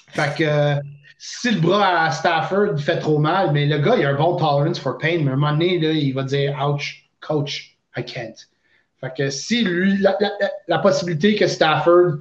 Fait 0.09 0.35
que 0.37 0.81
si 1.17 1.51
le 1.51 1.59
bras 1.59 2.05
à 2.05 2.11
Stafford 2.11 2.79
fait 2.79 2.99
trop 2.99 3.17
mal, 3.17 3.51
mais 3.51 3.65
le 3.65 3.79
gars, 3.79 3.95
il 3.97 4.05
a 4.05 4.09
un 4.09 4.15
bon 4.15 4.35
tolerance 4.35 4.79
for 4.79 4.97
pain, 4.97 5.19
mais 5.21 5.31
à 5.31 5.33
un 5.33 5.37
moment 5.37 5.51
donné, 5.51 5.79
là, 5.79 5.91
il 5.91 6.13
va 6.13 6.23
dire 6.23 6.55
Ouch, 6.63 7.09
coach, 7.19 7.77
I 7.95 8.03
can't. 8.03 8.35
Fait 9.01 9.13
que 9.15 9.29
si 9.29 9.63
lui, 9.63 9.99
la, 10.67 10.79
possibilité 10.79 11.35
que 11.35 11.47
Stafford 11.47 12.19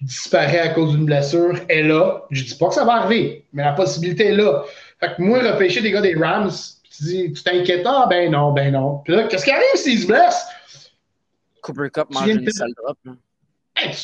disparaît 0.00 0.60
à 0.60 0.68
cause 0.68 0.92
d'une 0.92 1.06
blessure 1.06 1.58
est 1.68 1.82
là, 1.82 2.22
je 2.30 2.44
dis 2.44 2.54
pas 2.54 2.68
que 2.68 2.74
ça 2.74 2.84
va 2.84 2.94
arriver, 3.02 3.44
mais 3.52 3.64
la 3.64 3.72
possibilité 3.72 4.26
est 4.26 4.36
là. 4.36 4.62
Fait 5.00 5.14
que 5.16 5.22
moi, 5.22 5.38
repêcher 5.40 5.80
des 5.80 5.90
gars 5.90 6.00
des 6.00 6.14
Rams, 6.14 6.50
tu 6.96 7.04
dis, 7.04 7.32
tu 7.32 7.42
t'inquiètes, 7.42 7.86
ah 7.86 8.06
ben 8.08 8.30
non, 8.30 8.52
ben 8.52 8.72
non. 8.72 8.98
Puis 9.04 9.14
là, 9.14 9.24
qu'est-ce 9.24 9.44
qui 9.44 9.50
arrive 9.50 9.76
s'il 9.76 10.00
se 10.00 10.06
blesse? 10.06 10.46
Cooper 11.62 11.90
Cup 11.92 12.08
mange 12.10 12.28
une 12.28 12.50
sale 12.50 12.72
drop. 12.76 12.98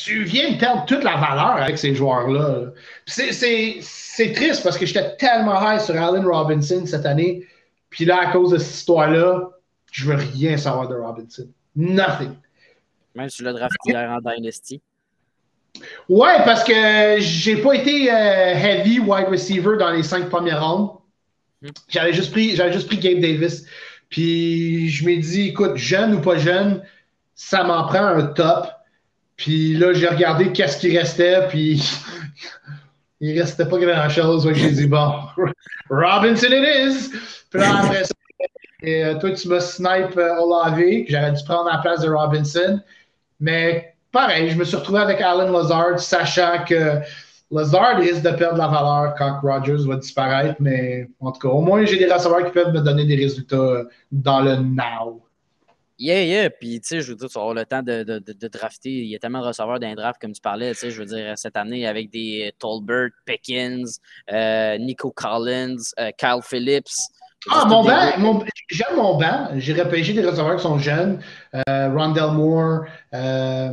tu 0.03 0.23
viens 0.23 0.51
de 0.51 0.57
perdre 0.57 0.85
toute 0.85 1.03
la 1.03 1.15
valeur 1.15 1.57
avec 1.57 1.77
ces 1.77 1.93
joueurs-là. 1.93 2.71
C'est 3.05 4.33
triste 4.33 4.63
parce 4.63 4.77
que 4.77 4.85
j'étais 4.85 5.15
tellement 5.17 5.61
high 5.61 5.79
sur 5.79 5.95
Allen 6.01 6.25
Robinson 6.25 6.83
cette 6.85 7.05
année. 7.05 7.45
Puis 7.89 8.05
là, 8.05 8.29
à 8.29 8.31
cause 8.31 8.51
de 8.51 8.57
cette 8.57 8.75
histoire-là, 8.75 9.49
je 9.91 10.05
veux 10.05 10.15
rien 10.15 10.57
savoir 10.57 10.87
de 10.87 10.95
Robinson. 10.95 11.47
Nothing. 11.75 12.31
Même 13.15 13.29
si 13.29 13.37
tu 13.37 13.43
l'as 13.43 13.53
drafté 13.53 13.77
hier 13.91 14.09
en 14.09 14.19
Dynasty. 14.19 14.81
Ouais, 16.09 16.43
parce 16.45 16.63
que 16.63 17.19
j'ai 17.19 17.57
pas 17.57 17.73
été 17.73 18.11
euh, 18.11 18.53
heavy 18.53 18.99
wide 18.99 19.27
receiver 19.29 19.77
dans 19.77 19.91
les 19.91 20.03
cinq 20.03 20.29
premières 20.29 20.65
rondes. 20.65 21.00
J'avais 21.89 22.13
juste 22.13 22.31
pris, 22.31 22.55
j'avais 22.55 22.73
juste 22.73 22.87
pris 22.87 22.97
Gabe 22.97 23.19
Davis. 23.19 23.65
Puis 24.09 24.89
je 24.89 25.05
m'ai 25.05 25.17
dit, 25.17 25.49
écoute, 25.49 25.77
jeune 25.77 26.15
ou 26.15 26.21
pas 26.21 26.37
jeune, 26.37 26.83
ça 27.35 27.63
m'en 27.63 27.85
prend 27.87 28.05
un 28.05 28.25
top. 28.27 28.67
Puis 29.37 29.73
là, 29.75 29.93
j'ai 29.93 30.07
regardé 30.07 30.51
qu'est-ce 30.51 30.77
qui 30.77 30.95
restait, 30.95 31.47
puis 31.47 31.81
il 33.21 33.39
restait 33.39 33.65
pas 33.65 33.77
grand-chose. 33.77 34.51
j'ai 34.53 34.71
dit, 34.71 34.87
bon, 34.87 35.13
Robinson 35.89 36.47
it 36.51 36.67
is. 36.75 37.09
Puis 37.49 37.59
là, 37.59 37.79
après 37.83 38.03
ça, 38.03 38.13
et 38.83 39.05
euh, 39.05 39.19
toi, 39.19 39.31
tu 39.31 39.47
m'as 39.47 39.59
snipe 39.59 40.17
euh, 40.17 40.37
Olave, 40.37 40.81
j'aurais 41.07 41.31
dû 41.31 41.43
prendre 41.43 41.69
la 41.71 41.77
place 41.77 42.01
de 42.01 42.09
Robinson. 42.09 42.79
Mais 43.39 43.95
pareil, 44.11 44.49
je 44.49 44.55
me 44.55 44.63
suis 44.63 44.75
retrouvé 44.75 44.99
avec 44.99 45.21
Alan 45.21 45.51
Lazard, 45.51 45.99
sachant 45.99 46.63
que 46.65 46.99
Lazard 47.51 47.97
risque 47.97 48.21
de 48.21 48.31
perdre 48.31 48.57
la 48.57 48.67
valeur 48.67 49.15
quand 49.17 49.39
Rogers 49.41 49.87
va 49.87 49.97
disparaître. 49.97 50.55
Mais 50.59 51.07
en 51.19 51.31
tout 51.31 51.39
cas, 51.39 51.53
au 51.53 51.61
moins, 51.61 51.85
j'ai 51.85 51.97
des 51.97 52.11
receveurs 52.11 52.45
qui 52.45 52.51
peuvent 52.51 52.73
me 52.73 52.79
donner 52.79 53.05
des 53.05 53.15
résultats 53.15 53.83
dans 54.11 54.41
le 54.41 54.55
now. 54.55 55.21
Yeah, 55.99 56.23
yeah. 56.23 56.49
Puis, 56.49 56.81
tu 56.81 56.87
sais, 56.87 57.01
je 57.01 57.11
veux 57.11 57.15
dire, 57.15 57.27
tu 57.27 57.35
vas 57.35 57.41
avoir 57.41 57.53
le 57.53 57.65
temps 57.65 57.83
de, 57.83 58.03
de, 58.03 58.19
de, 58.19 58.47
drafter. 58.47 58.89
Il 58.89 59.05
y 59.05 59.15
a 59.15 59.19
tellement 59.19 59.41
de 59.41 59.47
receveurs 59.47 59.79
d'un 59.79 59.93
draft, 59.93 60.19
comme 60.19 60.31
tu 60.31 60.41
parlais, 60.41 60.71
tu 60.71 60.79
sais, 60.79 60.91
je 60.91 60.99
veux 60.99 61.05
dire, 61.05 61.37
cette 61.37 61.55
année, 61.55 61.85
avec 61.85 62.09
des 62.09 62.51
Tolbert, 62.57 63.09
Pickens, 63.25 63.99
euh, 64.31 64.79
Nico 64.79 65.11
Collins, 65.11 65.77
Kyle 66.17 66.39
Phillips. 66.41 66.89
Ah, 67.49 67.65
mon 67.67 67.83
banc, 67.83 68.45
j'aime 68.69 68.95
mon 68.95 69.17
banc. 69.17 69.49
J'ai 69.55 69.73
repêché 69.73 70.13
des 70.13 70.23
receveurs 70.23 70.55
qui 70.57 70.61
sont 70.61 70.77
jeunes. 70.77 71.19
Euh, 71.55 71.89
Rondell 71.93 72.31
Moore, 72.31 72.85
euh, 73.13 73.71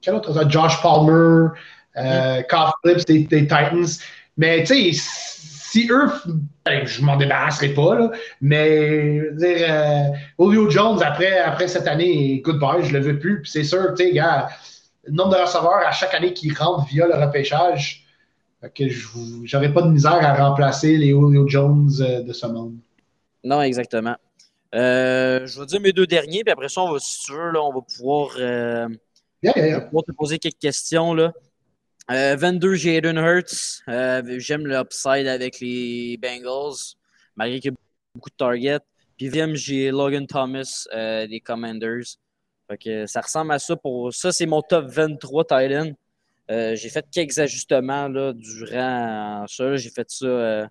quel 0.00 0.14
autre? 0.14 0.50
Josh 0.50 0.80
Palmer, 0.82 1.48
euh, 1.96 2.42
mm. 2.84 2.94
des, 3.06 3.24
des, 3.24 3.42
Titans. 3.42 3.86
Mais 4.36 4.64
tu 4.64 4.92
sais, 4.92 5.00
si 5.74 5.88
eux, 5.90 6.08
ben, 6.64 6.86
je 6.86 7.02
m'en 7.02 7.16
débarrasserai 7.16 7.68
pas, 7.68 7.94
là, 7.96 8.10
mais 8.40 9.20
dire, 9.32 9.66
euh, 9.68 10.02
Julio 10.38 10.70
Jones, 10.70 11.02
après, 11.02 11.38
après 11.38 11.68
cette 11.68 11.86
année, 11.86 12.40
goodbye, 12.44 12.82
je 12.82 12.92
le 12.92 13.00
veux 13.00 13.18
plus. 13.18 13.42
Puis 13.42 13.50
c'est 13.50 13.64
sûr, 13.64 13.94
tu 13.96 14.04
sais, 14.04 14.12
gars, 14.12 14.48
le 15.04 15.12
nombre 15.12 15.36
de 15.36 15.42
receveurs 15.42 15.86
à 15.86 15.92
chaque 15.92 16.14
année 16.14 16.32
qui 16.32 16.52
rentrent 16.52 16.86
via 16.86 17.06
le 17.06 17.14
repêchage, 17.14 18.04
que 18.74 18.84
j'aurais 19.44 19.72
pas 19.72 19.82
de 19.82 19.90
misère 19.90 20.24
à 20.24 20.34
remplacer 20.34 20.96
les 20.96 21.08
Julio 21.08 21.46
Jones 21.48 21.90
euh, 22.00 22.22
de 22.22 22.32
ce 22.32 22.46
monde. 22.46 22.76
Non, 23.42 23.60
exactement. 23.60 24.16
Euh, 24.74 25.46
je 25.46 25.60
vais 25.60 25.66
dire 25.66 25.80
mes 25.80 25.92
deux 25.92 26.06
derniers, 26.06 26.42
puis 26.42 26.52
après 26.52 26.68
ça, 26.68 26.80
on 26.80 26.92
va, 26.92 26.98
si 26.98 27.20
tu 27.20 27.32
veux, 27.32 27.50
là, 27.50 27.62
on 27.62 27.72
va 27.72 27.80
pouvoir, 27.80 28.30
euh, 28.38 28.88
te 29.42 30.12
poser 30.16 30.38
quelques 30.38 30.58
questions. 30.58 31.14
Là. 31.14 31.32
22, 32.08 32.74
Jaden 32.74 33.18
Hurts. 33.18 33.82
J'aime 34.38 34.66
l'upside 34.66 35.26
avec 35.26 35.60
les 35.60 36.18
Bengals, 36.20 36.96
malgré 37.36 37.60
qu'il 37.60 37.72
y 37.72 37.74
a 37.74 37.76
beaucoup 38.14 38.30
de 38.30 38.36
targets. 38.36 38.84
Puis 39.16 39.28
20 39.28 39.54
j'ai 39.54 39.90
Logan 39.90 40.26
Thomas 40.26 40.86
des 40.92 41.40
Commanders. 41.40 42.16
ça 43.06 43.20
ressemble 43.20 43.52
à 43.52 43.58
ça 43.58 43.76
pour 43.76 44.12
ça, 44.12 44.32
c'est 44.32 44.46
mon 44.46 44.62
top 44.62 44.86
23 44.86 45.44
Titan. 45.44 45.92
Euh, 46.50 46.74
j'ai 46.76 46.90
fait 46.90 47.06
quelques 47.10 47.38
ajustements 47.38 48.08
là, 48.08 48.32
durant 48.34 49.46
ça. 49.48 49.76
J'ai 49.76 49.90
fait 49.90 50.06
ça 50.08 50.26
euh, 50.26 50.66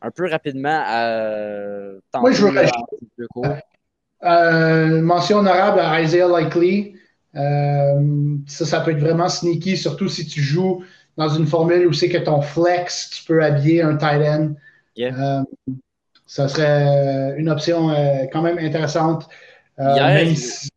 un 0.00 0.10
peu 0.10 0.28
rapidement. 0.30 0.82
À, 0.84 2.20
Moi, 2.20 2.32
je 2.32 2.46
veux 2.46 2.52
euh, 4.22 5.00
mention 5.00 5.38
honorable 5.38 5.80
à 5.80 6.00
Isaiah 6.00 6.28
Likely. 6.28 6.94
Ça, 7.34 8.66
ça 8.66 8.80
peut 8.80 8.92
être 8.92 9.00
vraiment 9.00 9.28
sneaky, 9.28 9.76
surtout 9.76 10.08
si 10.08 10.26
tu 10.26 10.40
joues 10.40 10.82
dans 11.16 11.28
une 11.28 11.46
formule 11.46 11.86
où 11.86 11.92
c'est 11.92 12.08
que 12.08 12.18
ton 12.18 12.40
flex, 12.40 13.10
tu 13.10 13.24
peux 13.24 13.42
habiller 13.42 13.82
un 13.82 13.96
tight 13.96 14.22
end. 14.22 14.54
ça 16.26 16.48
serait 16.48 17.38
une 17.38 17.48
option 17.48 17.90
quand 18.32 18.42
même 18.42 18.58
intéressante. 18.58 19.28
si, 20.34 20.70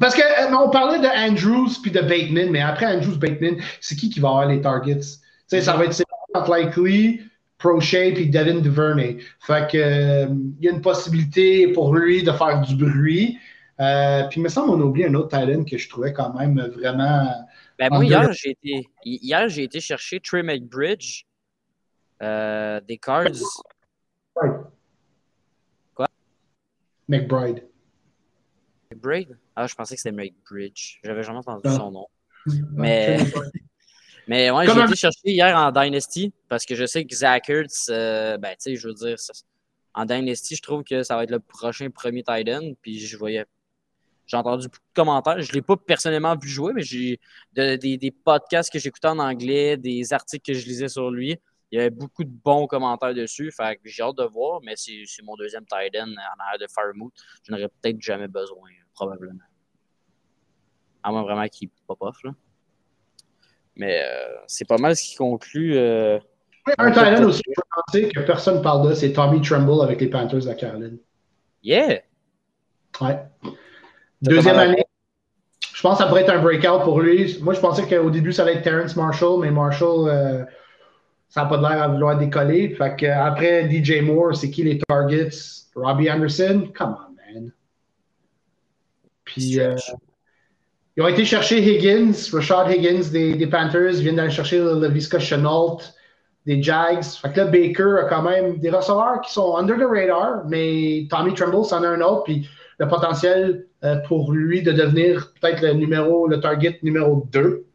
parce 0.00 0.14
qu'on 0.14 0.22
euh, 0.22 0.68
parlait 0.68 0.98
de 0.98 1.06
Andrews 1.06 1.68
puis 1.82 1.90
de 1.90 2.00
Bateman, 2.00 2.50
mais 2.50 2.62
après 2.62 2.86
Andrews, 2.86 3.18
Bateman, 3.18 3.56
c'est 3.80 3.94
qui 3.94 4.08
qui 4.08 4.18
va 4.18 4.28
avoir 4.28 4.46
les 4.46 4.60
targets? 4.60 5.00
ça 5.46 5.76
va 5.76 5.84
être 5.84 6.02
Likely, 6.48 7.20
Prochet 7.58 8.12
puis 8.12 8.30
Devin 8.30 8.60
Duvernay. 8.60 9.18
Fait 9.40 9.70
que 9.70 9.76
euh, 9.76 10.26
il 10.58 10.64
y 10.64 10.68
a 10.68 10.72
une 10.72 10.80
possibilité 10.80 11.68
pour 11.68 11.94
lui 11.94 12.22
de 12.22 12.32
faire 12.32 12.62
du 12.62 12.76
bruit. 12.76 13.38
Euh, 13.80 14.24
puis 14.28 14.40
il 14.40 14.42
me 14.42 14.48
semble 14.48 14.72
qu'on 14.72 14.80
a 14.80 14.84
oublié 14.84 15.06
un 15.06 15.14
autre 15.14 15.28
talent 15.28 15.64
que 15.64 15.78
je 15.78 15.88
trouvais 15.88 16.12
quand 16.12 16.34
même 16.34 16.60
vraiment. 16.60 17.46
Ben 17.78 17.88
moi, 17.90 18.04
hier, 18.04 18.32
j'ai 18.32 18.50
été, 18.50 18.86
hier, 19.04 19.48
j'ai 19.48 19.62
été 19.62 19.80
chercher 19.80 20.20
Trey 20.20 20.42
McBridge 20.42 21.24
des 22.20 22.98
Cards. 23.00 23.30
Quoi? 24.34 26.08
McBride. 27.08 27.64
McBride? 28.90 29.36
Ah, 29.56 29.66
je 29.66 29.74
pensais 29.74 29.96
que 29.96 30.00
c'était 30.00 30.14
Mike 30.14 30.36
Bridge. 30.48 31.00
J'avais 31.04 31.22
jamais 31.22 31.38
entendu 31.38 31.68
son 31.68 31.90
nom. 31.90 32.06
Mais, 32.72 33.18
mais 34.28 34.50
ouais, 34.50 34.66
j'ai 34.66 34.80
été 34.80 34.96
chercher 34.96 35.18
hier 35.24 35.56
en 35.56 35.72
Dynasty 35.72 36.32
parce 36.48 36.64
que 36.64 36.74
je 36.74 36.86
sais 36.86 37.04
que 37.04 37.14
Zach 37.14 37.48
Ertz, 37.50 37.88
euh, 37.90 38.38
ben, 38.38 38.50
tu 38.50 38.56
sais, 38.60 38.76
je 38.76 38.88
veux 38.88 38.94
dire, 38.94 39.16
en 39.94 40.04
Dynasty, 40.04 40.56
je 40.56 40.62
trouve 40.62 40.84
que 40.84 41.02
ça 41.02 41.16
va 41.16 41.24
être 41.24 41.30
le 41.30 41.40
prochain 41.40 41.90
premier 41.90 42.22
tight 42.22 42.48
end. 42.48 42.72
Puis 42.80 42.98
je 42.98 43.16
voyais. 43.16 43.44
J'ai 44.30 44.36
entendu 44.36 44.68
beaucoup 44.68 44.78
de 44.78 44.94
commentaires. 44.94 45.42
Je 45.42 45.50
ne 45.50 45.54
l'ai 45.54 45.62
pas 45.62 45.76
personnellement 45.76 46.36
vu 46.36 46.48
jouer, 46.48 46.72
mais 46.72 46.82
j'ai 46.82 47.18
des, 47.52 47.76
des 47.98 48.10
podcasts 48.12 48.72
que 48.72 48.78
j'écoutais 48.78 49.08
en 49.08 49.18
anglais, 49.18 49.76
des 49.76 50.12
articles 50.12 50.52
que 50.52 50.56
je 50.56 50.64
lisais 50.66 50.86
sur 50.86 51.10
lui. 51.10 51.36
Il 51.72 51.78
y 51.78 51.80
avait 51.80 51.90
beaucoup 51.90 52.22
de 52.22 52.30
bons 52.30 52.68
commentaires 52.68 53.12
dessus. 53.12 53.50
Fait 53.50 53.74
que 53.74 53.88
j'ai 53.88 54.04
hâte 54.04 54.18
de 54.18 54.22
voir, 54.22 54.60
mais 54.62 54.74
c'est 54.76 55.02
mon 55.24 55.34
deuxième 55.34 55.64
tight 55.66 55.96
end 55.96 56.12
en 56.12 56.42
arrière 56.44 56.60
de 56.60 56.66
Firemoot. 56.72 57.12
Je 57.42 57.50
n'aurais 57.50 57.66
peut-être 57.68 58.00
jamais 58.00 58.28
besoin, 58.28 58.68
probablement. 58.94 59.40
À 61.02 61.10
moins 61.10 61.24
vraiment 61.24 61.48
qu'il 61.48 61.68
pop 61.88 61.98
off. 62.00 62.22
Là. 62.22 62.30
Mais 63.74 64.00
euh, 64.00 64.36
c'est 64.46 64.64
pas 64.64 64.78
mal 64.78 64.94
ce 64.94 65.02
qui 65.02 65.16
conclut. 65.16 65.76
Euh, 65.76 66.20
un 66.78 66.92
talent 66.92 67.24
aussi, 67.24 67.42
je 67.48 67.62
penser 67.84 68.08
que 68.10 68.20
personne 68.20 68.58
ne 68.58 68.62
parle 68.62 68.90
de, 68.90 68.94
c'est 68.94 69.12
Tommy 69.12 69.40
Tremble 69.40 69.82
avec 69.82 70.00
les 70.00 70.08
Panthers 70.08 70.44
de 70.44 70.52
Caroline. 70.52 70.98
Yeah! 71.64 72.02
Ouais. 73.00 73.24
Deuxième 74.22 74.58
année. 74.58 74.84
Je 75.74 75.82
pense 75.82 75.96
que 75.96 76.04
ça 76.04 76.08
pourrait 76.08 76.22
être 76.22 76.32
un 76.32 76.42
breakout 76.42 76.84
pour 76.84 77.00
lui. 77.00 77.38
Moi, 77.40 77.54
je 77.54 77.60
pensais 77.60 77.86
qu'au 77.86 78.10
début, 78.10 78.32
ça 78.32 78.42
allait 78.42 78.56
être 78.56 78.62
Terrence 78.62 78.96
Marshall, 78.96 79.40
mais 79.40 79.50
Marshall, 79.50 80.08
euh, 80.08 80.44
ça 81.30 81.42
n'a 81.42 81.48
pas 81.48 81.56
l'air 81.56 81.82
à 81.82 81.88
vouloir 81.88 82.18
décoller. 82.18 82.74
Fait 82.74 82.96
que, 82.96 83.06
après 83.06 83.70
DJ 83.70 84.02
Moore, 84.02 84.36
c'est 84.36 84.50
qui 84.50 84.62
les 84.62 84.78
targets? 84.78 85.30
Robbie 85.74 86.10
Anderson? 86.10 86.68
Come 86.76 86.96
on, 86.98 87.34
man. 87.40 87.52
Puis, 89.24 89.58
ils 90.96 91.02
ont 91.02 91.08
été 91.08 91.24
chercher 91.24 91.62
Higgins, 91.62 92.12
Rashad 92.32 92.70
Higgins 92.70 93.10
des, 93.10 93.34
des 93.34 93.46
Panthers, 93.46 93.94
ils 93.94 94.02
viennent 94.02 94.16
d'aller 94.16 94.30
chercher 94.30 94.58
le, 94.58 94.88
Visca 94.88 95.18
Chenault 95.18 95.78
des 96.44 96.62
Jags. 96.62 97.04
Fait 97.04 97.32
que 97.32 97.40
là, 97.40 97.46
Baker 97.46 98.00
a 98.00 98.04
quand 98.04 98.22
même 98.22 98.58
des 98.58 98.70
receveurs 98.70 99.20
qui 99.22 99.32
sont 99.32 99.56
under 99.56 99.76
the 99.76 99.88
radar, 99.88 100.44
mais 100.46 101.06
Tommy 101.08 101.32
Tremble, 101.32 101.64
c'en 101.64 101.82
a 101.84 101.88
un 101.88 102.00
autre, 102.00 102.24
puis 102.24 102.48
le 102.80 102.88
potentiel 102.88 103.66
euh, 103.84 103.96
pour 104.08 104.32
lui 104.32 104.62
de 104.62 104.72
devenir 104.72 105.32
peut-être 105.40 105.60
le 105.60 105.74
numéro, 105.74 106.26
le 106.26 106.40
target 106.40 106.78
numéro 106.82 107.26
2. 107.30 107.66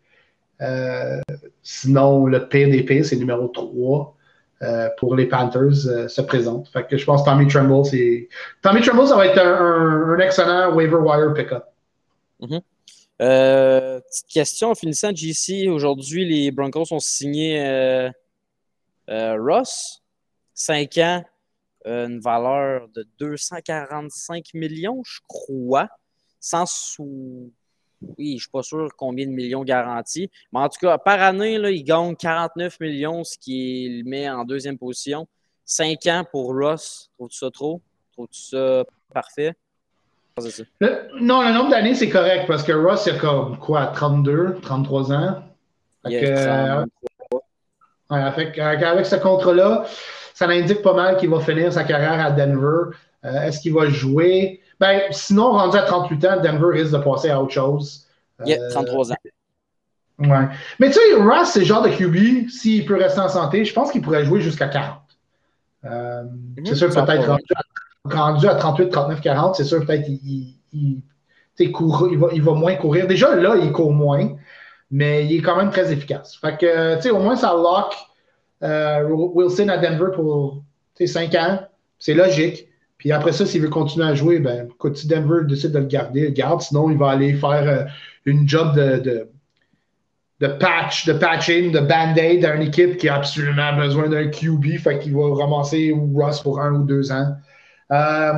sinon, 1.61 2.25
le 2.25 2.49
pires, 2.49 3.05
c'est 3.05 3.15
numéro 3.15 3.47
3. 3.47 4.15
pour 4.97 5.15
les 5.15 5.27
Panthers 5.27 6.09
se 6.09 6.21
présente. 6.21 6.67
Fait 6.69 6.87
que 6.87 6.97
je 6.97 7.05
pense 7.05 7.21
que 7.21 7.29
Tommy 7.29 7.47
Tremble, 7.47 7.85
c'est. 7.85 8.27
Tommy 8.63 8.81
Tremble, 8.81 9.07
ça 9.07 9.15
va 9.15 9.27
être 9.27 9.39
un, 9.39 10.17
excellent 10.19 10.73
waiver 10.73 10.97
wire 10.97 11.33
pick-up. 11.35 11.65
Mm-hmm. 12.41 12.61
petite 14.01 14.27
question 14.27 14.71
en 14.71 14.75
finissant, 14.75 15.11
GC. 15.13 15.69
Aujourd'hui, 15.69 16.25
les 16.25 16.51
Broncos 16.51 16.91
ont 16.91 16.99
signé 16.99 18.11
Ross, 19.07 20.01
5 20.55 20.97
ans, 20.97 21.23
une 21.85 22.19
valeur 22.19 22.87
de 22.89 23.07
245 23.19 24.53
millions, 24.53 25.01
je 25.05 25.19
crois. 25.27 25.87
Sans 26.39 26.65
sous. 26.65 27.51
Oui, 28.01 28.31
je 28.31 28.33
ne 28.33 28.39
suis 28.39 28.49
pas 28.51 28.61
sûr 28.61 28.89
combien 28.97 29.25
de 29.25 29.31
millions 29.31 29.63
garantis. 29.63 30.29
Mais 30.51 30.59
en 30.59 30.69
tout 30.69 30.79
cas, 30.79 30.97
par 30.97 31.21
année, 31.21 31.57
là, 31.57 31.71
il 31.71 31.83
gagne 31.83 32.15
49 32.15 32.79
millions, 32.79 33.23
ce 33.23 33.37
qui 33.37 34.01
le 34.03 34.09
met 34.09 34.29
en 34.29 34.43
deuxième 34.43 34.77
position. 34.77 35.27
5 35.63 36.05
ans 36.07 36.23
pour 36.29 36.53
Ross. 36.53 37.09
Trouves-tu 37.17 37.37
ça 37.37 37.49
trop? 37.49 37.81
Trouves-tu 38.13 38.39
ça 38.39 38.83
parfait? 39.11 39.53
non, 41.21 41.41
le 41.43 41.53
nombre 41.53 41.69
d'années, 41.69 41.95
c'est 41.95 42.09
correct 42.09 42.45
parce 42.45 42.63
que 42.63 42.73
Ross, 42.73 43.05
il 43.07 43.13
a 43.13 43.17
comme 43.17 43.57
quoi, 43.57 43.87
32, 43.87 44.57
33 44.61 45.13
ans? 45.13 45.43
Euh, 48.11 48.15
avec 48.15 49.05
ce 49.05 49.15
contrat-là, 49.15 49.85
ça 50.33 50.47
indique 50.47 50.81
pas 50.81 50.93
mal 50.93 51.17
qu'il 51.17 51.29
va 51.29 51.39
finir 51.39 51.73
sa 51.73 51.83
carrière 51.83 52.23
à 52.23 52.31
Denver. 52.31 52.95
Euh, 53.23 53.41
est-ce 53.41 53.59
qu'il 53.59 53.73
va 53.73 53.87
jouer? 53.87 54.61
Ben, 54.79 55.01
sinon, 55.11 55.51
rendu 55.51 55.77
à 55.77 55.83
38 55.83 56.25
ans, 56.25 56.41
Denver 56.41 56.77
risque 56.77 56.91
de 56.91 56.97
passer 56.99 57.29
à 57.29 57.41
autre 57.41 57.53
chose. 57.53 58.05
Il 58.45 58.59
33 58.71 59.11
ans. 59.11 59.15
Ouais. 60.19 60.47
Mais 60.79 60.87
tu 60.87 60.93
sais, 60.93 61.15
Ross, 61.15 61.49
c'est 61.49 61.59
le 61.59 61.65
genre 61.65 61.81
de 61.81 61.89
QB, 61.89 62.49
s'il 62.49 62.85
peut 62.85 62.95
rester 62.95 63.19
en 63.19 63.27
santé, 63.27 63.65
je 63.65 63.73
pense 63.73 63.91
qu'il 63.91 64.01
pourrait 64.01 64.23
jouer 64.23 64.39
jusqu'à 64.39 64.67
40. 64.67 64.97
Euh, 65.85 66.23
c'est 66.65 66.75
sûr, 66.75 66.89
peut-être 66.89 67.37
rendu, 68.05 68.47
à 68.47 68.55
38, 68.55 68.89
39, 68.89 69.21
40, 69.21 69.55
c'est 69.55 69.63
sûr, 69.63 69.85
peut-être 69.85 70.07
il, 70.07 70.55
il, 70.73 71.01
va, 72.17 72.27
il 72.33 72.41
va 72.41 72.53
moins 72.53 72.75
courir. 72.75 73.07
Déjà, 73.07 73.35
là, 73.35 73.55
il 73.57 73.71
court 73.71 73.93
moins, 73.93 74.29
mais 74.91 75.25
il 75.25 75.37
est 75.37 75.41
quand 75.41 75.57
même 75.57 75.71
très 75.71 75.91
efficace. 75.91 76.39
Tu 76.59 76.67
sais, 77.01 77.09
au 77.09 77.19
moins, 77.19 77.35
ça 77.35 77.53
lock 77.53 77.95
euh, 78.63 79.07
Wilson 79.09 79.69
à 79.69 79.77
Denver 79.77 80.11
pour 80.13 80.63
5 81.03 81.33
ans. 81.35 81.59
C'est 81.99 82.13
logique. 82.13 82.67
Puis 82.97 83.11
après 83.11 83.33
ça, 83.33 83.45
s'il 83.45 83.61
veut 83.61 83.69
continuer 83.69 84.07
à 84.07 84.15
jouer, 84.15 84.39
ben, 84.39 84.67
si 84.93 85.07
Denver 85.07 85.45
décide 85.45 85.71
de 85.71 85.79
le 85.79 85.85
garder, 85.85 86.27
il 86.27 86.33
garde. 86.33 86.61
Sinon, 86.61 86.89
il 86.89 86.97
va 86.97 87.09
aller 87.09 87.33
faire 87.33 87.67
euh, 87.67 87.83
une 88.25 88.47
job 88.47 88.75
de, 88.75 89.27
patch, 90.47 91.05
de 91.05 91.13
patching, 91.13 91.71
de 91.71 91.79
band-aid 91.79 92.45
à 92.45 92.55
une 92.55 92.63
équipe 92.63 92.97
qui 92.97 93.09
a 93.09 93.15
absolument 93.15 93.75
besoin 93.75 94.07
d'un 94.07 94.27
QB. 94.27 94.77
Fait 94.77 94.99
qu'il 94.99 95.15
va 95.15 95.35
ramasser 95.35 95.93
Russ 96.13 96.39
pour 96.39 96.61
un 96.61 96.73
ou 96.73 96.83
deux 96.83 97.11
ans. 97.11 97.35
Euh, 97.91 98.33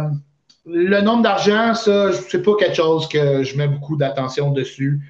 le 0.65 1.01
nombre 1.01 1.23
d'argent, 1.23 1.73
ça, 1.73 2.11
c'est 2.11 2.41
pas 2.41 2.55
quelque 2.59 2.75
chose 2.75 3.07
que 3.07 3.43
je 3.43 3.57
mets 3.57 3.67
beaucoup 3.67 3.95
d'attention 3.95 4.51
dessus. 4.51 5.01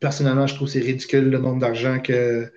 Personnellement, 0.00 0.46
je 0.46 0.54
trouve 0.54 0.68
que 0.68 0.74
c'est 0.74 0.80
ridicule 0.80 1.30
le 1.30 1.38
nombre 1.38 1.60
d'argent 1.60 1.98
que 2.00 2.50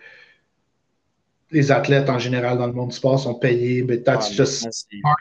les 1.52 1.72
athlètes 1.72 2.10
en 2.10 2.20
général 2.20 2.58
dans 2.58 2.68
le 2.68 2.74
monde 2.74 2.90
du 2.90 2.96
sport 2.96 3.20
sont 3.20 3.36
payés, 3.36 3.82
but 3.82 4.04
that's 4.06 4.32
just 4.32 4.68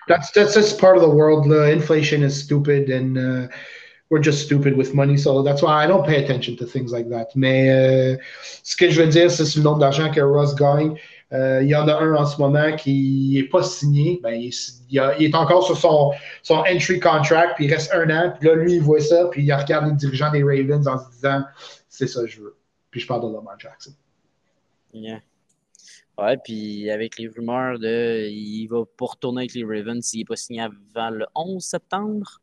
that's 0.07 0.31
that's 0.31 0.55
just 0.55 0.79
part 0.79 0.97
of 0.97 1.03
the 1.03 1.09
world. 1.09 1.47
inflation 1.47 2.23
is 2.23 2.31
stupid, 2.31 2.89
and 2.89 3.17
uh, 3.17 3.49
we're 4.11 4.23
just 4.23 4.45
stupid 4.45 4.77
with 4.77 4.95
money. 4.95 5.17
So 5.17 5.43
that's 5.43 5.63
why 5.63 5.85
I 5.85 5.87
don't 5.87 6.07
pay 6.07 6.23
attention 6.23 6.57
to 6.59 6.67
things 6.67 6.93
like 6.93 7.09
that. 7.11 7.35
Mais 7.35 7.71
euh, 7.71 8.17
ce 8.63 8.77
que 8.77 8.91
je 8.91 9.03
veux 9.03 9.09
dire, 9.09 9.31
c'est 9.31 9.57
le 9.57 9.63
nombre 9.63 9.79
d'argent 9.79 10.11
que 10.11 10.21
Ross 10.21 10.55
gagne. 10.55 10.97
Euh, 11.33 11.63
il 11.63 11.69
y 11.69 11.77
en 11.77 11.87
a 11.87 11.95
un 11.95 12.15
en 12.15 12.27
ce 12.27 12.41
moment 12.41 12.75
qui 12.75 13.33
n'est 13.35 13.49
pas 13.49 13.63
signé. 13.63 14.19
Ben, 14.23 14.33
il, 14.33 14.53
il, 14.91 14.99
est 14.99 15.35
encore 15.35 15.65
sur 15.65 15.77
son, 15.77 16.13
son 16.43 16.57
entry 16.57 16.99
contract, 16.99 17.55
puis 17.57 17.67
il 17.67 17.73
reste 17.73 17.93
un 17.95 18.11
an. 18.11 18.35
Puis 18.39 18.49
là, 18.49 18.57
lui, 18.57 18.75
il 18.75 18.83
voit 18.83 19.01
ça, 19.01 19.27
puis 19.27 19.45
il 19.45 19.53
regarde 19.53 19.87
les 19.87 19.95
dirigeants 19.95 20.33
des 20.33 20.43
Ravens 20.43 20.87
en 20.89 20.99
se 20.99 21.11
disant 21.13 21.45
c'est 21.89 22.09
ça 22.09 22.23
que 22.23 22.29
je 22.29 22.41
veux. 22.41 22.57
Puis 22.91 23.01
je 23.01 23.07
parle 23.07 23.29
de 23.29 23.33
Lamar 23.33 23.59
Jackson. 23.59 23.93
Yeah. 24.93 25.21
Ouais, 26.19 26.37
puis 26.37 26.91
avec 26.91 27.17
les 27.19 27.29
rumeurs 27.29 27.79
de 27.79 28.29
il 28.29 28.67
va 28.67 28.85
pas 28.85 29.07
retourner 29.07 29.43
avec 29.43 29.55
les 29.55 29.65
Ravens 29.65 30.05
s'il 30.05 30.21
n'est 30.21 30.25
pas 30.25 30.37
signé 30.37 30.63
avant 30.63 31.11
le 31.11 31.27
11 31.35 31.63
septembre. 31.63 32.41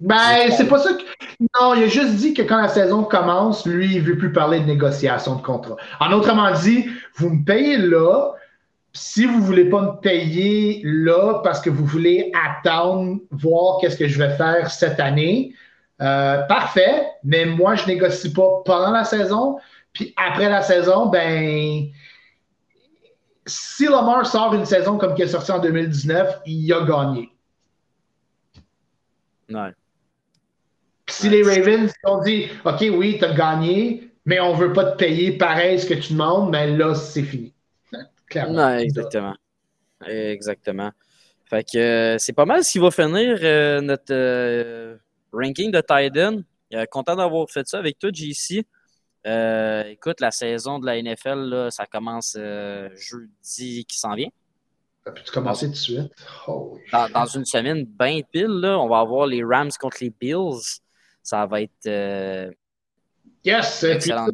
Ben, 0.00 0.50
c'est 0.50 0.68
pas 0.68 0.78
ça 0.78 0.92
que. 0.92 1.02
Non, 1.40 1.74
il 1.74 1.84
a 1.84 1.86
juste 1.88 2.16
dit 2.16 2.34
que 2.34 2.42
quand 2.42 2.60
la 2.60 2.68
saison 2.68 3.04
commence, 3.04 3.66
lui, 3.66 3.96
il 3.96 4.02
veut 4.02 4.16
plus 4.16 4.32
parler 4.32 4.60
de 4.60 4.66
négociation 4.66 5.36
de 5.36 5.42
contrat. 5.42 5.76
En 6.00 6.12
autrement 6.12 6.52
dit, 6.52 6.86
vous 7.16 7.30
me 7.30 7.44
payez 7.44 7.76
là. 7.76 8.32
Si 8.92 9.26
vous 9.26 9.40
voulez 9.40 9.64
pas 9.64 9.82
me 9.82 10.00
payer 10.00 10.80
là 10.84 11.40
parce 11.42 11.60
que 11.60 11.70
vous 11.70 11.84
voulez 11.84 12.30
attendre, 12.46 13.18
voir 13.32 13.78
qu'est-ce 13.80 13.96
que 13.96 14.06
je 14.06 14.18
vais 14.18 14.36
faire 14.36 14.70
cette 14.70 15.00
année, 15.00 15.52
euh, 16.00 16.42
parfait. 16.42 17.08
Mais 17.24 17.44
moi, 17.44 17.74
je 17.74 17.86
négocie 17.86 18.32
pas 18.32 18.62
pendant 18.64 18.92
la 18.92 19.04
saison. 19.04 19.58
Puis 19.92 20.14
après 20.16 20.48
la 20.48 20.62
saison, 20.62 21.06
ben, 21.06 21.88
si 23.46 23.84
Lamar 23.86 24.26
sort 24.26 24.54
une 24.54 24.64
saison 24.64 24.96
comme 24.98 25.14
qui 25.14 25.22
est 25.22 25.28
sorti 25.28 25.50
en 25.50 25.58
2019, 25.58 26.42
il 26.46 26.72
a 26.72 26.84
gagné. 26.84 27.30
Ouais. 29.50 29.72
Si 31.14 31.28
les 31.28 31.42
Ravens 31.42 31.92
ont 32.04 32.20
dit 32.20 32.48
OK, 32.64 32.84
oui, 32.92 33.16
tu 33.18 33.24
as 33.24 33.32
gagné, 33.32 34.10
mais 34.24 34.40
on 34.40 34.54
ne 34.54 34.58
veut 34.58 34.72
pas 34.72 34.92
te 34.92 34.96
payer 34.96 35.32
pareil 35.32 35.78
ce 35.78 35.86
que 35.86 35.94
tu 35.94 36.12
demandes, 36.12 36.50
mais 36.50 36.68
ben 36.68 36.78
là, 36.78 36.94
c'est 36.94 37.22
fini. 37.22 37.52
Clairement. 38.28 38.76
exactement. 38.78 39.34
Exactement. 40.06 40.90
Fait 41.46 41.64
que 41.64 41.78
euh, 41.78 42.18
c'est 42.18 42.32
pas 42.32 42.46
mal 42.46 42.64
ce 42.64 42.72
qui 42.72 42.78
va 42.78 42.90
finir 42.90 43.38
euh, 43.42 43.80
notre 43.80 44.12
euh, 44.12 44.96
ranking 45.32 45.70
de 45.70 45.80
Titan. 45.80 46.40
content 46.90 47.16
d'avoir 47.16 47.48
fait 47.50 47.66
ça 47.66 47.78
avec 47.78 47.98
toi, 47.98 48.10
JC. 48.12 48.64
Écoute, 49.90 50.20
la 50.20 50.30
saison 50.30 50.78
de 50.78 50.86
la 50.86 51.00
NFL, 51.00 51.68
ça 51.70 51.86
commence 51.86 52.36
jeudi 52.36 53.84
qui 53.84 53.98
s'en 53.98 54.14
vient. 54.14 54.28
Ça 55.04 55.12
peut 55.12 55.20
commencer 55.32 55.66
tout 55.66 55.72
de 55.72 55.76
suite? 55.76 56.12
dans, 56.92 57.26
une 57.26 57.44
semaine 57.44 57.84
bien 57.84 58.20
pile, 58.32 58.46
là, 58.46 58.78
on 58.78 58.88
va 58.88 59.00
avoir 59.00 59.26
les 59.26 59.44
Rams 59.44 59.70
contre 59.78 59.98
les 60.00 60.10
Bills. 60.10 60.80
Ça 61.24 61.46
va 61.46 61.62
être. 61.62 61.86
Euh, 61.86 62.50
yes! 63.44 63.82
Excellent. 63.82 64.28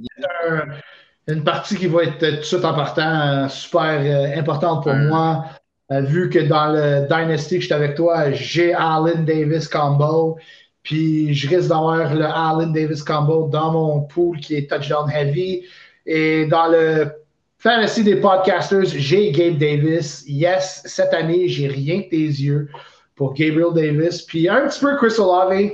une 1.28 1.44
partie 1.44 1.76
qui 1.76 1.86
va 1.86 2.02
être 2.02 2.18
tout 2.18 2.36
de 2.36 2.42
suite 2.42 2.64
en 2.64 2.74
partant 2.74 3.48
super 3.48 4.36
importante 4.36 4.82
pour 4.82 4.94
moi. 4.94 5.44
vu 5.88 6.28
que 6.28 6.40
dans 6.40 6.72
le 6.72 7.06
Dynasty 7.06 7.56
que 7.56 7.62
j'étais 7.62 7.74
avec 7.74 7.94
toi, 7.94 8.32
j'ai 8.32 8.74
Allen 8.74 9.24
Davis 9.24 9.68
combo. 9.68 10.36
Puis 10.82 11.32
je 11.32 11.48
risque 11.48 11.68
d'avoir 11.68 12.12
le 12.12 12.24
Allen 12.24 12.72
Davis 12.72 13.04
combo 13.04 13.48
dans 13.48 13.70
mon 13.70 14.00
pool 14.00 14.40
qui 14.40 14.56
est 14.56 14.68
touchdown 14.68 15.08
heavy. 15.08 15.64
Et 16.06 16.46
dans 16.46 16.66
le 16.66 17.12
fantasy 17.58 18.02
des 18.02 18.16
podcasters, 18.16 18.86
j'ai 18.86 19.30
Gabe 19.30 19.58
Davis. 19.58 20.24
Yes, 20.26 20.82
cette 20.86 21.14
année, 21.14 21.46
j'ai 21.46 21.68
rien 21.68 22.02
que 22.02 22.10
tes 22.10 22.16
yeux 22.16 22.68
pour 23.14 23.34
Gabriel 23.34 23.72
Davis. 23.74 24.22
Puis 24.22 24.48
un 24.48 24.66
petit 24.66 24.80
peu 24.80 24.96
Chris 24.96 25.14
Olave, 25.20 25.70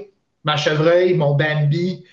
ma 0.46 0.56
chevreuil, 0.56 1.14
mon 1.14 1.34
Bambi. 1.34 2.04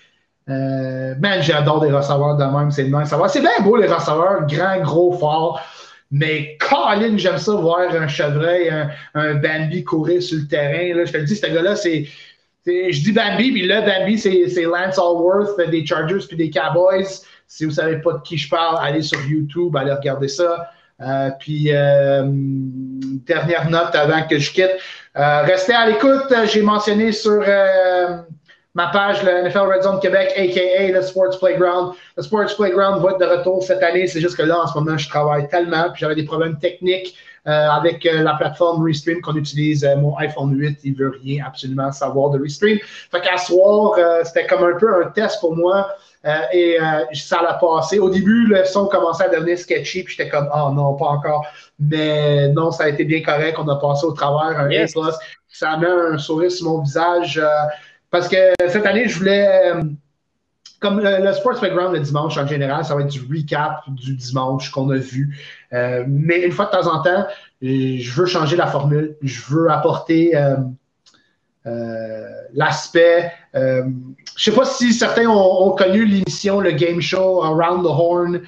Euh, 0.50 1.14
man, 1.22 1.42
j'adore 1.42 1.80
des 1.80 1.92
receveurs 1.92 2.36
de 2.36 2.44
même, 2.44 2.72
c'est 2.72 2.86
nice. 2.86 3.14
C'est 3.30 3.40
bien 3.40 3.62
beau 3.62 3.78
les 3.78 3.88
receveurs, 3.88 4.46
grand, 4.48 4.82
gros, 4.82 5.14
fort. 5.14 5.62
Mais 6.12 6.58
Colin, 6.60 7.16
j'aime 7.16 7.38
ça 7.38 7.54
voir 7.54 7.94
un 7.96 8.08
chevreuil, 8.08 8.70
un, 9.14 9.36
Bambi 9.36 9.84
courir 9.84 10.22
sur 10.22 10.40
le 10.40 10.48
terrain. 10.48 10.96
Là. 10.98 11.06
Je 11.06 11.14
te 11.14 11.18
dis, 11.20 11.36
ce 11.36 11.48
gars-là, 11.48 11.76
c'est 11.76 12.08
je 12.66 13.04
dis 13.04 13.12
Bambi, 13.12 13.52
puis 13.52 13.68
là, 13.68 13.82
Bambi, 13.82 14.18
c'est 14.18 14.64
Lance 14.64 14.98
Allworth 14.98 15.60
des 15.70 15.86
Chargers 15.86 16.26
puis 16.28 16.38
des 16.38 16.50
Cowboys. 16.50 17.06
Si 17.48 17.66
vous 17.66 17.72
ne 17.72 17.76
savez 17.76 17.98
pas 17.98 18.14
de 18.14 18.22
qui 18.24 18.38
je 18.38 18.50
parle, 18.50 18.78
allez 18.82 19.02
sur 19.02 19.20
YouTube, 19.28 19.76
allez 19.76 19.92
regarder 19.92 20.28
ça. 20.28 20.70
Euh, 21.02 21.30
puis, 21.40 21.68
euh, 21.72 22.24
dernière 22.26 23.70
note 23.70 23.94
avant 23.94 24.26
que 24.28 24.40
je 24.40 24.52
quitte. 24.52 24.72
Euh, 25.18 25.42
restez 25.44 25.74
à 25.74 25.88
l'écoute. 25.88 26.34
J'ai 26.46 26.62
mentionné 26.62 27.12
sur 27.12 27.44
ma 28.76 28.88
page, 28.88 29.24
le 29.24 29.44
NFL 29.44 29.60
Red 29.60 29.84
Zone 29.84 30.00
Québec, 30.00 30.34
a.k.a. 30.36 30.92
le 30.92 31.02
Sports 31.02 31.38
Playground. 31.40 31.94
Le 32.18 32.24
Sports 32.24 32.56
Playground 32.58 33.04
va 33.04 33.12
être 33.12 33.20
de 33.20 33.26
retour 33.26 33.64
cette 33.64 33.84
année. 33.84 34.08
C'est 34.08 34.22
juste 34.22 34.36
que 34.36 34.44
là, 34.44 34.60
en 34.62 34.68
ce 34.68 34.78
moment, 34.78 34.98
je 34.98 35.08
travaille 35.08 35.48
tellement, 35.48 35.92
puis 35.92 36.02
j'avais 36.02 36.16
des 36.16 36.26
problèmes 36.26 36.58
techniques. 36.58 37.16
Euh, 37.46 37.68
avec 37.68 38.06
euh, 38.06 38.24
la 38.24 38.36
plateforme 38.36 38.86
Restream 38.86 39.20
qu'on 39.20 39.36
utilise. 39.36 39.84
Euh, 39.84 39.98
mon 39.98 40.16
iPhone 40.16 40.58
8, 40.58 40.80
il 40.86 40.96
veut 40.96 41.14
rien 41.22 41.44
absolument 41.46 41.92
savoir 41.92 42.30
de 42.30 42.40
Restream. 42.40 42.80
Fait 43.12 43.20
qu'à 43.20 43.36
soir, 43.36 44.00
c'était 44.24 44.48
comme 44.48 44.64
un 44.64 44.78
peu 44.78 45.04
un 45.04 45.10
test 45.10 45.42
pour 45.42 45.54
moi. 45.54 45.90
Et 46.54 46.78
ça 47.14 47.42
l'a 47.42 47.56
passé. 47.56 48.00
Au 48.00 48.10
début, 48.10 48.48
le 48.48 48.64
son 48.66 48.88
commençait 48.88 49.26
à 49.26 49.30
devenir 49.30 49.58
sketchy, 49.58 50.04
puis 50.04 50.16
j'étais 50.18 50.30
comme, 50.30 50.50
oh 50.56 50.72
non, 50.72 50.96
pas 50.96 51.08
encore. 51.08 51.46
Mais 51.80 52.50
non, 52.50 52.72
ça 52.72 52.86
a 52.86 52.90
été 52.90 53.04
bien 53.04 53.22
correct. 53.22 53.58
On 53.60 53.68
a 53.68 53.76
passé 53.76 54.06
au 54.06 54.14
travers 54.14 54.60
un 54.60 54.70
yes. 54.70 54.96
A+. 54.96 55.12
Ça 55.50 55.78
met 55.78 55.88
un 55.88 56.18
sourire 56.18 56.52
sur 56.52 56.68
mon 56.68 56.82
visage. 56.82 57.42
parce 58.10 58.28
que 58.28 58.54
cette 58.70 58.86
année, 58.86 59.08
je 59.08 59.18
voulais 59.18 59.74
comme 60.84 61.00
le, 61.00 61.32
Sports 61.32 61.62
Background 61.62 61.96
le 61.96 62.02
dimanche 62.02 62.38
en 62.38 62.46
général, 62.46 62.84
ça 62.84 62.94
va 62.94 63.02
être 63.02 63.08
du 63.08 63.22
recap 63.22 63.84
du 63.88 64.16
dimanche 64.16 64.70
qu'on 64.70 64.90
a 64.90 64.98
vu. 64.98 65.40
Euh, 65.72 66.04
mais 66.06 66.42
une 66.42 66.52
fois 66.52 66.66
de 66.66 66.72
temps 66.72 66.94
en 66.94 67.02
temps, 67.02 67.26
je 67.62 68.12
veux 68.12 68.26
changer 68.26 68.58
la 68.58 68.68
formule. 68.68 69.16
Je 69.22 69.42
veux 69.50 69.72
apporter 69.72 70.36
euh, 70.36 70.58
euh, 71.66 72.28
l'aspect. 72.54 73.32
Euh, 74.34 74.38
je 74.38 74.44
sais 74.44 74.52
pas 74.52 74.66
si 74.66 74.94
certains 74.94 75.28
ont, 75.28 75.72
connu 75.72 76.06
l'émission, 76.06 76.60
le 76.60 76.72
game 76.72 77.02
show 77.02 77.44
Around 77.44 77.84
the 77.84 77.90
Horn, 77.90 78.42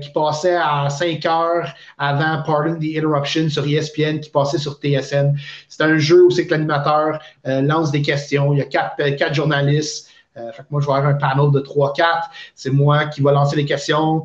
qui 0.00 0.10
passait 0.10 0.56
à 0.56 0.88
5 0.88 1.26
heures 1.26 1.68
avant 1.98 2.42
Pardon 2.46 2.76
the 2.76 2.96
Interruption 2.96 3.48
sur 3.50 3.66
ESPN, 3.66 4.20
qui 4.20 4.30
passait 4.30 4.58
sur 4.58 4.78
TSN. 4.80 5.36
C'est 5.68 5.82
un 5.82 5.98
jeu 5.98 6.24
où 6.24 6.30
c'est 6.30 6.46
que 6.46 6.52
l'animateur 6.52 7.18
lance 7.44 7.90
des 7.90 8.00
questions. 8.00 8.52
Il 8.54 8.60
y 8.60 8.62
a 8.62 8.64
quatre, 8.64 8.96
quatre 9.16 9.34
journalistes. 9.34 10.08
fait 10.34 10.62
que 10.62 10.68
moi, 10.70 10.80
je 10.80 10.86
vais 10.86 10.94
avoir 10.94 11.10
un 11.10 11.14
panel 11.14 11.50
de 11.50 11.60
3-4. 11.60 12.00
C'est 12.54 12.70
moi 12.70 13.06
qui 13.06 13.20
va 13.20 13.32
lancer 13.32 13.56
les 13.56 13.66
questions. 13.66 14.22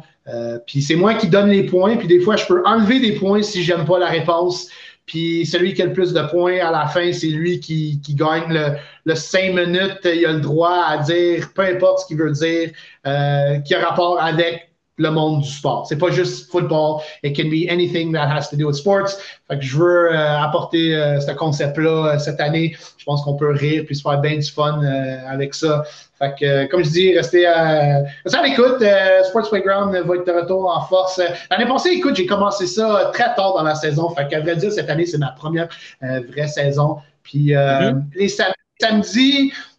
puis 0.65 0.81
c'est 0.81 0.95
moi 0.95 1.15
qui 1.15 1.27
donne 1.27 1.49
les 1.49 1.63
points. 1.63 1.97
Puis 1.97 2.07
des 2.07 2.21
fois, 2.21 2.37
je 2.37 2.45
peux 2.45 2.63
enlever 2.65 2.99
des 2.99 3.13
points 3.13 3.41
si 3.41 3.61
j'aime 3.63 3.83
pas 3.83 3.99
la 3.99 4.07
réponse. 4.07 4.69
Puis 5.11 5.45
celui 5.45 5.73
qui 5.73 5.81
a 5.81 5.87
le 5.87 5.91
plus 5.91 6.13
de 6.13 6.21
points 6.21 6.65
à 6.65 6.71
la 6.71 6.87
fin, 6.87 7.11
c'est 7.11 7.27
lui 7.27 7.59
qui, 7.59 7.99
gagne 8.11 8.77
le, 9.03 9.13
5 9.13 9.53
minutes. 9.53 9.99
Il 10.05 10.25
a 10.25 10.31
le 10.31 10.39
droit 10.39 10.85
à 10.87 10.99
dire 10.99 11.49
peu 11.53 11.63
importe 11.63 11.99
ce 11.99 12.05
qu'il 12.07 12.15
veut 12.15 12.31
dire, 12.31 12.71
euh, 13.05 13.59
qui 13.59 13.75
a 13.75 13.85
rapport 13.89 14.21
avec 14.21 14.70
le 14.97 15.09
monde 15.09 15.41
du 15.41 15.49
sport. 15.49 15.85
C'est 15.87 15.97
pas 15.97 16.11
juste 16.11 16.51
football. 16.51 17.01
It 17.23 17.35
can 17.35 17.49
be 17.49 17.69
anything 17.69 18.13
that 18.13 18.27
has 18.27 18.49
to 18.49 18.55
do 18.55 18.67
with 18.67 18.75
sports. 18.75 19.17
Fait 19.49 19.57
que 19.57 19.63
je 19.63 19.77
veux 19.77 20.13
euh, 20.13 20.39
apporter 20.39 20.95
euh, 20.95 21.19
ce 21.19 21.31
concept-là 21.31 22.19
cette 22.19 22.39
année. 22.39 22.75
Je 22.97 23.05
pense 23.05 23.23
qu'on 23.23 23.35
peut 23.35 23.51
rire 23.51 23.83
puis 23.85 23.95
se 23.95 24.01
faire 24.01 24.19
bien 24.19 24.37
du 24.37 24.49
fun 24.49 24.81
avec 25.27 25.53
ça. 25.53 25.83
Fait 26.21 26.35
que, 26.39 26.45
euh, 26.45 26.67
comme 26.67 26.83
je 26.83 26.89
dis, 26.91 27.17
restez 27.17 27.47
à, 27.47 28.03
l'écoute. 28.43 28.81
Euh, 28.81 29.23
Sports 29.23 29.49
Playground 29.49 29.91
va 29.91 30.15
être 30.15 30.27
de 30.27 30.31
retour 30.31 30.69
en 30.69 30.81
force. 30.81 31.19
L'année 31.49 31.65
passée, 31.65 31.89
écoute, 31.89 32.15
j'ai 32.15 32.27
commencé 32.27 32.67
ça 32.67 33.09
très 33.11 33.33
tard 33.33 33.55
dans 33.55 33.63
la 33.63 33.73
saison. 33.73 34.07
Fait 34.11 34.27
qu'à 34.27 34.39
vrai 34.39 34.55
dire, 34.55 34.71
cette 34.71 34.89
année, 34.91 35.07
c'est 35.07 35.17
ma 35.17 35.31
première 35.31 35.67
euh, 36.03 36.21
vraie 36.31 36.47
saison. 36.47 36.97
Puis 37.23 37.53
mm-hmm. 37.53 38.03
les 38.13 38.27
samedis, 38.27 38.53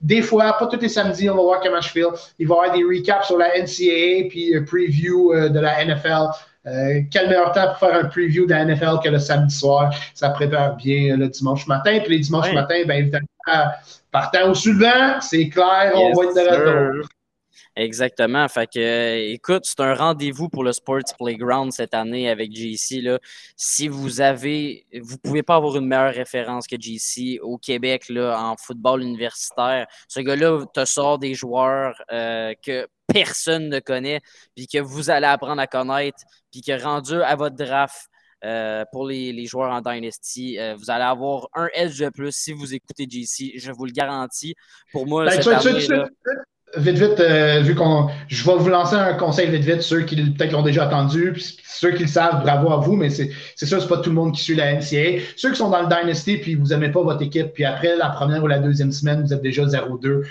des 0.01 0.23
fois, 0.23 0.57
pas 0.59 0.67
tous 0.67 0.81
les 0.81 0.89
samedis, 0.89 1.29
on 1.31 1.37
va 1.37 1.43
voir 1.43 1.61
comment 1.61 1.81
je 1.81 1.89
feel. 1.89 2.07
Il 2.39 2.49
va 2.49 2.55
y 2.55 2.59
avoir 2.59 2.77
des 2.77 2.85
recaps 2.85 3.27
sur 3.27 3.39
la 3.39 3.49
NCAA 3.59 4.29
puis 4.29 4.57
un 4.57 4.63
preview 4.63 5.33
de 5.33 5.61
la 5.61 5.85
NFL. 5.85 6.29
quel 7.11 7.29
meilleur 7.29 7.53
temps 7.53 7.69
pour 7.69 7.89
faire 7.89 7.95
un 7.95 8.05
preview 8.05 8.47
de 8.47 8.51
la 8.51 8.65
NFL 8.65 9.01
que 9.03 9.09
le 9.09 9.19
samedi 9.19 9.55
soir? 9.55 9.95
Ça 10.15 10.31
prépare 10.31 10.77
bien 10.77 11.17
le 11.17 11.29
dimanche 11.29 11.67
matin. 11.67 11.99
Puis 12.05 12.17
les 12.17 12.21
dimanches 12.21 12.53
matin, 12.53 12.83
bien 12.87 12.97
évidemment, 12.97 13.27
Partant 14.11 14.51
au 14.51 14.55
suivant, 14.55 15.21
c'est 15.21 15.49
clair, 15.49 15.93
on 15.95 16.13
va 16.13 16.25
être 16.25 16.35
de 16.35 16.41
retour. 16.41 17.09
Exactement. 17.75 18.47
Fait 18.49 18.67
que, 18.67 19.33
écoute, 19.33 19.63
c'est 19.65 19.81
un 19.81 19.95
rendez-vous 19.95 20.51
pour 20.51 20.63
le 20.63 20.73
Sports 20.73 21.17
Playground 21.19 21.73
cette 21.73 21.95
année 21.95 22.29
avec 22.29 22.53
JC. 22.55 23.01
Là. 23.01 23.19
Si 23.57 23.89
vous 23.89 24.21
avez, 24.21 24.87
vous 25.01 25.17
pouvez 25.17 25.43
pas 25.43 25.57
avoir 25.57 25.77
une 25.77 25.87
meilleure 25.87 26.13
référence 26.13 26.67
que 26.67 26.77
JC 26.79 27.41
au 27.41 27.57
Québec 27.57 28.11
là, 28.11 28.39
en 28.39 28.57
football 28.57 29.03
universitaire. 29.03 29.87
Ce 30.07 30.21
gars-là 30.21 30.67
te 30.75 30.85
sort 30.85 31.19
des 31.19 31.35
joueurs 31.35 32.03
euh, 32.13 32.53
que 32.63 32.87
personne 33.07 33.71
ne 33.71 33.81
connaît, 33.81 34.21
puis 34.55 34.67
que 34.67 34.79
vous 34.79 35.09
allez 35.09 35.27
apprendre 35.27 35.61
à 35.61 35.67
connaître, 35.67 36.23
puis 36.51 36.61
que 36.61 36.83
rendu 36.83 37.23
à 37.23 37.37
votre 37.37 37.57
draft, 37.57 38.09
euh, 38.45 38.85
pour 38.91 39.07
les, 39.07 39.47
joueurs 39.47 39.71
en 39.71 39.81
Dynasty. 39.81 40.59
Euh, 40.59 40.75
vous 40.77 40.91
allez 40.91 41.05
avoir 41.05 41.47
un 41.55 41.69
edge 41.75 42.01
de 42.01 42.09
plus 42.09 42.33
si 42.35 42.53
vous 42.53 42.75
écoutez 42.75 43.07
JC, 43.09 43.53
je 43.57 43.71
vous 43.71 43.85
le 43.85 43.93
garantis. 43.93 44.57
Pour 44.91 45.07
moi, 45.07 45.27
ben, 45.27 45.41
Vite, 46.75 46.97
vite, 46.97 47.21
euh, 47.21 47.61
vu 47.61 47.75
qu'on. 47.75 48.09
Je 48.29 48.47
vais 48.47 48.57
vous 48.57 48.69
lancer 48.71 48.97
un 48.97 49.13
conseil 49.13 49.51
vite, 49.51 49.63
vite, 49.63 49.83
ceux 49.83 50.03
qui 50.03 50.17
peut-être 50.17 50.53
l'ont 50.53 50.63
déjà 50.63 50.87
entendu, 50.87 51.33
puis 51.35 51.59
ceux 51.67 51.91
qui 51.91 52.05
le 52.05 52.09
savent, 52.09 52.43
bravo 52.43 52.73
à 52.73 52.79
vous, 52.79 52.97
mais 52.97 53.11
c'est 53.11 53.31
sûr, 53.67 53.83
c'est 53.83 53.89
pas 53.89 53.99
tout 53.99 54.09
le 54.09 54.17
monde 54.17 54.33
qui 54.33 54.43
suit 54.43 54.55
la 54.55 54.73
NCA. 54.73 55.21
Ceux 55.37 55.51
qui 55.51 55.57
sont 55.57 55.69
dans 55.69 55.83
le 55.83 55.89
Dynasty, 55.89 56.39
puis 56.39 56.55
vous 56.55 56.69
n'aimez 56.69 56.89
pas 56.89 57.03
votre 57.03 57.21
équipe, 57.21 57.49
puis 57.53 57.67
après 57.67 57.95
la 57.97 58.09
première 58.09 58.43
ou 58.43 58.47
la 58.47 58.59
deuxième 58.59 58.91
semaine, 58.91 59.23
vous 59.23 59.35
êtes 59.35 59.43
déjà 59.43 59.65
0-2, 59.67 60.23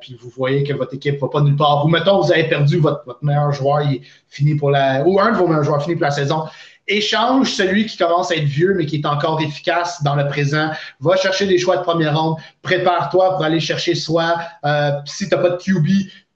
puis 0.00 0.16
vous 0.18 0.30
voyez 0.34 0.64
que 0.64 0.72
votre 0.72 0.94
équipe 0.94 1.20
va 1.20 1.28
pas 1.28 1.42
nulle 1.42 1.56
part. 1.56 1.84
Ou 1.84 1.88
mettons, 1.88 2.22
vous 2.22 2.32
avez 2.32 2.44
perdu 2.44 2.78
votre, 2.78 3.02
votre 3.04 3.22
meilleur 3.22 3.52
joueur, 3.52 3.82
il 3.82 3.96
est 3.96 4.02
fini 4.30 4.54
pour 4.54 4.70
la. 4.70 5.04
Ou 5.06 5.20
un 5.20 5.32
de 5.32 5.36
vos 5.36 5.46
meilleurs 5.46 5.64
joueurs 5.64 5.82
fini 5.82 5.96
pour 5.96 6.04
la 6.04 6.10
saison 6.10 6.44
échange 6.88 7.52
celui 7.52 7.86
qui 7.86 7.96
commence 7.96 8.30
à 8.30 8.36
être 8.36 8.44
vieux, 8.44 8.74
mais 8.74 8.86
qui 8.86 8.96
est 8.96 9.06
encore 9.06 9.40
efficace 9.40 10.02
dans 10.02 10.14
le 10.14 10.26
présent. 10.28 10.70
Va 11.00 11.16
chercher 11.16 11.46
des 11.46 11.58
choix 11.58 11.78
de 11.78 11.82
première 11.82 12.18
ronde. 12.18 12.36
Prépare-toi 12.62 13.34
pour 13.36 13.44
aller 13.44 13.60
chercher 13.60 13.94
soit, 13.94 14.38
euh, 14.64 14.92
si 15.04 15.28
tu 15.28 15.34
n'as 15.34 15.42
pas 15.42 15.50
de 15.50 15.56
QB, 15.56 15.86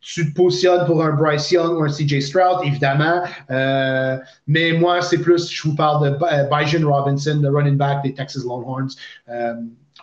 tu 0.01 0.33
te 0.33 0.35
positionnes 0.35 0.87
pour 0.87 1.05
un 1.05 1.11
Bryce 1.11 1.51
Young 1.51 1.79
ou 1.79 1.85
un 1.85 1.89
CJ 1.89 2.21
Stroud, 2.21 2.61
évidemment. 2.65 3.23
Euh, 3.51 4.17
mais 4.47 4.73
moi, 4.73 5.03
c'est 5.03 5.19
plus, 5.19 5.51
je 5.51 5.63
vous 5.69 5.75
parle 5.75 6.11
de 6.11 6.19
Bijan 6.51 6.89
Robinson, 6.89 7.39
le 7.43 7.51
running 7.51 7.77
back 7.77 8.03
des 8.03 8.15
Texas 8.15 8.45
Longhorns. 8.45 8.95
Euh, 9.29 9.55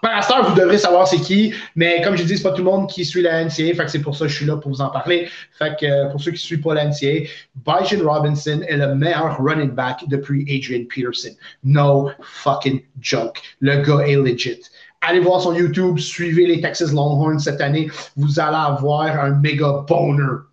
ben, 0.03 0.09
à 0.09 0.41
vous 0.41 0.55
devrez 0.55 0.77
savoir 0.77 1.07
c'est 1.07 1.19
qui, 1.19 1.53
mais 1.75 2.01
comme 2.01 2.15
je 2.15 2.23
dis, 2.23 2.37
c'est 2.37 2.43
pas 2.43 2.51
tout 2.51 2.63
le 2.63 2.69
monde 2.69 2.89
qui 2.89 3.05
suit 3.05 3.21
la 3.21 3.43
NCA, 3.43 3.73
fait 3.73 3.85
que 3.85 3.87
c'est 3.87 4.01
pour 4.01 4.15
ça 4.15 4.25
que 4.25 4.31
je 4.31 4.35
suis 4.35 4.45
là 4.45 4.57
pour 4.57 4.71
vous 4.71 4.81
en 4.81 4.89
parler. 4.89 5.27
Fait 5.57 5.75
que 5.79 5.85
euh, 5.85 6.05
pour 6.09 6.21
ceux 6.21 6.31
qui 6.31 6.37
suivent 6.37 6.61
pas 6.61 6.73
la 6.73 6.85
NCA, 6.85 7.27
Bijan 7.65 8.03
Robinson 8.03 8.61
est 8.67 8.77
le 8.77 8.95
meilleur 8.95 9.37
running 9.39 9.71
back 9.71 10.03
depuis 10.07 10.41
Adrian 10.49 10.85
Peterson. 10.93 11.35
No 11.63 12.09
fucking 12.21 12.81
joke. 12.99 13.41
Le 13.59 13.77
gars 13.77 14.05
est 14.05 14.15
legit. 14.15 14.61
Allez 15.01 15.19
voir 15.19 15.41
son 15.41 15.53
YouTube, 15.53 15.99
suivez 15.99 16.47
les 16.47 16.59
Texas 16.59 16.91
Longhorns 16.91 17.39
cette 17.39 17.61
année. 17.61 17.89
Vous 18.15 18.39
allez 18.39 18.57
avoir 18.57 19.19
un 19.19 19.31
méga 19.31 19.85
boner 19.87 20.46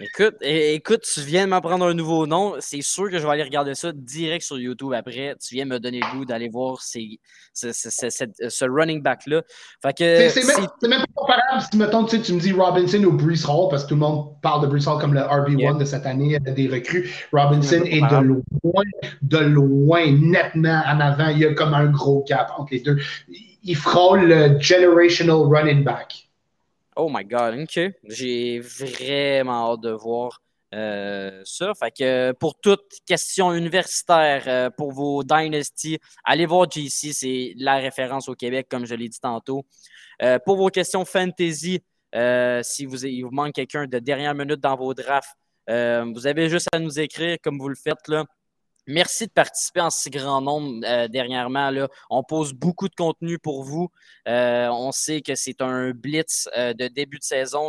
Écoute, 0.00 0.36
écoute, 0.42 1.02
tu 1.12 1.20
viens 1.22 1.44
de 1.44 1.50
m'apprendre 1.50 1.84
un 1.86 1.94
nouveau 1.94 2.26
nom. 2.26 2.54
C'est 2.60 2.82
sûr 2.82 3.10
que 3.10 3.18
je 3.18 3.24
vais 3.24 3.32
aller 3.32 3.42
regarder 3.42 3.74
ça 3.74 3.90
direct 3.92 4.44
sur 4.44 4.56
YouTube 4.56 4.92
après. 4.92 5.34
Tu 5.44 5.56
viens 5.56 5.64
me 5.64 5.80
donner 5.80 6.00
le 6.00 6.16
goût 6.16 6.24
d'aller 6.24 6.48
voir 6.48 6.80
ces, 6.82 7.18
ce, 7.52 8.64
running 8.64 9.02
back-là. 9.02 9.42
C'est 9.82 10.88
même, 10.88 11.00
pas 11.00 11.06
comparable 11.14 11.62
si 11.70 11.76
mettons, 11.76 12.04
tu, 12.04 12.20
tu 12.20 12.32
me 12.32 12.40
dis 12.40 12.52
Robinson 12.52 13.02
ou 13.02 13.12
Brees 13.12 13.44
Hall, 13.48 13.68
parce 13.70 13.84
que 13.84 13.88
tout 13.88 13.94
le 13.94 14.00
monde 14.00 14.40
parle 14.40 14.62
de 14.62 14.66
Brees 14.68 14.86
Hall 14.86 15.00
comme 15.00 15.14
le 15.14 15.20
RB1 15.20 15.78
de 15.78 15.84
cette 15.84 16.06
année 16.06 16.38
des 16.38 16.68
recrues. 16.68 17.10
Robinson 17.32 17.82
est 17.84 18.00
de 18.00 18.22
loin, 18.22 18.84
de 19.22 19.38
loin, 19.38 20.12
nettement 20.12 20.82
en 20.86 21.00
avant. 21.00 21.28
Il 21.30 21.38
y 21.38 21.44
a 21.44 21.54
comme 21.54 21.74
un 21.74 21.86
gros 21.86 22.22
cap 22.22 22.52
entre 22.56 22.72
les 22.72 22.80
deux. 22.80 22.98
Il 23.64 23.76
frôle 23.76 24.28
le 24.28 24.60
generational 24.60 25.42
running 25.48 25.82
back. 25.82 26.27
Oh 27.00 27.08
my 27.08 27.24
God, 27.24 27.54
OK. 27.60 27.78
J'ai 28.08 28.58
vraiment 28.58 29.72
hâte 29.72 29.82
de 29.82 29.90
voir 29.90 30.42
euh, 30.74 31.42
ça. 31.44 31.72
Fait 31.74 31.92
que 31.92 32.32
pour 32.32 32.58
toute 32.58 32.82
question 33.06 33.54
universitaire, 33.54 34.42
euh, 34.48 34.68
pour 34.68 34.90
vos 34.90 35.22
Dynasty, 35.22 36.00
allez 36.24 36.44
voir 36.44 36.68
JC, 36.68 37.12
c'est 37.12 37.54
la 37.56 37.76
référence 37.76 38.28
au 38.28 38.34
Québec, 38.34 38.66
comme 38.68 38.84
je 38.84 38.96
l'ai 38.96 39.08
dit 39.08 39.20
tantôt. 39.20 39.64
Euh, 40.22 40.40
pour 40.44 40.56
vos 40.56 40.70
questions 40.70 41.04
fantasy, 41.04 41.80
si 42.62 42.84
vous, 42.84 43.06
il 43.06 43.22
vous 43.22 43.30
manque 43.30 43.52
quelqu'un 43.52 43.86
de 43.86 43.98
dernière 44.00 44.34
minute 44.34 44.58
dans 44.58 44.74
vos 44.74 44.92
drafts, 44.92 45.36
vous 45.68 46.26
avez 46.26 46.48
juste 46.48 46.66
à 46.72 46.80
nous 46.80 46.98
écrire 46.98 47.36
comme 47.40 47.58
vous 47.58 47.68
le 47.68 47.76
faites 47.76 48.08
là. 48.08 48.24
Merci 48.90 49.26
de 49.26 49.32
participer 49.32 49.82
en 49.82 49.90
si 49.90 50.08
grand 50.08 50.40
nombre 50.40 50.80
euh, 50.86 51.08
dernièrement. 51.08 51.70
Là. 51.70 51.88
On 52.08 52.22
pose 52.22 52.54
beaucoup 52.54 52.88
de 52.88 52.94
contenu 52.94 53.38
pour 53.38 53.62
vous. 53.62 53.90
Euh, 54.26 54.68
on 54.68 54.92
sait 54.92 55.20
que 55.20 55.34
c'est 55.34 55.60
un 55.60 55.90
blitz 55.90 56.48
euh, 56.56 56.72
de 56.72 56.88
début 56.88 57.18
de 57.18 57.22
saison. 57.22 57.68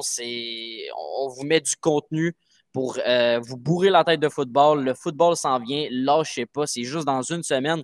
On 0.98 1.28
vous 1.28 1.44
met 1.44 1.60
du 1.60 1.76
contenu 1.76 2.38
pour 2.72 2.98
vous 3.42 3.58
bourrer 3.58 3.90
la 3.90 4.06
tête 4.06 4.22
de 4.22 4.30
football. 4.30 4.86
Le 4.86 4.94
football 4.94 5.36
s'en 5.36 5.60
vient. 5.60 5.88
Lâchez 5.92 6.46
pas. 6.46 6.66
C'est 6.66 6.84
juste 6.84 7.06
dans 7.06 7.22
une 7.22 7.44
semaine. 7.44 7.84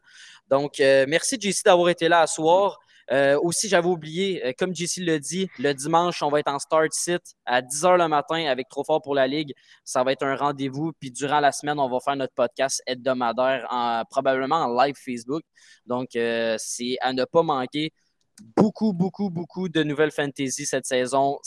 Donc, 0.50 0.76
merci 0.80 1.38
JC 1.42 1.64
d'avoir 1.66 1.90
été 1.90 2.08
là 2.08 2.22
à 2.22 2.28
soir. 2.28 2.80
Euh, 3.12 3.40
aussi, 3.40 3.70
j'avais 3.70 3.88
oublié, 3.88 4.46
euh, 4.46 4.52
comme 4.58 4.74
JC 4.76 5.02
l'a 5.02 5.20
dit, 5.20 5.48
le 5.60 5.74
dimanche, 5.74 6.24
on 6.24 6.30
va 6.30 6.40
être 6.40 6.52
en 6.52 6.60
start 6.60 6.92
sit 6.92 7.22
à 7.46 7.62
10h 7.62 7.98
le 7.98 8.08
matin 8.08 8.46
avec 8.48 8.68
Trop 8.70 8.84
fort 8.84 9.02
pour 9.02 9.16
la 9.16 9.28
Ligue. 9.28 9.54
Ça 9.84 10.04
va 10.04 10.12
être 10.12 10.24
un 10.24 10.36
rendez-vous. 10.36 10.92
Puis 11.00 11.12
durant 11.12 11.40
la 11.40 11.52
semaine, 11.52 11.80
on 11.80 11.90
va 11.90 12.00
faire 12.00 12.16
notre 12.16 12.34
podcast 12.34 12.82
hebdomadaire, 12.88 13.68
en, 13.70 14.04
probablement 14.10 14.56
en 14.56 14.84
live 14.84 14.96
Facebook. 14.96 15.44
Donc, 15.86 16.16
euh, 16.16 16.56
c'est 16.58 16.98
à 17.02 17.14
ne 17.14 17.26
pas 17.26 17.44
manquer 17.44 17.92
beaucoup, 18.58 18.94
beaucoup, 18.94 19.30
beaucoup 19.30 19.70
de 19.70 19.84
nouvelles 19.84 20.12
fantasy 20.12 20.66
cette 20.66 20.86
saison. 20.86 21.40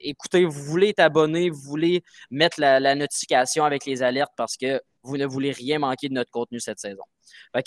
Écoutez, 0.00 0.44
vous 0.44 0.62
voulez 0.64 0.88
être 0.88 1.00
abonné, 1.00 1.50
vous 1.50 1.60
voulez 1.60 2.02
mettre 2.30 2.60
la, 2.60 2.94
notification 2.94 3.64
avec 3.64 3.86
les 3.86 4.02
alertes 4.02 4.32
parce 4.36 4.56
que 4.56 4.80
vous 5.02 5.16
ne 5.16 5.26
voulez 5.26 5.52
rien 5.52 5.78
manquer 5.78 6.08
de 6.08 6.14
notre 6.14 6.30
contenu 6.30 6.60
cette 6.60 6.78
saison. 6.78 7.02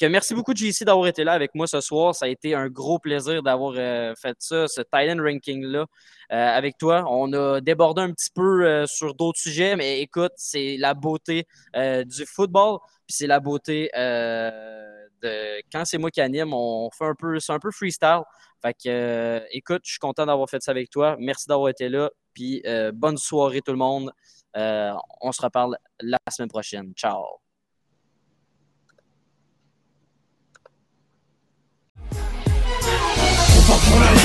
Merci 0.09 0.33
beaucoup, 0.33 0.53
JC, 0.55 0.83
d'avoir 0.83 1.07
été 1.07 1.23
là 1.23 1.33
avec 1.33 1.53
moi 1.55 1.67
ce 1.67 1.81
soir. 1.81 2.15
Ça 2.15 2.25
a 2.25 2.29
été 2.29 2.53
un 2.53 2.67
gros 2.67 2.99
plaisir 2.99 3.43
d'avoir 3.43 3.73
fait 4.17 4.35
ça, 4.39 4.67
ce 4.67 4.81
Thailand 4.81 5.21
ranking-là 5.21 5.85
avec 6.29 6.77
toi. 6.77 7.05
On 7.09 7.31
a 7.33 7.61
débordé 7.61 8.01
un 8.01 8.11
petit 8.11 8.29
peu 8.33 8.85
sur 8.87 9.13
d'autres 9.15 9.39
sujets, 9.39 9.75
mais 9.75 10.01
écoute, 10.01 10.33
c'est 10.37 10.77
la 10.77 10.93
beauté 10.93 11.47
du 11.75 12.25
football, 12.25 12.79
puis 13.07 13.15
c'est 13.15 13.27
la 13.27 13.39
beauté 13.39 13.89
de 13.95 15.61
quand 15.71 15.85
c'est 15.85 15.97
moi 15.97 16.11
qui 16.11 16.21
anime, 16.21 16.53
on 16.53 16.89
fait 16.91 17.05
un 17.05 17.15
peu, 17.15 17.39
c'est 17.39 17.53
un 17.53 17.59
peu 17.59 17.71
freestyle. 17.71 18.21
Fait 18.61 18.73
que, 18.73 19.43
écoute, 19.51 19.81
je 19.83 19.91
suis 19.91 19.99
content 19.99 20.25
d'avoir 20.25 20.49
fait 20.49 20.61
ça 20.61 20.71
avec 20.71 20.89
toi. 20.89 21.15
Merci 21.19 21.47
d'avoir 21.47 21.69
été 21.69 21.89
là. 21.89 22.09
Puis 22.33 22.63
bonne 22.93 23.17
soirée 23.17 23.61
tout 23.61 23.71
le 23.71 23.77
monde. 23.77 24.11
Euh, 24.55 24.93
on 25.21 25.31
se 25.31 25.41
reparle 25.41 25.77
la 25.99 26.17
semaine 26.31 26.49
prochaine. 26.49 26.93
Ciao. 26.95 27.44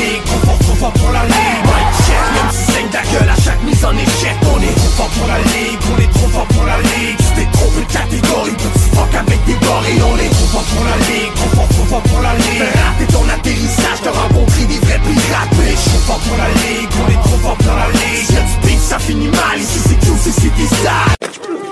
fatigue, 0.01 0.23
trop 0.25 0.47
fort, 0.47 0.59
trop 0.59 0.75
fort 0.75 0.93
pour 0.93 1.13
la 1.13 1.25
ligue. 1.25 1.63
Mike 1.65 1.95
check, 2.07 2.25
même 2.35 2.51
si 2.53 2.73
saigne 2.73 2.89
ta 2.89 3.03
gueule. 3.03 3.29
À 3.29 3.41
chaque 3.41 3.63
mise 3.63 3.85
en 3.85 3.93
échec 3.93 4.37
On 4.55 4.61
est 4.63 4.75
trop 4.75 4.93
fort 4.97 5.09
pour 5.09 5.27
la 5.27 5.39
ligue, 5.39 5.81
on 5.93 6.01
est 6.01 6.13
trop 6.13 6.29
fort 6.29 6.47
pour 6.47 6.65
la 6.65 6.79
ligue. 6.79 7.17
Tu 7.19 7.31
t'es 7.37 7.49
trompé 7.53 7.81
de 7.81 7.93
catégorie, 7.93 8.57
petit 8.57 8.89
fuck 8.95 9.15
avec 9.15 9.45
des 9.45 9.55
gorilles 9.55 10.03
On 10.03 10.17
est 10.19 10.31
trop 10.31 10.49
fort 10.53 10.65
pour 10.65 10.85
la 10.85 10.97
ligue, 11.09 11.35
trop 11.35 11.51
fort, 11.57 11.69
trop 11.69 11.85
fort 11.85 12.03
pour 12.03 12.21
la 12.21 12.35
ligue. 12.35 12.61
Fais 12.61 12.79
rater 12.81 13.07
ton 13.13 13.25
atterrissage, 13.29 14.01
t'auras 14.03 14.29
compris 14.29 14.67
des 14.67 14.79
vrais 14.79 15.01
pirates 15.01 15.53
Bitch, 15.59 15.85
trop 15.85 16.03
fort 16.07 16.21
pour 16.21 16.37
la 16.37 16.49
ligue, 16.49 16.91
on 17.01 17.09
est 17.11 17.23
trop 17.23 17.39
fort 17.45 17.57
pour 17.57 17.77
la 17.77 17.89
ligue. 17.89 18.27
Si 18.27 18.35
y'a 18.35 18.43
du 18.43 18.79
ça 18.81 18.99
finit 18.99 19.29
mal, 19.29 19.59
ici 19.61 19.79
c'est 19.87 19.99
QCC, 20.01 20.31
c'est 20.41 20.55
des 20.57 21.70